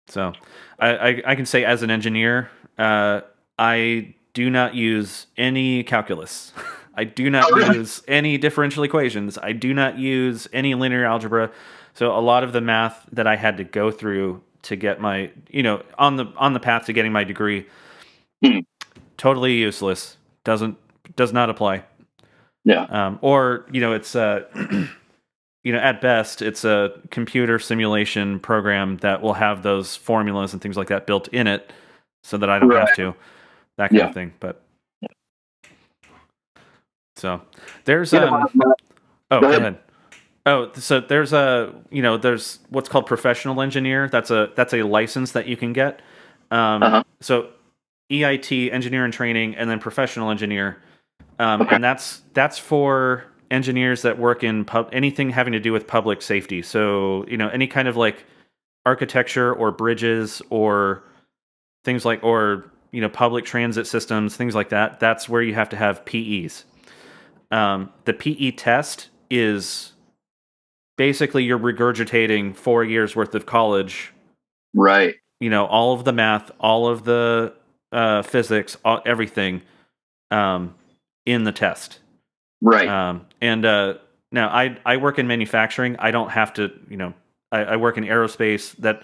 So, 0.08 0.32
I, 0.78 0.88
I 0.96 1.22
I 1.26 1.34
can 1.36 1.46
say 1.46 1.64
as 1.64 1.82
an 1.82 1.90
engineer, 1.90 2.50
uh, 2.78 3.20
I 3.58 4.14
do 4.34 4.50
not 4.50 4.74
use 4.74 5.26
any 5.36 5.84
calculus. 5.84 6.52
I 6.94 7.04
do 7.04 7.30
not 7.30 7.48
use 7.74 8.02
any 8.08 8.36
differential 8.38 8.82
equations. 8.84 9.38
I 9.38 9.52
do 9.52 9.72
not 9.72 9.98
use 9.98 10.46
any 10.52 10.74
linear 10.74 11.04
algebra. 11.04 11.50
So 11.94 12.16
a 12.16 12.20
lot 12.20 12.44
of 12.44 12.52
the 12.52 12.60
math 12.60 13.06
that 13.12 13.26
I 13.26 13.36
had 13.36 13.56
to 13.58 13.64
go 13.64 13.90
through 13.90 14.42
to 14.62 14.76
get 14.76 15.00
my, 15.00 15.30
you 15.50 15.62
know, 15.62 15.82
on 15.98 16.16
the 16.16 16.26
on 16.36 16.52
the 16.52 16.60
path 16.60 16.86
to 16.86 16.92
getting 16.92 17.12
my 17.12 17.24
degree, 17.24 17.66
Hmm. 18.44 18.60
totally 19.16 19.54
useless. 19.54 20.16
Doesn't 20.44 20.76
does 21.16 21.32
not 21.32 21.50
apply. 21.50 21.84
Yeah. 22.64 22.82
Um, 22.84 23.18
or 23.22 23.66
you 23.72 23.80
know, 23.80 23.92
it's 23.92 24.14
uh, 24.14 24.44
you 25.64 25.72
know, 25.72 25.78
at 25.78 26.00
best, 26.00 26.42
it's 26.42 26.64
a 26.64 26.92
computer 27.10 27.58
simulation 27.58 28.38
program 28.40 28.96
that 28.98 29.20
will 29.22 29.34
have 29.34 29.62
those 29.62 29.96
formulas 29.96 30.52
and 30.52 30.60
things 30.62 30.76
like 30.76 30.88
that 30.88 31.06
built 31.06 31.28
in 31.28 31.46
it, 31.46 31.72
so 32.24 32.36
that 32.38 32.50
I 32.50 32.58
don't 32.58 32.70
have 32.72 32.94
to. 32.96 33.14
That 33.78 33.88
kind 33.90 33.98
Yeah. 34.00 34.08
of 34.08 34.14
thing. 34.14 34.32
But 34.40 34.62
so 37.22 37.40
there's 37.84 38.12
um. 38.12 38.48
my- 38.54 38.72
Oh, 39.30 39.40
Go 39.40 39.50
ahead. 39.50 39.78
Oh, 40.44 40.70
so 40.74 41.00
there's 41.00 41.32
a 41.32 41.72
you 41.90 42.02
know 42.02 42.18
there's 42.18 42.58
what's 42.68 42.88
called 42.88 43.06
professional 43.06 43.62
engineer. 43.62 44.08
That's 44.08 44.30
a 44.30 44.50
that's 44.56 44.74
a 44.74 44.82
license 44.82 45.32
that 45.32 45.46
you 45.46 45.56
can 45.56 45.72
get. 45.72 46.02
Um, 46.50 46.82
Uh-huh. 46.82 47.02
So 47.20 47.48
EIT, 48.10 48.70
engineer 48.72 49.04
and 49.06 49.14
training, 49.14 49.54
and 49.56 49.70
then 49.70 49.78
professional 49.78 50.30
engineer, 50.30 50.82
um, 51.38 51.62
Okay. 51.62 51.76
and 51.76 51.82
that's 51.84 52.20
that's 52.34 52.58
for 52.58 53.24
engineers 53.50 54.02
that 54.02 54.18
work 54.18 54.42
in 54.44 54.64
pub 54.66 54.88
anything 54.92 55.30
having 55.30 55.52
to 55.52 55.60
do 55.60 55.72
with 55.72 55.86
public 55.86 56.20
safety. 56.20 56.60
So 56.60 57.24
you 57.28 57.36
know 57.38 57.48
any 57.48 57.66
kind 57.68 57.86
of 57.88 57.96
like 57.96 58.24
architecture 58.84 59.54
or 59.54 59.70
bridges 59.70 60.42
or 60.50 61.04
things 61.84 62.04
like 62.04 62.22
or 62.24 62.64
you 62.90 63.00
know 63.00 63.08
public 63.08 63.44
transit 63.46 63.86
systems, 63.86 64.36
things 64.36 64.54
like 64.54 64.68
that. 64.70 65.00
That's 65.00 65.28
where 65.28 65.40
you 65.40 65.54
have 65.54 65.68
to 65.70 65.76
have 65.76 66.04
PEs. 66.04 66.64
Um, 67.52 67.90
the 68.06 68.14
PE 68.14 68.52
test 68.52 69.10
is 69.30 69.92
basically 70.96 71.44
you're 71.44 71.58
regurgitating 71.58 72.56
four 72.56 72.82
years 72.82 73.14
worth 73.14 73.34
of 73.34 73.46
college. 73.46 74.12
right. 74.74 75.14
You 75.40 75.50
know, 75.50 75.66
all 75.66 75.92
of 75.92 76.04
the 76.04 76.12
math, 76.12 76.52
all 76.60 76.86
of 76.86 77.02
the 77.02 77.52
uh, 77.90 78.22
physics, 78.22 78.76
all, 78.84 79.02
everything 79.04 79.62
um, 80.30 80.76
in 81.26 81.42
the 81.42 81.50
test. 81.50 81.98
Right. 82.60 82.88
Um, 82.88 83.26
and 83.40 83.64
uh, 83.64 83.94
now 84.30 84.48
I 84.48 84.78
I 84.86 84.98
work 84.98 85.18
in 85.18 85.26
manufacturing. 85.26 85.96
I 85.98 86.12
don't 86.12 86.30
have 86.30 86.54
to. 86.54 86.70
You 86.88 86.96
know, 86.96 87.14
I, 87.50 87.64
I 87.64 87.76
work 87.76 87.98
in 87.98 88.04
aerospace. 88.04 88.76
That 88.76 89.02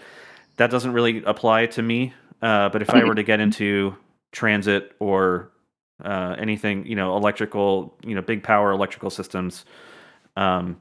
that 0.59 0.71
doesn't 0.71 0.93
really 0.93 1.25
apply 1.25 1.67
to 1.67 1.83
me. 1.83 2.15
Uh, 2.41 2.69
but 2.69 2.83
if 2.83 2.91
I 2.91 3.03
were 3.03 3.17
to 3.17 3.25
get 3.25 3.41
into 3.41 3.97
transit 4.31 4.93
or 5.01 5.51
uh, 6.05 6.37
anything, 6.39 6.87
you 6.87 6.97
know, 6.97 7.17
electrical, 7.17 7.95
you 8.05 8.15
know, 8.15 8.23
big 8.23 8.43
power 8.43 8.73
electrical 8.73 9.11
systems, 9.11 9.65
um, 10.37 10.81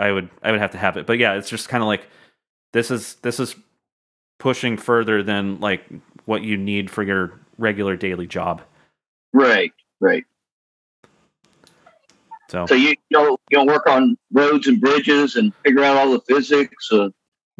I 0.00 0.10
would 0.12 0.30
I 0.42 0.50
would 0.50 0.60
have 0.60 0.72
to 0.72 0.78
have 0.78 0.96
it. 0.96 1.06
But 1.06 1.18
yeah, 1.18 1.34
it's 1.34 1.50
just 1.50 1.68
kind 1.68 1.82
of 1.82 1.86
like 1.86 2.08
this 2.72 2.90
is 2.90 3.16
this 3.16 3.40
is 3.40 3.54
pushing 4.38 4.76
further 4.76 5.22
than 5.22 5.60
like 5.60 5.84
what 6.26 6.42
you 6.42 6.56
need 6.56 6.90
for 6.90 7.02
your 7.02 7.40
regular 7.58 7.96
daily 7.96 8.26
job. 8.26 8.62
right. 9.32 9.72
Right. 10.00 10.24
So 12.50 12.66
So 12.66 12.74
you 12.74 12.94
don't 13.10 13.40
you 13.50 13.58
don't 13.58 13.66
work 13.66 13.86
on 13.86 14.16
roads 14.32 14.66
and 14.68 14.80
bridges 14.80 15.36
and 15.36 15.52
figure 15.64 15.84
out 15.84 15.96
all 15.96 16.12
the 16.12 16.20
physics 16.22 16.90
and 16.90 17.12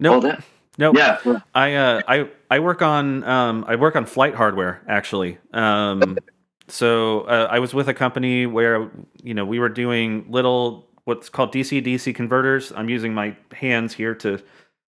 all 0.08 0.20
nope, 0.20 0.22
that. 0.22 0.44
nope. 0.78 0.96
Yeah. 0.96 1.18
I 1.54 1.74
uh, 1.74 2.02
I 2.08 2.28
I 2.52 2.58
work 2.58 2.82
on 2.82 3.24
um, 3.24 3.64
I 3.66 3.76
work 3.76 3.96
on 3.96 4.04
flight 4.04 4.34
hardware 4.34 4.82
actually. 4.86 5.38
Um, 5.54 6.18
so 6.68 7.22
uh, 7.22 7.48
I 7.50 7.58
was 7.60 7.72
with 7.72 7.88
a 7.88 7.94
company 7.94 8.44
where 8.44 8.90
you 9.22 9.32
know 9.32 9.46
we 9.46 9.58
were 9.58 9.70
doing 9.70 10.26
little 10.28 10.86
what's 11.04 11.30
called 11.30 11.50
DC 11.54 11.82
DC 11.82 12.14
converters. 12.14 12.70
I'm 12.76 12.90
using 12.90 13.14
my 13.14 13.34
hands 13.54 13.94
here 13.94 14.14
to 14.16 14.38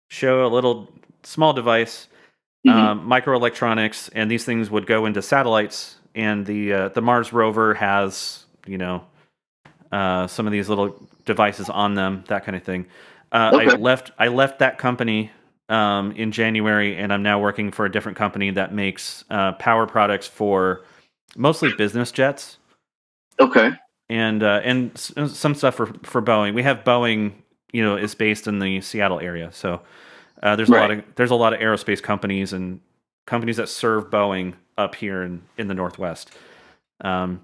show 0.09 0.45
a 0.45 0.49
little 0.49 0.89
small 1.23 1.53
device, 1.53 2.09
Mhm. 2.67 2.73
um, 2.73 3.07
microelectronics, 3.07 4.09
and 4.13 4.29
these 4.29 4.43
things 4.43 4.69
would 4.69 4.85
go 4.85 5.05
into 5.05 5.21
satellites. 5.21 5.95
And 6.13 6.45
the 6.45 6.73
uh, 6.73 6.89
the 6.89 7.01
Mars 7.01 7.31
rover 7.31 7.73
has 7.75 8.45
you 8.67 8.77
know 8.77 9.05
uh, 9.93 10.27
some 10.27 10.45
of 10.45 10.51
these 10.51 10.67
little 10.67 10.93
devices 11.23 11.69
on 11.69 11.93
them, 11.93 12.25
that 12.27 12.43
kind 12.43 12.57
of 12.57 12.63
thing. 12.63 12.85
Uh, 13.31 13.51
I 13.53 13.65
left 13.77 14.11
I 14.19 14.27
left 14.27 14.59
that 14.59 14.77
company 14.77 15.31
um, 15.69 16.11
in 16.11 16.31
January, 16.31 16.95
and 16.97 17.11
I'm 17.11 17.23
now 17.23 17.39
working 17.39 17.71
for 17.71 17.85
a 17.85 17.91
different 17.91 18.17
company 18.17 18.51
that 18.51 18.73
makes 18.73 19.23
uh, 19.29 19.53
power 19.53 19.85
products 19.87 20.27
for 20.27 20.83
mostly 21.35 21.73
business 21.73 22.11
jets 22.11 22.57
Okay. 23.39 23.71
and 24.09 24.43
uh, 24.43 24.61
and 24.63 24.91
s- 24.93 25.13
some 25.33 25.55
stuff 25.55 25.75
for 25.75 25.87
for 26.03 26.21
Boeing. 26.21 26.53
We 26.53 26.63
have 26.63 26.83
Boeing, 26.83 27.33
you 27.73 27.83
know, 27.83 27.97
is 27.97 28.13
based 28.15 28.47
in 28.47 28.59
the 28.59 28.79
Seattle 28.81 29.19
area, 29.19 29.51
so 29.51 29.81
uh, 30.43 30.55
there's 30.55 30.69
a 30.69 30.73
lot 30.73 30.91
of 30.91 31.03
there's 31.15 31.31
a 31.31 31.35
lot 31.35 31.53
of 31.53 31.59
aerospace 31.59 32.01
companies 32.01 32.53
and 32.53 32.79
companies 33.25 33.57
that 33.57 33.67
serve 33.69 34.09
Boeing 34.11 34.53
up 34.77 34.93
here 34.95 35.23
in 35.23 35.41
in 35.57 35.67
the 35.67 35.73
Northwest. 35.73 36.31
Um, 37.01 37.41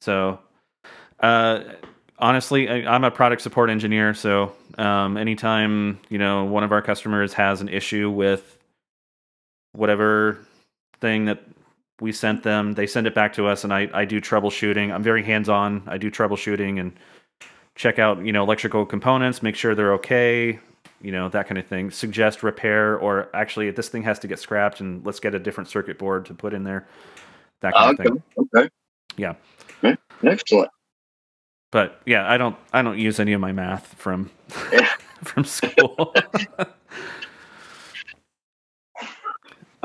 so 0.00 0.40
uh, 1.20 1.60
honestly, 2.18 2.68
I, 2.68 2.94
I'm 2.94 3.04
a 3.04 3.10
product 3.10 3.42
support 3.42 3.70
engineer, 3.70 4.14
so 4.14 4.52
um, 4.78 5.16
anytime 5.16 5.98
you 6.08 6.18
know 6.18 6.44
one 6.44 6.64
of 6.64 6.72
our 6.72 6.82
customers 6.82 7.32
has 7.34 7.60
an 7.60 7.68
issue 7.68 8.10
with 8.10 8.58
whatever 9.72 10.38
thing 11.00 11.24
that 11.26 11.42
we 12.00 12.12
sent 12.12 12.42
them, 12.42 12.72
they 12.72 12.86
send 12.86 13.06
it 13.06 13.14
back 13.14 13.32
to 13.34 13.46
us, 13.46 13.64
and 13.64 13.72
I, 13.72 13.88
I 13.94 14.04
do 14.04 14.20
troubleshooting. 14.20 14.92
I'm 14.92 15.02
very 15.02 15.22
hands 15.22 15.48
on. 15.48 15.82
I 15.86 15.98
do 15.98 16.10
troubleshooting 16.10 16.80
and 16.80 16.92
check 17.76 17.98
out 17.98 18.24
you 18.24 18.32
know 18.32 18.42
electrical 18.42 18.84
components, 18.86 19.42
make 19.42 19.56
sure 19.56 19.74
they're 19.74 19.94
okay, 19.94 20.58
you 21.00 21.12
know 21.12 21.28
that 21.28 21.46
kind 21.46 21.58
of 21.58 21.66
thing. 21.66 21.90
Suggest 21.90 22.42
repair, 22.42 22.98
or 22.98 23.28
actually 23.34 23.70
this 23.70 23.88
thing 23.88 24.02
has 24.02 24.18
to 24.20 24.28
get 24.28 24.38
scrapped, 24.38 24.80
and 24.80 25.04
let's 25.04 25.20
get 25.20 25.34
a 25.34 25.38
different 25.38 25.68
circuit 25.68 25.98
board 25.98 26.26
to 26.26 26.34
put 26.34 26.54
in 26.54 26.64
there. 26.64 26.86
That 27.60 27.74
kind 27.74 27.98
of 27.98 28.00
Okay. 28.00 28.10
thing. 28.10 28.48
Okay. 28.54 28.68
Yeah. 29.16 29.34
Okay. 29.82 29.96
Excellent. 30.24 30.70
But 31.74 32.00
yeah, 32.06 32.30
I 32.30 32.38
don't 32.38 32.54
I 32.72 32.82
don't 32.82 33.00
use 33.00 33.18
any 33.18 33.32
of 33.32 33.40
my 33.40 33.50
math 33.50 33.94
from 33.94 34.30
from 35.24 35.44
school. 35.44 36.14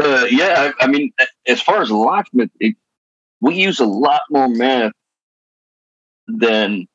Uh, 0.02 0.26
yeah, 0.32 0.72
I, 0.80 0.86
I 0.86 0.88
mean, 0.88 1.12
as 1.46 1.62
far 1.62 1.82
as 1.82 1.92
locksmith, 1.92 2.50
it, 2.62 2.78
we 3.42 3.56
use 3.56 3.82
a 3.82 3.86
lot 3.86 4.22
more 4.30 4.48
math 4.48 4.94
than 6.26 6.88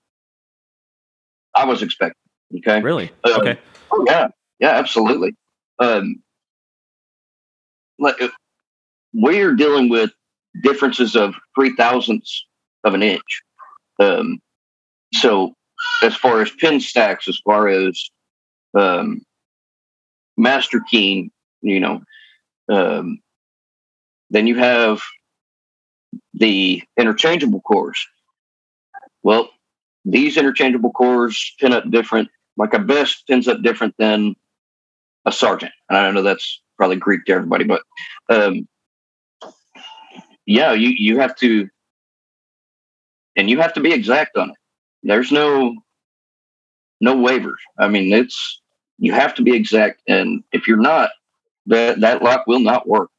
I 1.54 1.66
was 1.66 1.82
expecting. 1.82 2.16
Okay. 2.56 2.80
Really? 2.80 3.10
Um, 3.24 3.40
okay. 3.40 3.58
Oh 3.90 4.04
yeah, 4.06 4.28
yeah, 4.58 4.70
absolutely. 4.70 5.36
Um, 5.80 6.22
like 7.98 8.16
we're 9.12 9.54
dealing 9.54 9.90
with 9.90 10.10
differences 10.62 11.14
of 11.14 11.34
three 11.54 11.76
thousandths 11.76 12.46
of 12.84 12.94
an 12.94 13.02
inch. 13.02 13.42
Um, 14.00 14.40
so 15.14 15.54
as 16.02 16.14
far 16.16 16.40
as 16.42 16.50
pin 16.50 16.80
stacks, 16.80 17.28
as 17.28 17.38
far 17.38 17.68
as 17.68 18.10
um, 18.76 19.22
master 20.36 20.80
keying, 20.90 21.30
you 21.62 21.80
know, 21.80 22.02
um, 22.68 23.18
then 24.30 24.46
you 24.46 24.56
have 24.56 25.02
the 26.32 26.82
interchangeable 26.98 27.60
cores. 27.60 28.06
Well, 29.22 29.50
these 30.04 30.36
interchangeable 30.36 30.92
cores 30.92 31.54
pin 31.58 31.72
up 31.72 31.90
different. 31.90 32.28
Like 32.56 32.74
a 32.74 32.78
best 32.78 33.26
pins 33.26 33.48
up 33.48 33.62
different 33.62 33.94
than 33.98 34.36
a 35.24 35.32
Sargent. 35.32 35.72
And 35.88 35.98
I 35.98 36.04
don't 36.04 36.14
know 36.14 36.22
that's 36.22 36.60
probably 36.76 36.96
Greek 36.96 37.24
to 37.24 37.32
everybody, 37.32 37.64
but 37.64 37.82
um, 38.28 38.68
yeah, 40.46 40.72
you 40.72 40.90
you 40.90 41.18
have 41.18 41.34
to, 41.36 41.68
and 43.36 43.48
you 43.48 43.60
have 43.60 43.72
to 43.74 43.80
be 43.80 43.92
exact 43.92 44.36
on 44.36 44.50
it. 44.50 44.56
There's 45.04 45.30
no 45.30 45.76
no 47.00 47.14
waivers. 47.14 47.60
I 47.78 47.88
mean, 47.88 48.12
it's 48.12 48.60
you 48.98 49.12
have 49.12 49.34
to 49.34 49.42
be 49.42 49.54
exact, 49.54 50.00
and 50.08 50.42
if 50.52 50.66
you're 50.66 50.78
not, 50.78 51.10
that 51.66 52.00
that 52.00 52.22
lock 52.22 52.46
will 52.46 52.60
not 52.60 52.88
work 52.88 53.10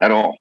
at 0.00 0.10
all. 0.10 0.36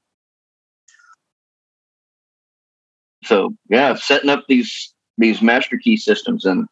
So 3.23 3.55
yeah, 3.69 3.95
setting 3.95 4.29
up 4.29 4.45
these 4.47 4.93
these 5.17 5.41
master 5.41 5.77
key 5.77 5.95
systems 5.95 6.45
and 6.45 6.67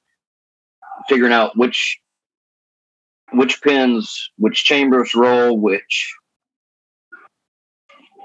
figuring 1.07 1.33
out 1.33 1.57
which 1.57 1.97
which 3.31 3.61
pins, 3.61 4.31
which 4.37 4.65
chambers 4.65 5.15
roll, 5.15 5.57
which 5.57 6.13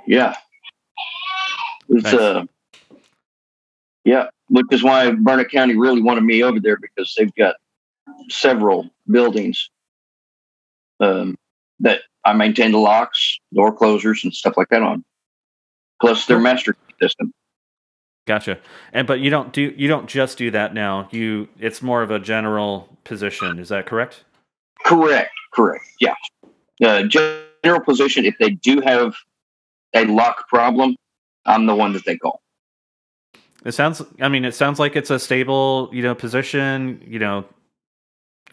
yeah, 0.09 0.35
it's 1.89 2.05
Nice. 2.05 2.15
uh 2.15 2.45
yeah, 4.05 4.27
which 4.49 4.67
is 4.71 4.83
why 4.83 5.11
Burnet 5.11 5.51
County 5.51 5.77
really 5.77 6.03
wanted 6.03 6.25
me 6.25 6.43
over 6.43 6.61
there 6.61 6.77
because 6.77 7.15
they've 7.17 7.35
got 7.35 7.57
several 8.29 8.91
buildings 9.07 9.71
um, 11.01 11.37
that 11.81 12.03
I 12.25 12.33
maintain 12.33 12.73
the 12.73 12.79
locks, 12.79 13.39
door 13.55 13.73
closers, 13.73 14.25
and 14.25 14.35
stuff 14.35 14.57
like 14.57 14.69
that 14.69 14.83
on. 14.83 15.05
Plus 16.01 16.27
their 16.27 16.41
master 16.41 16.77
system. 17.01 17.33
Gotcha. 18.27 18.59
And 18.93 19.07
but 19.07 19.21
you 19.21 19.31
don't 19.31 19.53
do 19.53 19.75
you 19.77 19.87
don't 19.87 20.09
just 20.09 20.39
do 20.39 20.51
that 20.51 20.73
now. 20.73 21.09
You 21.13 21.49
it's 21.59 21.83
more 21.83 22.03
of 22.03 22.11
a 22.11 22.19
general 22.19 22.97
position. 23.05 23.59
Is 23.59 23.69
that 23.69 23.87
correct? 23.87 24.25
Correct, 24.85 25.31
correct. 25.53 25.85
Yeah. 26.01 26.15
Uh, 26.83 27.05
general 27.05 27.81
position, 27.85 28.25
if 28.25 28.37
they 28.39 28.51
do 28.51 28.81
have 28.81 29.15
a 29.95 30.05
lock 30.07 30.49
problem, 30.49 30.97
I'm 31.47 31.67
the 31.67 31.75
one 31.75 31.93
that 31.93 32.05
they 32.05 32.17
call. 32.17 32.41
It 33.65 33.73
sounds. 33.73 34.03
I 34.21 34.29
mean, 34.29 34.45
it 34.45 34.55
sounds 34.55 34.79
like 34.79 34.97
it's 34.97 35.11
a 35.11 35.19
stable, 35.19 35.89
you 35.93 36.03
know, 36.03 36.15
position. 36.15 37.03
You 37.07 37.19
know, 37.19 37.45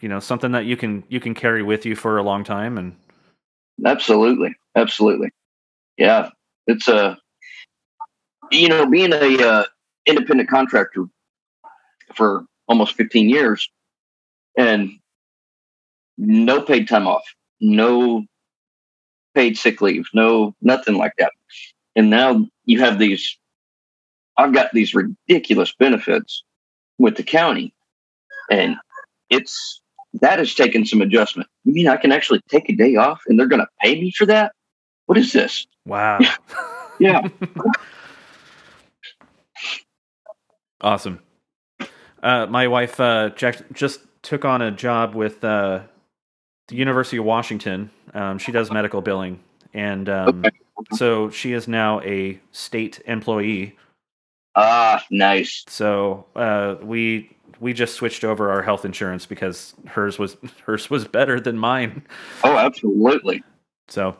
you 0.00 0.08
know, 0.08 0.20
something 0.20 0.52
that 0.52 0.64
you 0.64 0.76
can 0.76 1.04
you 1.08 1.20
can 1.20 1.34
carry 1.34 1.62
with 1.62 1.84
you 1.84 1.94
for 1.94 2.16
a 2.16 2.22
long 2.22 2.44
time. 2.44 2.78
And 2.78 2.96
Absolutely, 3.84 4.54
absolutely. 4.76 5.30
Yeah, 5.96 6.30
it's 6.66 6.88
a 6.88 7.18
you 8.50 8.68
know 8.68 8.86
being 8.86 9.12
a 9.12 9.42
uh, 9.42 9.64
independent 10.06 10.48
contractor 10.48 11.06
for 12.14 12.44
almost 12.68 12.94
15 12.94 13.28
years 13.28 13.68
and 14.56 14.90
no 16.18 16.62
paid 16.62 16.88
time 16.88 17.06
off, 17.06 17.24
no 17.60 18.24
paid 19.34 19.56
sick 19.56 19.80
leave, 19.80 20.06
no 20.14 20.54
nothing 20.60 20.96
like 20.96 21.12
that. 21.18 21.32
And 21.96 22.10
now 22.10 22.46
you 22.64 22.80
have 22.80 22.98
these. 22.98 23.36
I've 24.36 24.52
got 24.52 24.72
these 24.72 24.94
ridiculous 24.94 25.72
benefits 25.72 26.42
with 26.98 27.16
the 27.16 27.22
county, 27.22 27.74
and 28.50 28.76
it's 29.30 29.80
that 30.20 30.38
has 30.38 30.54
taken 30.54 30.84
some 30.84 31.00
adjustment. 31.00 31.48
You 31.64 31.72
mean 31.72 31.88
I 31.88 31.96
can 31.96 32.12
actually 32.12 32.40
take 32.48 32.68
a 32.68 32.74
day 32.74 32.96
off 32.96 33.22
and 33.26 33.38
they're 33.38 33.46
going 33.46 33.60
to 33.60 33.68
pay 33.80 34.00
me 34.00 34.10
for 34.10 34.26
that? 34.26 34.52
What 35.06 35.18
is 35.18 35.32
this? 35.32 35.66
wow, 35.86 36.18
Yeah. 36.98 37.28
awesome. 40.80 41.20
Uh, 42.22 42.46
my 42.46 42.68
wife 42.68 43.00
uh, 43.00 43.30
Jack, 43.30 43.72
just 43.72 44.00
took 44.22 44.44
on 44.44 44.62
a 44.62 44.70
job 44.70 45.14
with 45.14 45.42
uh, 45.42 45.80
the 46.68 46.76
University 46.76 47.16
of 47.16 47.24
Washington. 47.24 47.90
Um, 48.14 48.38
she 48.38 48.52
does 48.52 48.70
medical 48.70 49.00
billing, 49.00 49.40
and 49.74 50.08
um, 50.08 50.44
Okay. 50.44 50.96
so 50.96 51.30
she 51.30 51.52
is 51.52 51.66
now 51.66 52.00
a 52.02 52.38
state 52.52 53.00
employee. 53.06 53.76
Ah, 54.54 55.02
nice. 55.10 55.64
So 55.68 56.26
uh, 56.36 56.76
we 56.82 57.34
we 57.60 57.72
just 57.72 57.94
switched 57.94 58.24
over 58.24 58.50
our 58.50 58.62
health 58.62 58.84
insurance 58.84 59.24
because 59.26 59.74
hers 59.86 60.18
was 60.18 60.36
hers 60.66 60.90
was 60.90 61.06
better 61.06 61.40
than 61.40 61.56
mine. 61.58 62.02
Oh, 62.44 62.56
absolutely. 62.58 63.42
So 63.88 64.16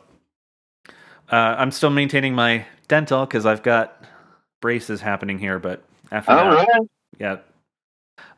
uh, 1.31 1.35
I'm 1.35 1.71
still 1.71 1.89
maintaining 1.89 2.33
my 2.35 2.65
dental 2.87 3.25
because 3.25 3.45
I've 3.45 3.63
got 3.63 4.03
braces 4.61 5.01
happening 5.01 5.37
here. 5.39 5.59
But 5.59 5.83
after 6.11 6.31
All 6.31 6.49
that, 6.51 6.67
right. 6.67 6.81
yeah, 7.19 7.37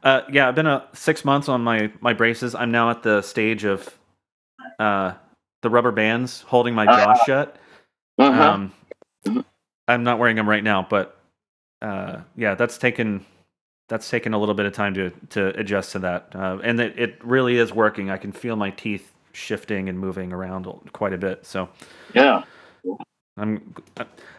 uh, 0.03 0.21
yeah, 0.31 0.47
I've 0.47 0.55
been 0.55 0.67
uh, 0.67 0.85
six 0.93 1.23
months 1.23 1.47
on 1.49 1.61
my 1.63 1.91
my 2.01 2.13
braces. 2.13 2.55
I'm 2.55 2.71
now 2.71 2.89
at 2.89 3.03
the 3.03 3.21
stage 3.21 3.63
of 3.63 3.97
uh, 4.79 5.13
the 5.61 5.69
rubber 5.69 5.91
bands 5.91 6.41
holding 6.41 6.73
my 6.75 6.85
jaw 6.85 7.15
Ah. 7.17 7.23
shut. 7.25 7.57
Uh-huh. 8.17 8.43
Um. 8.43 8.73
I'm 9.87 10.03
not 10.03 10.17
wearing 10.17 10.35
them 10.35 10.49
right 10.49 10.63
now, 10.63 10.85
but 10.89 11.14
uh, 11.85 12.21
yeah, 12.35 12.55
that's 12.55 12.77
taken 12.77 13.25
that's 13.87 14.09
taken 14.09 14.33
a 14.33 14.39
little 14.39 14.55
bit 14.55 14.65
of 14.65 14.73
time 14.73 14.93
to 14.95 15.11
to 15.29 15.47
adjust 15.59 15.91
to 15.93 15.99
that, 15.99 16.29
uh, 16.35 16.57
and 16.63 16.79
it, 16.79 16.97
it 16.97 17.23
really 17.23 17.57
is 17.57 17.73
working. 17.73 18.09
I 18.09 18.17
can 18.17 18.31
feel 18.31 18.55
my 18.55 18.71
teeth 18.71 19.11
shifting 19.33 19.89
and 19.89 19.99
moving 19.99 20.33
around 20.33 20.65
quite 20.93 21.13
a 21.13 21.17
bit. 21.17 21.45
So 21.45 21.69
yeah. 22.13 22.43
I'm. 23.37 23.75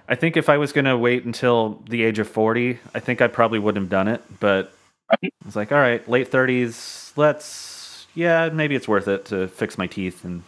I 0.08 0.14
think 0.14 0.36
if 0.36 0.48
I 0.48 0.56
was 0.58 0.72
going 0.72 0.84
to 0.84 0.96
wait 0.96 1.24
until 1.24 1.82
the 1.90 2.02
age 2.04 2.18
of 2.20 2.28
40, 2.28 2.78
I 2.94 3.00
think 3.00 3.20
I 3.20 3.26
probably 3.26 3.58
wouldn't 3.58 3.82
have 3.84 3.90
done 3.90 4.08
it. 4.08 4.22
But 4.40 4.72
Right. 5.10 5.32
it's 5.46 5.54
like, 5.56 5.70
all 5.72 5.78
right, 5.78 6.06
late 6.08 6.30
30s. 6.30 7.12
Let's. 7.16 8.06
Yeah, 8.14 8.48
maybe 8.48 8.74
it's 8.74 8.88
worth 8.88 9.08
it 9.08 9.26
to 9.26 9.48
fix 9.48 9.76
my 9.78 9.86
teeth 9.86 10.24
and 10.24 10.42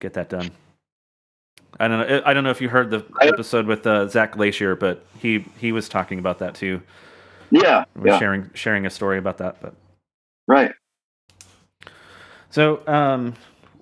get 0.00 0.14
that 0.14 0.28
done. 0.30 0.50
I 1.80 1.86
don't 1.88 2.08
know. 2.08 2.22
I 2.24 2.32
don't 2.34 2.44
know 2.44 2.50
if 2.50 2.60
you 2.60 2.68
heard 2.68 2.90
the 2.90 3.04
episode 3.22 3.66
with 3.66 3.86
uh, 3.86 4.08
Zach 4.08 4.32
Glacier, 4.32 4.74
but 4.76 5.04
he 5.18 5.44
he 5.58 5.72
was 5.72 5.88
talking 5.88 6.18
about 6.18 6.38
that 6.40 6.54
too. 6.54 6.82
Yeah. 7.50 7.84
Was 7.94 8.06
Yeah. 8.12 8.18
sharing 8.18 8.50
sharing 8.54 8.86
a 8.86 8.90
story 8.90 9.18
about 9.18 9.38
that. 9.38 9.60
But 9.62 9.74
Right. 10.46 10.72
so 12.50 12.80
um, 12.86 13.34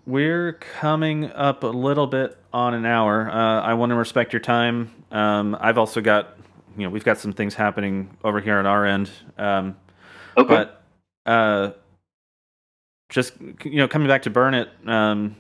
we're 0.07 0.55
coming 0.55 1.31
up 1.33 1.63
a 1.63 1.69
little 1.69 2.07
bit 2.07 2.37
on 2.53 2.75
an 2.75 2.85
hour. 2.85 3.31
Uh, 3.31 3.61
I 3.63 3.75
want 3.75 3.91
to 3.91 3.97
respect 3.97 4.33
your 4.33 4.41
time. 4.41 4.91
Um, 5.13 5.57
I've 5.61 5.79
also 5.79 6.01
got 6.01 6.37
you 6.77 6.85
know 6.85 6.91
we've 6.91 7.05
got 7.05 7.19
some 7.19 7.33
things 7.33 7.55
happening 7.55 8.11
over 8.25 8.41
here 8.41 8.59
on 8.59 8.67
our 8.67 8.85
end. 8.85 9.11
Um, 9.39 9.77
Okay. 10.37 10.49
but 10.49 10.83
uh, 11.25 11.71
just 13.09 13.33
you 13.65 13.77
know 13.77 13.89
coming 13.89 14.09
back 14.09 14.23
to 14.23 14.31
Burnet. 14.31 14.69
Um, 14.87 15.37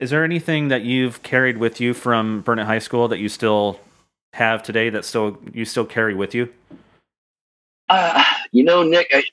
is 0.00 0.10
there 0.10 0.24
anything 0.24 0.68
that 0.68 0.82
you've 0.82 1.22
carried 1.22 1.58
with 1.58 1.80
you 1.80 1.94
from 1.94 2.40
Burnet 2.42 2.66
High 2.66 2.78
School 2.78 3.08
that 3.08 3.18
you 3.18 3.28
still 3.28 3.80
have 4.32 4.62
today 4.62 4.90
that 4.90 5.04
still 5.04 5.38
you 5.52 5.64
still 5.64 5.86
carry 5.86 6.14
with 6.14 6.34
you? 6.34 6.52
uh, 7.88 8.24
you 8.52 8.64
know, 8.64 8.82
Nick, 8.82 9.08
I, 9.12 9.24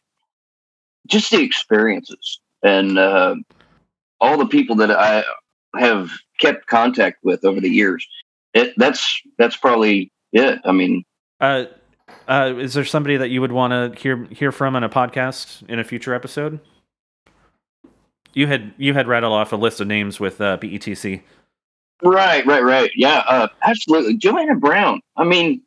just 1.08 1.32
the 1.32 1.42
experiences 1.42 2.40
and 2.64 2.98
uh, 2.98 3.36
all 4.20 4.38
the 4.38 4.46
people 4.46 4.76
that 4.78 4.92
I 4.92 5.24
have 5.78 6.12
kept 6.40 6.68
contact 6.68 7.24
with 7.24 7.44
over 7.46 7.60
the 7.60 7.70
years. 7.70 8.08
It, 8.54 8.74
that's 8.78 9.22
that's 9.38 9.56
probably 9.56 10.12
it. 10.34 10.60
I 10.66 10.72
mean, 10.72 11.06
Uh, 11.40 11.66
uh, 12.28 12.54
is 12.58 12.74
there 12.74 12.86
somebody 12.86 13.18
that 13.18 13.30
you 13.30 13.42
would 13.42 13.52
want 13.52 13.96
to 13.96 14.00
hear 14.00 14.26
hear 14.26 14.52
from 14.52 14.76
on 14.76 14.84
a 14.84 14.90
podcast 14.90 15.68
in 15.70 15.80
a 15.80 15.84
future 15.84 16.14
episode? 16.14 16.60
You 18.34 18.48
had 18.48 18.74
you 18.78 18.94
had 18.94 19.08
rattled 19.08 19.34
off 19.34 19.52
a 19.52 19.56
list 19.58 19.82
of 19.82 19.88
names 19.88 20.20
with 20.20 20.40
uh, 20.40 20.58
BETC. 20.58 21.22
right, 22.02 22.46
right, 22.46 22.64
right. 22.64 22.92
Yeah, 22.96 23.24
uh, 23.28 23.48
absolutely. 23.64 24.18
Joanna 24.18 24.56
Brown. 24.56 25.02
I 25.18 25.24
mean, 25.24 25.62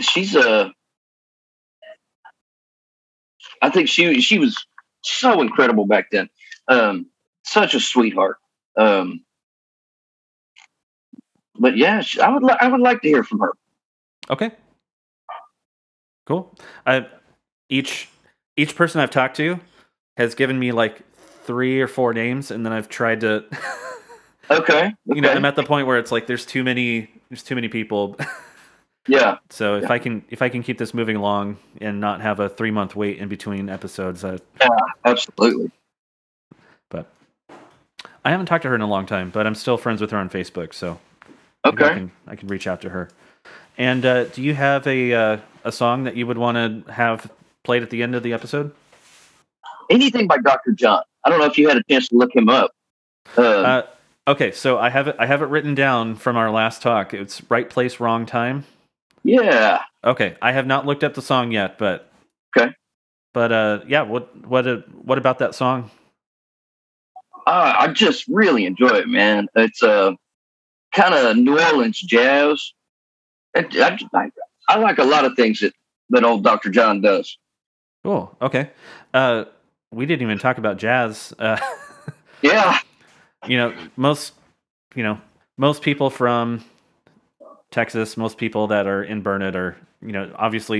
she's 0.00 0.34
a. 0.36 0.72
I 3.60 3.70
think 3.70 3.88
she 3.88 4.20
she 4.20 4.38
was 4.38 4.56
so 5.02 5.40
incredible 5.40 5.86
back 5.86 6.10
then. 6.12 6.28
Um, 6.68 7.06
such 7.44 7.74
a 7.74 7.80
sweetheart. 7.80 8.36
Um, 8.76 9.24
but 11.58 11.76
yeah, 11.76 12.00
she- 12.00 12.20
I 12.20 12.28
would 12.28 12.42
li- 12.44 12.56
I 12.60 12.68
would 12.68 12.80
like 12.80 13.02
to 13.02 13.08
hear 13.08 13.24
from 13.24 13.40
her. 13.40 13.52
Okay, 14.30 14.52
cool. 16.26 16.54
Uh, 16.86 17.00
each 17.68 18.08
each 18.56 18.76
person 18.76 19.00
I've 19.00 19.10
talked 19.10 19.36
to 19.38 19.58
has 20.16 20.34
given 20.36 20.58
me 20.58 20.70
like 20.70 21.02
three 21.48 21.80
or 21.80 21.88
four 21.88 22.12
names, 22.12 22.50
and 22.52 22.64
then 22.64 22.72
I've 22.72 22.88
tried 22.88 23.20
to. 23.22 23.44
Okay. 24.50 24.94
you 25.04 25.20
know. 25.20 25.30
I'm 25.30 25.44
at 25.44 25.56
the 25.56 25.62
point 25.62 25.86
where 25.86 25.98
it's 25.98 26.10
like 26.10 26.26
there's 26.26 26.46
too 26.46 26.64
many 26.64 27.10
there's 27.28 27.42
too 27.42 27.54
many 27.54 27.68
people. 27.68 28.16
yeah. 29.06 29.36
so 29.50 29.74
if 29.76 29.82
Yeah. 29.82 29.92
I 29.92 29.98
can 29.98 30.24
if 30.30 30.40
I 30.40 30.48
can 30.48 30.62
keep 30.62 30.78
this 30.78 30.94
moving 30.94 31.16
along 31.16 31.58
and 31.82 32.00
not 32.00 32.22
have 32.22 32.40
a 32.40 32.48
three 32.48 32.70
month 32.70 32.96
wait 32.96 33.18
in 33.18 33.28
between 33.28 33.68
episodes, 33.68 34.24
I, 34.24 34.38
Absolutely. 35.04 35.70
but 36.88 37.10
I 38.24 38.30
haven't 38.30 38.46
talked 38.46 38.62
to 38.62 38.70
her 38.70 38.74
in 38.74 38.80
a 38.80 38.86
long 38.86 39.04
time, 39.04 39.28
but 39.28 39.46
I'm 39.46 39.54
still 39.54 39.76
friends 39.76 40.00
with 40.00 40.12
her 40.12 40.18
on 40.18 40.30
Facebook, 40.30 40.72
so 40.72 40.98
maybe 41.66 41.82
I 41.82 41.86
Okay. 41.88 41.94
can 41.96 42.12
I 42.26 42.34
can 42.34 42.48
reach 42.48 42.66
out 42.66 42.80
to 42.80 42.88
her. 42.88 43.10
And 43.76 44.06
uh, 44.06 44.24
do 44.24 44.40
you 44.40 44.54
have 44.54 44.86
a 44.86 45.12
uh, 45.12 45.36
a 45.64 45.72
song 45.72 46.04
that 46.04 46.16
you 46.16 46.26
would 46.26 46.38
want 46.38 46.56
to 46.86 46.90
have 46.90 47.30
played 47.64 47.82
at 47.82 47.90
the 47.90 48.02
end 48.02 48.14
of 48.14 48.22
the 48.22 48.32
episode? 48.32 48.72
Anything 49.90 50.26
by 50.26 50.38
Dr. 50.38 50.72
John. 50.72 51.02
I 51.24 51.30
don't 51.30 51.38
know 51.38 51.46
if 51.46 51.58
you 51.58 51.68
had 51.68 51.76
a 51.76 51.82
chance 51.88 52.08
to 52.08 52.16
look 52.16 52.34
him 52.34 52.48
up. 52.48 52.72
Uh, 53.36 53.42
Uh, 53.42 53.82
okay, 54.28 54.52
so 54.52 54.78
I 54.78 54.90
have 54.90 55.08
it 55.08 55.16
I 55.18 55.26
have 55.26 55.42
it 55.42 55.46
written 55.46 55.74
down 55.74 56.16
from 56.16 56.36
our 56.36 56.50
last 56.50 56.82
talk. 56.82 57.12
It's 57.14 57.42
right 57.50 57.68
place, 57.68 58.00
wrong 58.00 58.26
time. 58.26 58.64
yeah. 59.22 59.82
Okay, 60.04 60.36
I 60.40 60.52
have 60.52 60.66
not 60.66 60.86
looked 60.86 61.04
up 61.04 61.14
the 61.14 61.22
song 61.22 61.50
yet, 61.52 61.78
but 61.78 62.10
Okay. 62.56 62.72
But 63.34 63.52
uh, 63.52 63.80
yeah, 63.86 64.02
what 64.02 64.34
what 64.46 64.66
uh, 64.66 64.78
what 65.02 65.18
about 65.18 65.38
that 65.40 65.54
song? 65.54 65.90
Uh, 67.46 67.74
I 67.78 67.88
just 67.88 68.26
really 68.28 68.66
enjoy 68.66 68.88
it, 68.90 69.08
man. 69.08 69.48
It's 69.56 69.82
uh, 69.82 70.12
kind 70.94 71.14
of 71.14 71.36
New 71.36 71.58
Orleans 71.58 71.98
jazz. 72.00 72.74
It, 73.54 73.74
I, 73.76 73.98
I, 74.14 74.30
I 74.68 74.78
like 74.78 74.98
a 74.98 75.04
lot 75.04 75.24
of 75.24 75.34
things 75.34 75.60
that, 75.60 75.72
that 76.10 76.24
old 76.24 76.44
Dr. 76.44 76.68
John 76.68 77.00
does. 77.00 77.38
Cool. 78.04 78.36
okay. 78.42 78.70
Uh, 79.14 79.46
we 79.90 80.06
didn't 80.06 80.22
even 80.22 80.38
talk 80.38 80.58
about 80.58 80.76
jazz. 80.78 81.32
Uh, 81.38 81.58
Yeah. 82.42 82.78
you 83.46 83.56
know, 83.56 83.74
most 83.96 84.32
you 84.94 85.02
know 85.02 85.20
most 85.56 85.82
people 85.82 86.08
from 86.08 86.64
Texas, 87.72 88.16
most 88.16 88.38
people 88.38 88.68
that 88.68 88.86
are 88.86 89.02
in 89.02 89.22
Burnet 89.22 89.56
are 89.56 89.76
you 90.00 90.12
know 90.12 90.30
obviously 90.36 90.78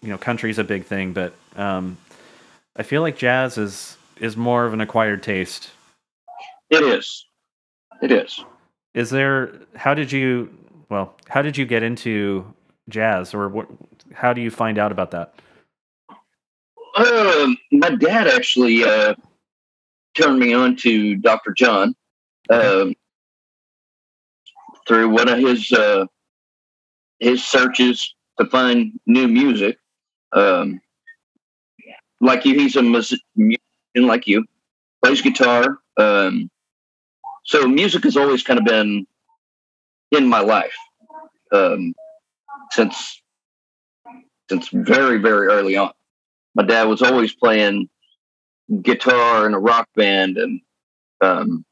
you 0.00 0.08
know 0.08 0.16
country's 0.16 0.58
a 0.58 0.64
big 0.64 0.84
thing, 0.86 1.12
but 1.12 1.34
um, 1.56 1.98
I 2.76 2.82
feel 2.84 3.02
like 3.02 3.16
jazz 3.18 3.58
is 3.58 3.96
is 4.18 4.36
more 4.36 4.64
of 4.64 4.72
an 4.72 4.80
acquired 4.80 5.22
taste. 5.22 5.70
It 6.70 6.82
is. 6.82 7.26
It 8.00 8.10
is. 8.10 8.42
Is 8.94 9.10
there? 9.10 9.52
How 9.76 9.92
did 9.92 10.10
you? 10.10 10.48
Well, 10.88 11.14
how 11.28 11.42
did 11.42 11.56
you 11.58 11.66
get 11.66 11.82
into 11.82 12.46
jazz, 12.88 13.34
or 13.34 13.48
what? 13.48 13.66
How 14.14 14.32
do 14.32 14.40
you 14.40 14.50
find 14.50 14.78
out 14.78 14.90
about 14.90 15.10
that? 15.10 15.34
Um, 16.94 17.56
my 17.72 17.90
dad 17.90 18.28
actually 18.28 18.84
uh, 18.84 19.14
turned 20.14 20.38
me 20.38 20.54
on 20.54 20.76
to 20.76 21.16
Dr. 21.16 21.52
John 21.52 21.94
um, 22.50 22.94
through 24.86 25.08
one 25.10 25.28
of 25.28 25.38
his 25.38 25.72
uh, 25.72 26.06
his 27.18 27.44
searches 27.44 28.14
to 28.38 28.46
find 28.46 28.92
new 29.06 29.26
music. 29.26 29.76
Um, 30.32 30.80
like 32.20 32.44
you, 32.44 32.54
he's 32.54 32.76
a 32.76 32.82
musician 32.82 33.18
like 33.96 34.26
you, 34.26 34.44
plays 35.02 35.20
guitar. 35.20 35.78
Um, 35.96 36.48
so 37.44 37.66
music 37.66 38.04
has 38.04 38.16
always 38.16 38.42
kind 38.42 38.58
of 38.58 38.64
been 38.64 39.06
in 40.12 40.28
my 40.28 40.40
life 40.40 40.76
um, 41.52 41.92
since 42.70 43.20
since 44.48 44.68
very 44.68 45.18
very 45.18 45.48
early 45.48 45.76
on 45.76 45.90
my 46.54 46.62
dad 46.64 46.84
was 46.84 47.02
always 47.02 47.34
playing 47.34 47.88
guitar 48.82 49.46
in 49.46 49.54
a 49.54 49.58
rock 49.58 49.88
band 49.94 50.36
and 50.38 50.60
um, 51.20 51.64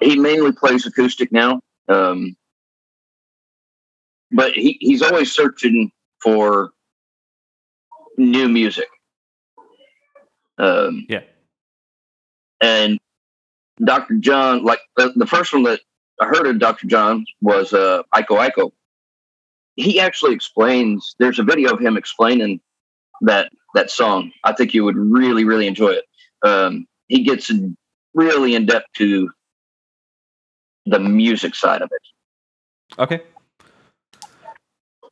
he 0.00 0.18
mainly 0.18 0.52
plays 0.52 0.86
acoustic 0.86 1.30
now 1.32 1.60
um, 1.88 2.36
but 4.32 4.52
he, 4.52 4.76
he's 4.80 5.02
always 5.02 5.32
searching 5.32 5.90
for 6.22 6.70
new 8.18 8.48
music 8.48 8.88
um, 10.58 11.06
Yeah. 11.08 11.20
and 12.60 12.98
dr 13.84 14.14
john 14.20 14.64
like 14.64 14.80
the, 14.96 15.12
the 15.16 15.26
first 15.26 15.52
one 15.52 15.64
that 15.64 15.80
i 16.20 16.24
heard 16.26 16.46
of 16.46 16.58
dr 16.58 16.86
john 16.86 17.24
was 17.42 17.72
uh, 17.74 18.02
Iko 18.14 18.48
Iko. 18.50 18.72
He 19.76 20.00
actually 20.00 20.34
explains 20.34 21.14
there's 21.18 21.38
a 21.38 21.42
video 21.42 21.72
of 21.72 21.80
him 21.80 21.96
explaining 21.96 22.60
that 23.22 23.50
that 23.74 23.90
song 23.90 24.32
i 24.44 24.52
think 24.52 24.74
you 24.74 24.84
would 24.84 24.96
really 24.96 25.44
really 25.44 25.66
enjoy 25.66 25.90
it 25.90 26.04
um, 26.46 26.86
he 27.08 27.22
gets 27.22 27.50
really 28.14 28.54
in 28.54 28.66
depth 28.66 28.86
to 28.96 29.30
the 30.86 30.98
music 30.98 31.54
side 31.54 31.82
of 31.82 31.90
it 31.92 32.02
Okay. 32.98 33.22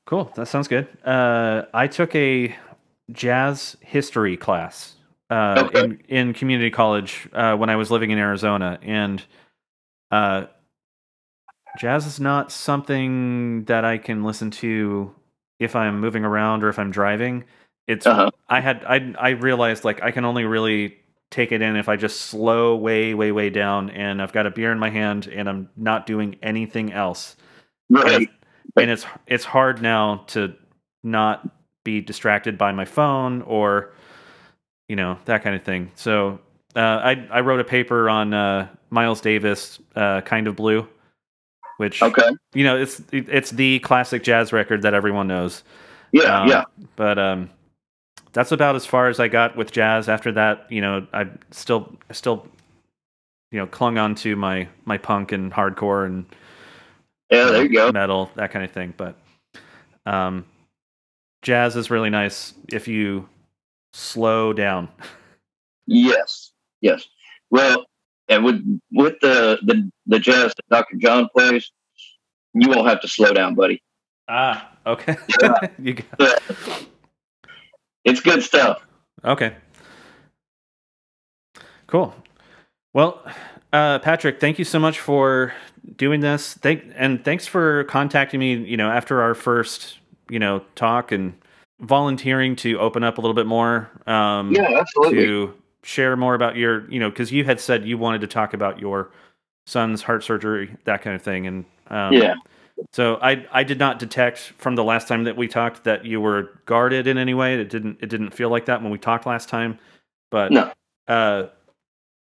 Cool. 0.07 0.31
That 0.35 0.47
sounds 0.47 0.69
good. 0.69 0.87
Uh, 1.05 1.63
I 1.73 1.87
took 1.87 2.15
a 2.15 2.55
jazz 3.13 3.77
history 3.81 4.37
class 4.37 4.95
uh, 5.31 5.65
Okay. 5.67 5.79
in 5.81 6.01
in 6.09 6.33
community 6.35 6.71
college 6.71 7.29
uh, 7.33 7.57
when 7.57 7.71
I 7.71 7.77
was 7.77 7.91
living 7.91 8.11
in 8.11 8.19
Arizona, 8.19 8.79
and 8.83 9.23
uh, 10.11 10.47
jazz 11.79 12.07
is 12.07 12.21
not 12.21 12.53
something 12.53 13.65
that 13.65 13.85
I 13.85 13.99
can 13.99 14.25
listen 14.25 14.51
to 14.53 15.15
if 15.59 15.77
I'm 15.77 16.01
moving 16.01 16.25
around 16.25 16.65
or 16.65 16.69
if 16.69 16.79
I'm 16.79 16.91
driving. 16.91 17.45
It's 17.87 18.07
Uh-huh. 18.07 18.31
I 18.49 18.61
had 18.61 18.85
I 18.85 19.15
I 19.19 19.31
realized 19.31 19.85
like 19.85 20.03
I 20.03 20.11
can 20.11 20.25
only 20.25 20.45
really 20.45 20.97
take 21.31 21.53
it 21.53 21.63
in 21.63 21.77
if 21.77 21.89
I 21.89 21.97
just 21.97 22.23
slow 22.23 22.77
way 22.77 23.15
way 23.15 23.33
way 23.33 23.51
down 23.51 23.91
and 23.91 24.23
I've 24.23 24.33
got 24.33 24.47
a 24.47 24.51
beer 24.51 24.73
in 24.73 24.79
my 24.79 24.91
hand 24.91 25.27
and 25.27 25.49
I'm 25.49 25.69
not 25.77 26.07
doing 26.07 26.37
anything 26.43 26.93
else 26.93 27.37
right 27.91 28.29
and 28.77 28.91
it's 28.91 29.05
it's 29.27 29.45
hard 29.45 29.83
now 29.83 30.25
to 30.29 30.55
not 31.03 31.49
be 31.85 32.01
distracted 32.01 32.57
by 32.57 32.73
my 32.73 32.85
phone 32.85 33.43
or 33.43 33.93
you 34.89 34.97
know 34.97 35.19
that 35.27 35.43
kind 35.43 35.57
of 35.57 35.63
thing. 35.63 35.91
So 35.95 36.39
uh, 36.77 36.81
I 36.81 37.27
I 37.31 37.41
wrote 37.41 37.61
a 37.61 37.65
paper 37.65 38.09
on 38.09 38.35
uh, 38.35 38.69
Miles 38.91 39.21
Davis, 39.21 39.79
uh, 39.97 40.21
kind 40.23 40.47
of 40.47 40.57
blue, 40.57 40.89
which 41.79 42.03
okay 42.03 42.31
you 42.55 42.65
know 42.65 42.77
it's 42.77 43.03
it's 43.13 43.51
the 43.51 43.79
classic 43.81 44.23
jazz 44.23 44.53
record 44.53 44.83
that 44.83 44.95
everyone 44.95 45.27
knows. 45.29 45.63
yeah 46.13 46.43
Um, 46.43 46.49
yeah 46.49 46.65
But 46.97 47.19
um, 47.19 47.51
that's 48.33 48.53
about 48.53 48.77
as 48.77 48.85
far 48.87 49.09
as 49.09 49.21
I 49.21 49.29
got 49.29 49.57
with 49.57 49.73
jazz. 49.73 50.09
After 50.09 50.33
that, 50.33 50.67
you 50.71 50.81
know, 50.81 51.07
I 51.13 51.29
still 51.51 51.93
still 52.11 52.47
you 53.51 53.59
know 53.59 53.67
clung 53.67 53.99
on 53.99 54.15
to 54.17 54.37
my 54.37 54.69
my 54.85 54.99
punk 54.99 55.33
and 55.33 55.53
hardcore 55.53 56.07
and 56.07 56.27
yeah 57.31 57.45
there 57.47 57.63
you 57.63 57.73
go 57.73 57.93
metal, 57.93 58.31
that 58.35 58.51
kind 58.51 58.65
of 58.65 58.73
thing. 58.73 58.95
But 58.97 59.17
um, 60.07 60.45
jazz 61.43 61.77
is 61.77 61.91
really 61.91 62.11
nice 62.11 62.55
if 62.73 62.89
you 62.89 63.29
slow 63.93 64.53
down. 64.53 64.89
Yes, 65.87 66.53
yes. 66.81 67.07
Well, 67.51 67.85
and 68.35 68.45
with 68.45 68.81
with 68.93 69.15
the 69.21 69.59
the, 69.63 69.91
the 70.07 70.19
jazz 70.19 70.53
that 70.55 70.69
Dr. 70.71 70.97
John 70.97 71.29
plays, 71.35 71.71
you 72.55 72.69
won't 72.69 72.89
have 72.89 73.01
to 73.03 73.09
slow 73.09 73.33
down, 73.33 73.55
buddy. 73.55 73.83
Ah, 74.29 74.71
okay. 74.87 75.17
Yeah. 75.43 75.55
you 75.79 75.95
got, 75.95 76.39
It's 78.05 78.21
good 78.21 78.43
stuff. 78.43 78.83
okay. 79.25 79.55
Cool. 81.87 82.15
Well, 82.93 83.23
uh, 83.73 83.99
Patrick, 84.01 84.41
thank 84.41 84.59
you 84.59 84.65
so 84.65 84.79
much 84.79 85.01
for 85.01 85.53
doing 85.97 86.21
this. 86.21 86.55
Thank 86.55 86.85
and 86.97 87.25
thanks 87.25 87.47
for 87.47 87.85
contacting 87.85 88.41
me. 88.41 88.55
You 88.55 88.77
know, 88.77 88.91
after 88.91 89.21
our 89.23 89.35
first, 89.35 89.99
you 90.31 90.39
know, 90.39 90.61
talk 90.75 91.13
and 91.13 91.35
volunteering 91.81 92.57
to 92.57 92.79
open 92.79 93.05
up 93.05 93.19
a 93.19 93.21
little 93.21 93.35
bit 93.35 93.47
more. 93.47 93.91
Um, 94.07 94.53
Yeah, 94.53 94.79
absolutely. 94.81 95.25
to 95.25 95.55
share 95.85 96.17
more 96.17 96.35
about 96.35 96.57
your, 96.57 96.91
you 96.91 96.99
know, 96.99 97.11
because 97.11 97.31
you 97.31 97.45
had 97.45 97.61
said 97.61 97.87
you 97.87 97.97
wanted 97.99 98.23
to 98.23 98.27
talk 98.27 98.55
about 98.55 98.81
your 98.81 99.11
son's 99.67 100.03
heart 100.03 100.25
surgery, 100.25 100.75
that 100.85 101.03
kind 101.03 101.15
of 101.15 101.23
thing, 101.23 101.47
and 101.47 101.65
um, 101.89 102.13
yeah, 102.15 102.35
So 102.93 103.17
I 103.23 103.47
I 103.53 103.63
did 103.63 103.79
not 103.79 103.99
detect 103.99 104.39
from 104.59 104.75
the 104.75 104.85
last 104.85 105.07
time 105.09 105.25
that 105.25 105.37
we 105.37 105.47
talked 105.47 105.85
that 105.85 106.05
you 106.05 106.21
were 106.21 106.51
guarded 106.67 107.07
in 107.07 107.19
any 107.19 107.35
way. 107.35 107.55
It 107.61 107.69
didn't 107.71 107.99
it 108.01 108.09
didn't 108.09 108.31
feel 108.31 108.49
like 108.49 108.67
that 108.67 108.83
when 108.83 108.91
we 108.91 108.99
talked 108.99 109.27
last 109.27 109.49
time. 109.49 109.79
But 110.31 110.51
No. 110.51 110.73
uh, 111.07 111.49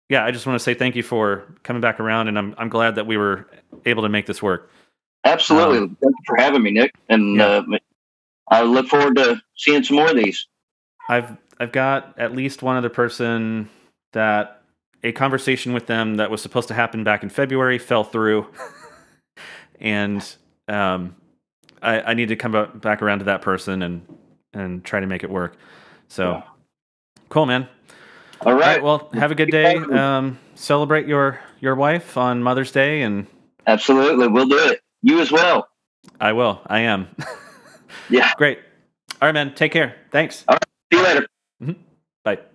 yeah, 0.09 0.25
I 0.25 0.31
just 0.31 0.45
want 0.45 0.59
to 0.59 0.63
say 0.63 0.73
thank 0.73 0.95
you 0.95 1.03
for 1.03 1.45
coming 1.63 1.81
back 1.81 1.99
around, 1.99 2.27
and 2.27 2.37
I'm 2.37 2.55
I'm 2.57 2.69
glad 2.69 2.95
that 2.95 3.07
we 3.07 3.17
were 3.17 3.47
able 3.85 4.03
to 4.03 4.09
make 4.09 4.25
this 4.25 4.41
work. 4.41 4.69
absolutely. 5.23 5.77
Um, 5.79 5.97
Thank 6.01 6.15
you 6.17 6.23
for 6.25 6.37
having 6.37 6.63
me, 6.63 6.71
Nick. 6.71 6.91
And 7.09 7.37
Yeah. 7.37 7.45
uh, 7.45 7.77
I 8.49 8.61
look 8.63 8.87
forward 8.87 9.15
to 9.17 9.41
seeing 9.55 9.83
some 9.83 9.97
more 9.97 10.09
of 10.09 10.15
these. 10.15 10.47
I've 11.09 11.37
I've 11.59 11.71
got 11.71 12.17
at 12.19 12.35
least 12.35 12.61
one 12.61 12.75
other 12.75 12.89
person 12.89 13.69
that 14.13 14.61
a 15.03 15.11
conversation 15.11 15.73
with 15.73 15.85
them 15.85 16.15
that 16.15 16.31
was 16.31 16.41
supposed 16.41 16.67
to 16.69 16.73
happen 16.73 17.03
back 17.03 17.23
in 17.23 17.29
February 17.29 17.77
fell 17.77 18.03
through, 18.03 18.47
and 19.79 20.35
um, 20.67 21.15
I, 21.81 22.01
I, 22.01 22.13
need 22.15 22.29
to 22.29 22.35
come 22.35 22.51
back 22.75 23.01
around 23.01 23.19
to 23.19 23.25
that 23.25 23.41
person 23.41 23.83
and 23.83 24.05
and 24.53 24.83
try 24.83 24.99
to 24.99 25.05
make 25.05 25.23
it 25.23 25.29
work. 25.29 25.57
So, 26.07 26.31
yeah. 26.31 26.43
cool, 27.29 27.45
man. 27.45 27.67
All 28.41 28.53
right. 28.53 28.61
All 28.61 28.73
right. 28.73 28.83
Well, 28.83 29.09
have 29.13 29.31
a 29.31 29.35
good 29.35 29.51
day. 29.51 29.75
Um, 29.75 30.39
celebrate 30.55 31.07
your 31.07 31.39
your 31.59 31.75
wife 31.75 32.17
on 32.17 32.41
Mother's 32.41 32.71
Day, 32.71 33.03
and 33.03 33.27
absolutely, 33.67 34.27
we'll 34.27 34.47
do 34.47 34.57
it. 34.57 34.81
You 35.03 35.19
as 35.19 35.31
well. 35.31 35.67
I 36.19 36.33
will. 36.33 36.61
I 36.65 36.79
am. 36.79 37.07
yeah. 38.09 38.31
Great. 38.37 38.59
All 39.21 39.27
right, 39.27 39.33
man. 39.33 39.53
Take 39.53 39.71
care. 39.71 39.95
Thanks. 40.11 40.43
All 40.47 40.55
right. 40.55 40.65
See 40.91 40.99
you 40.99 41.03
later. 41.03 41.27
Mm-hmm. 41.61 41.81
Bye. 42.23 42.54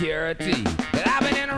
security. 0.00 0.64
I've 0.94 1.20
been 1.20 1.36
in 1.36 1.49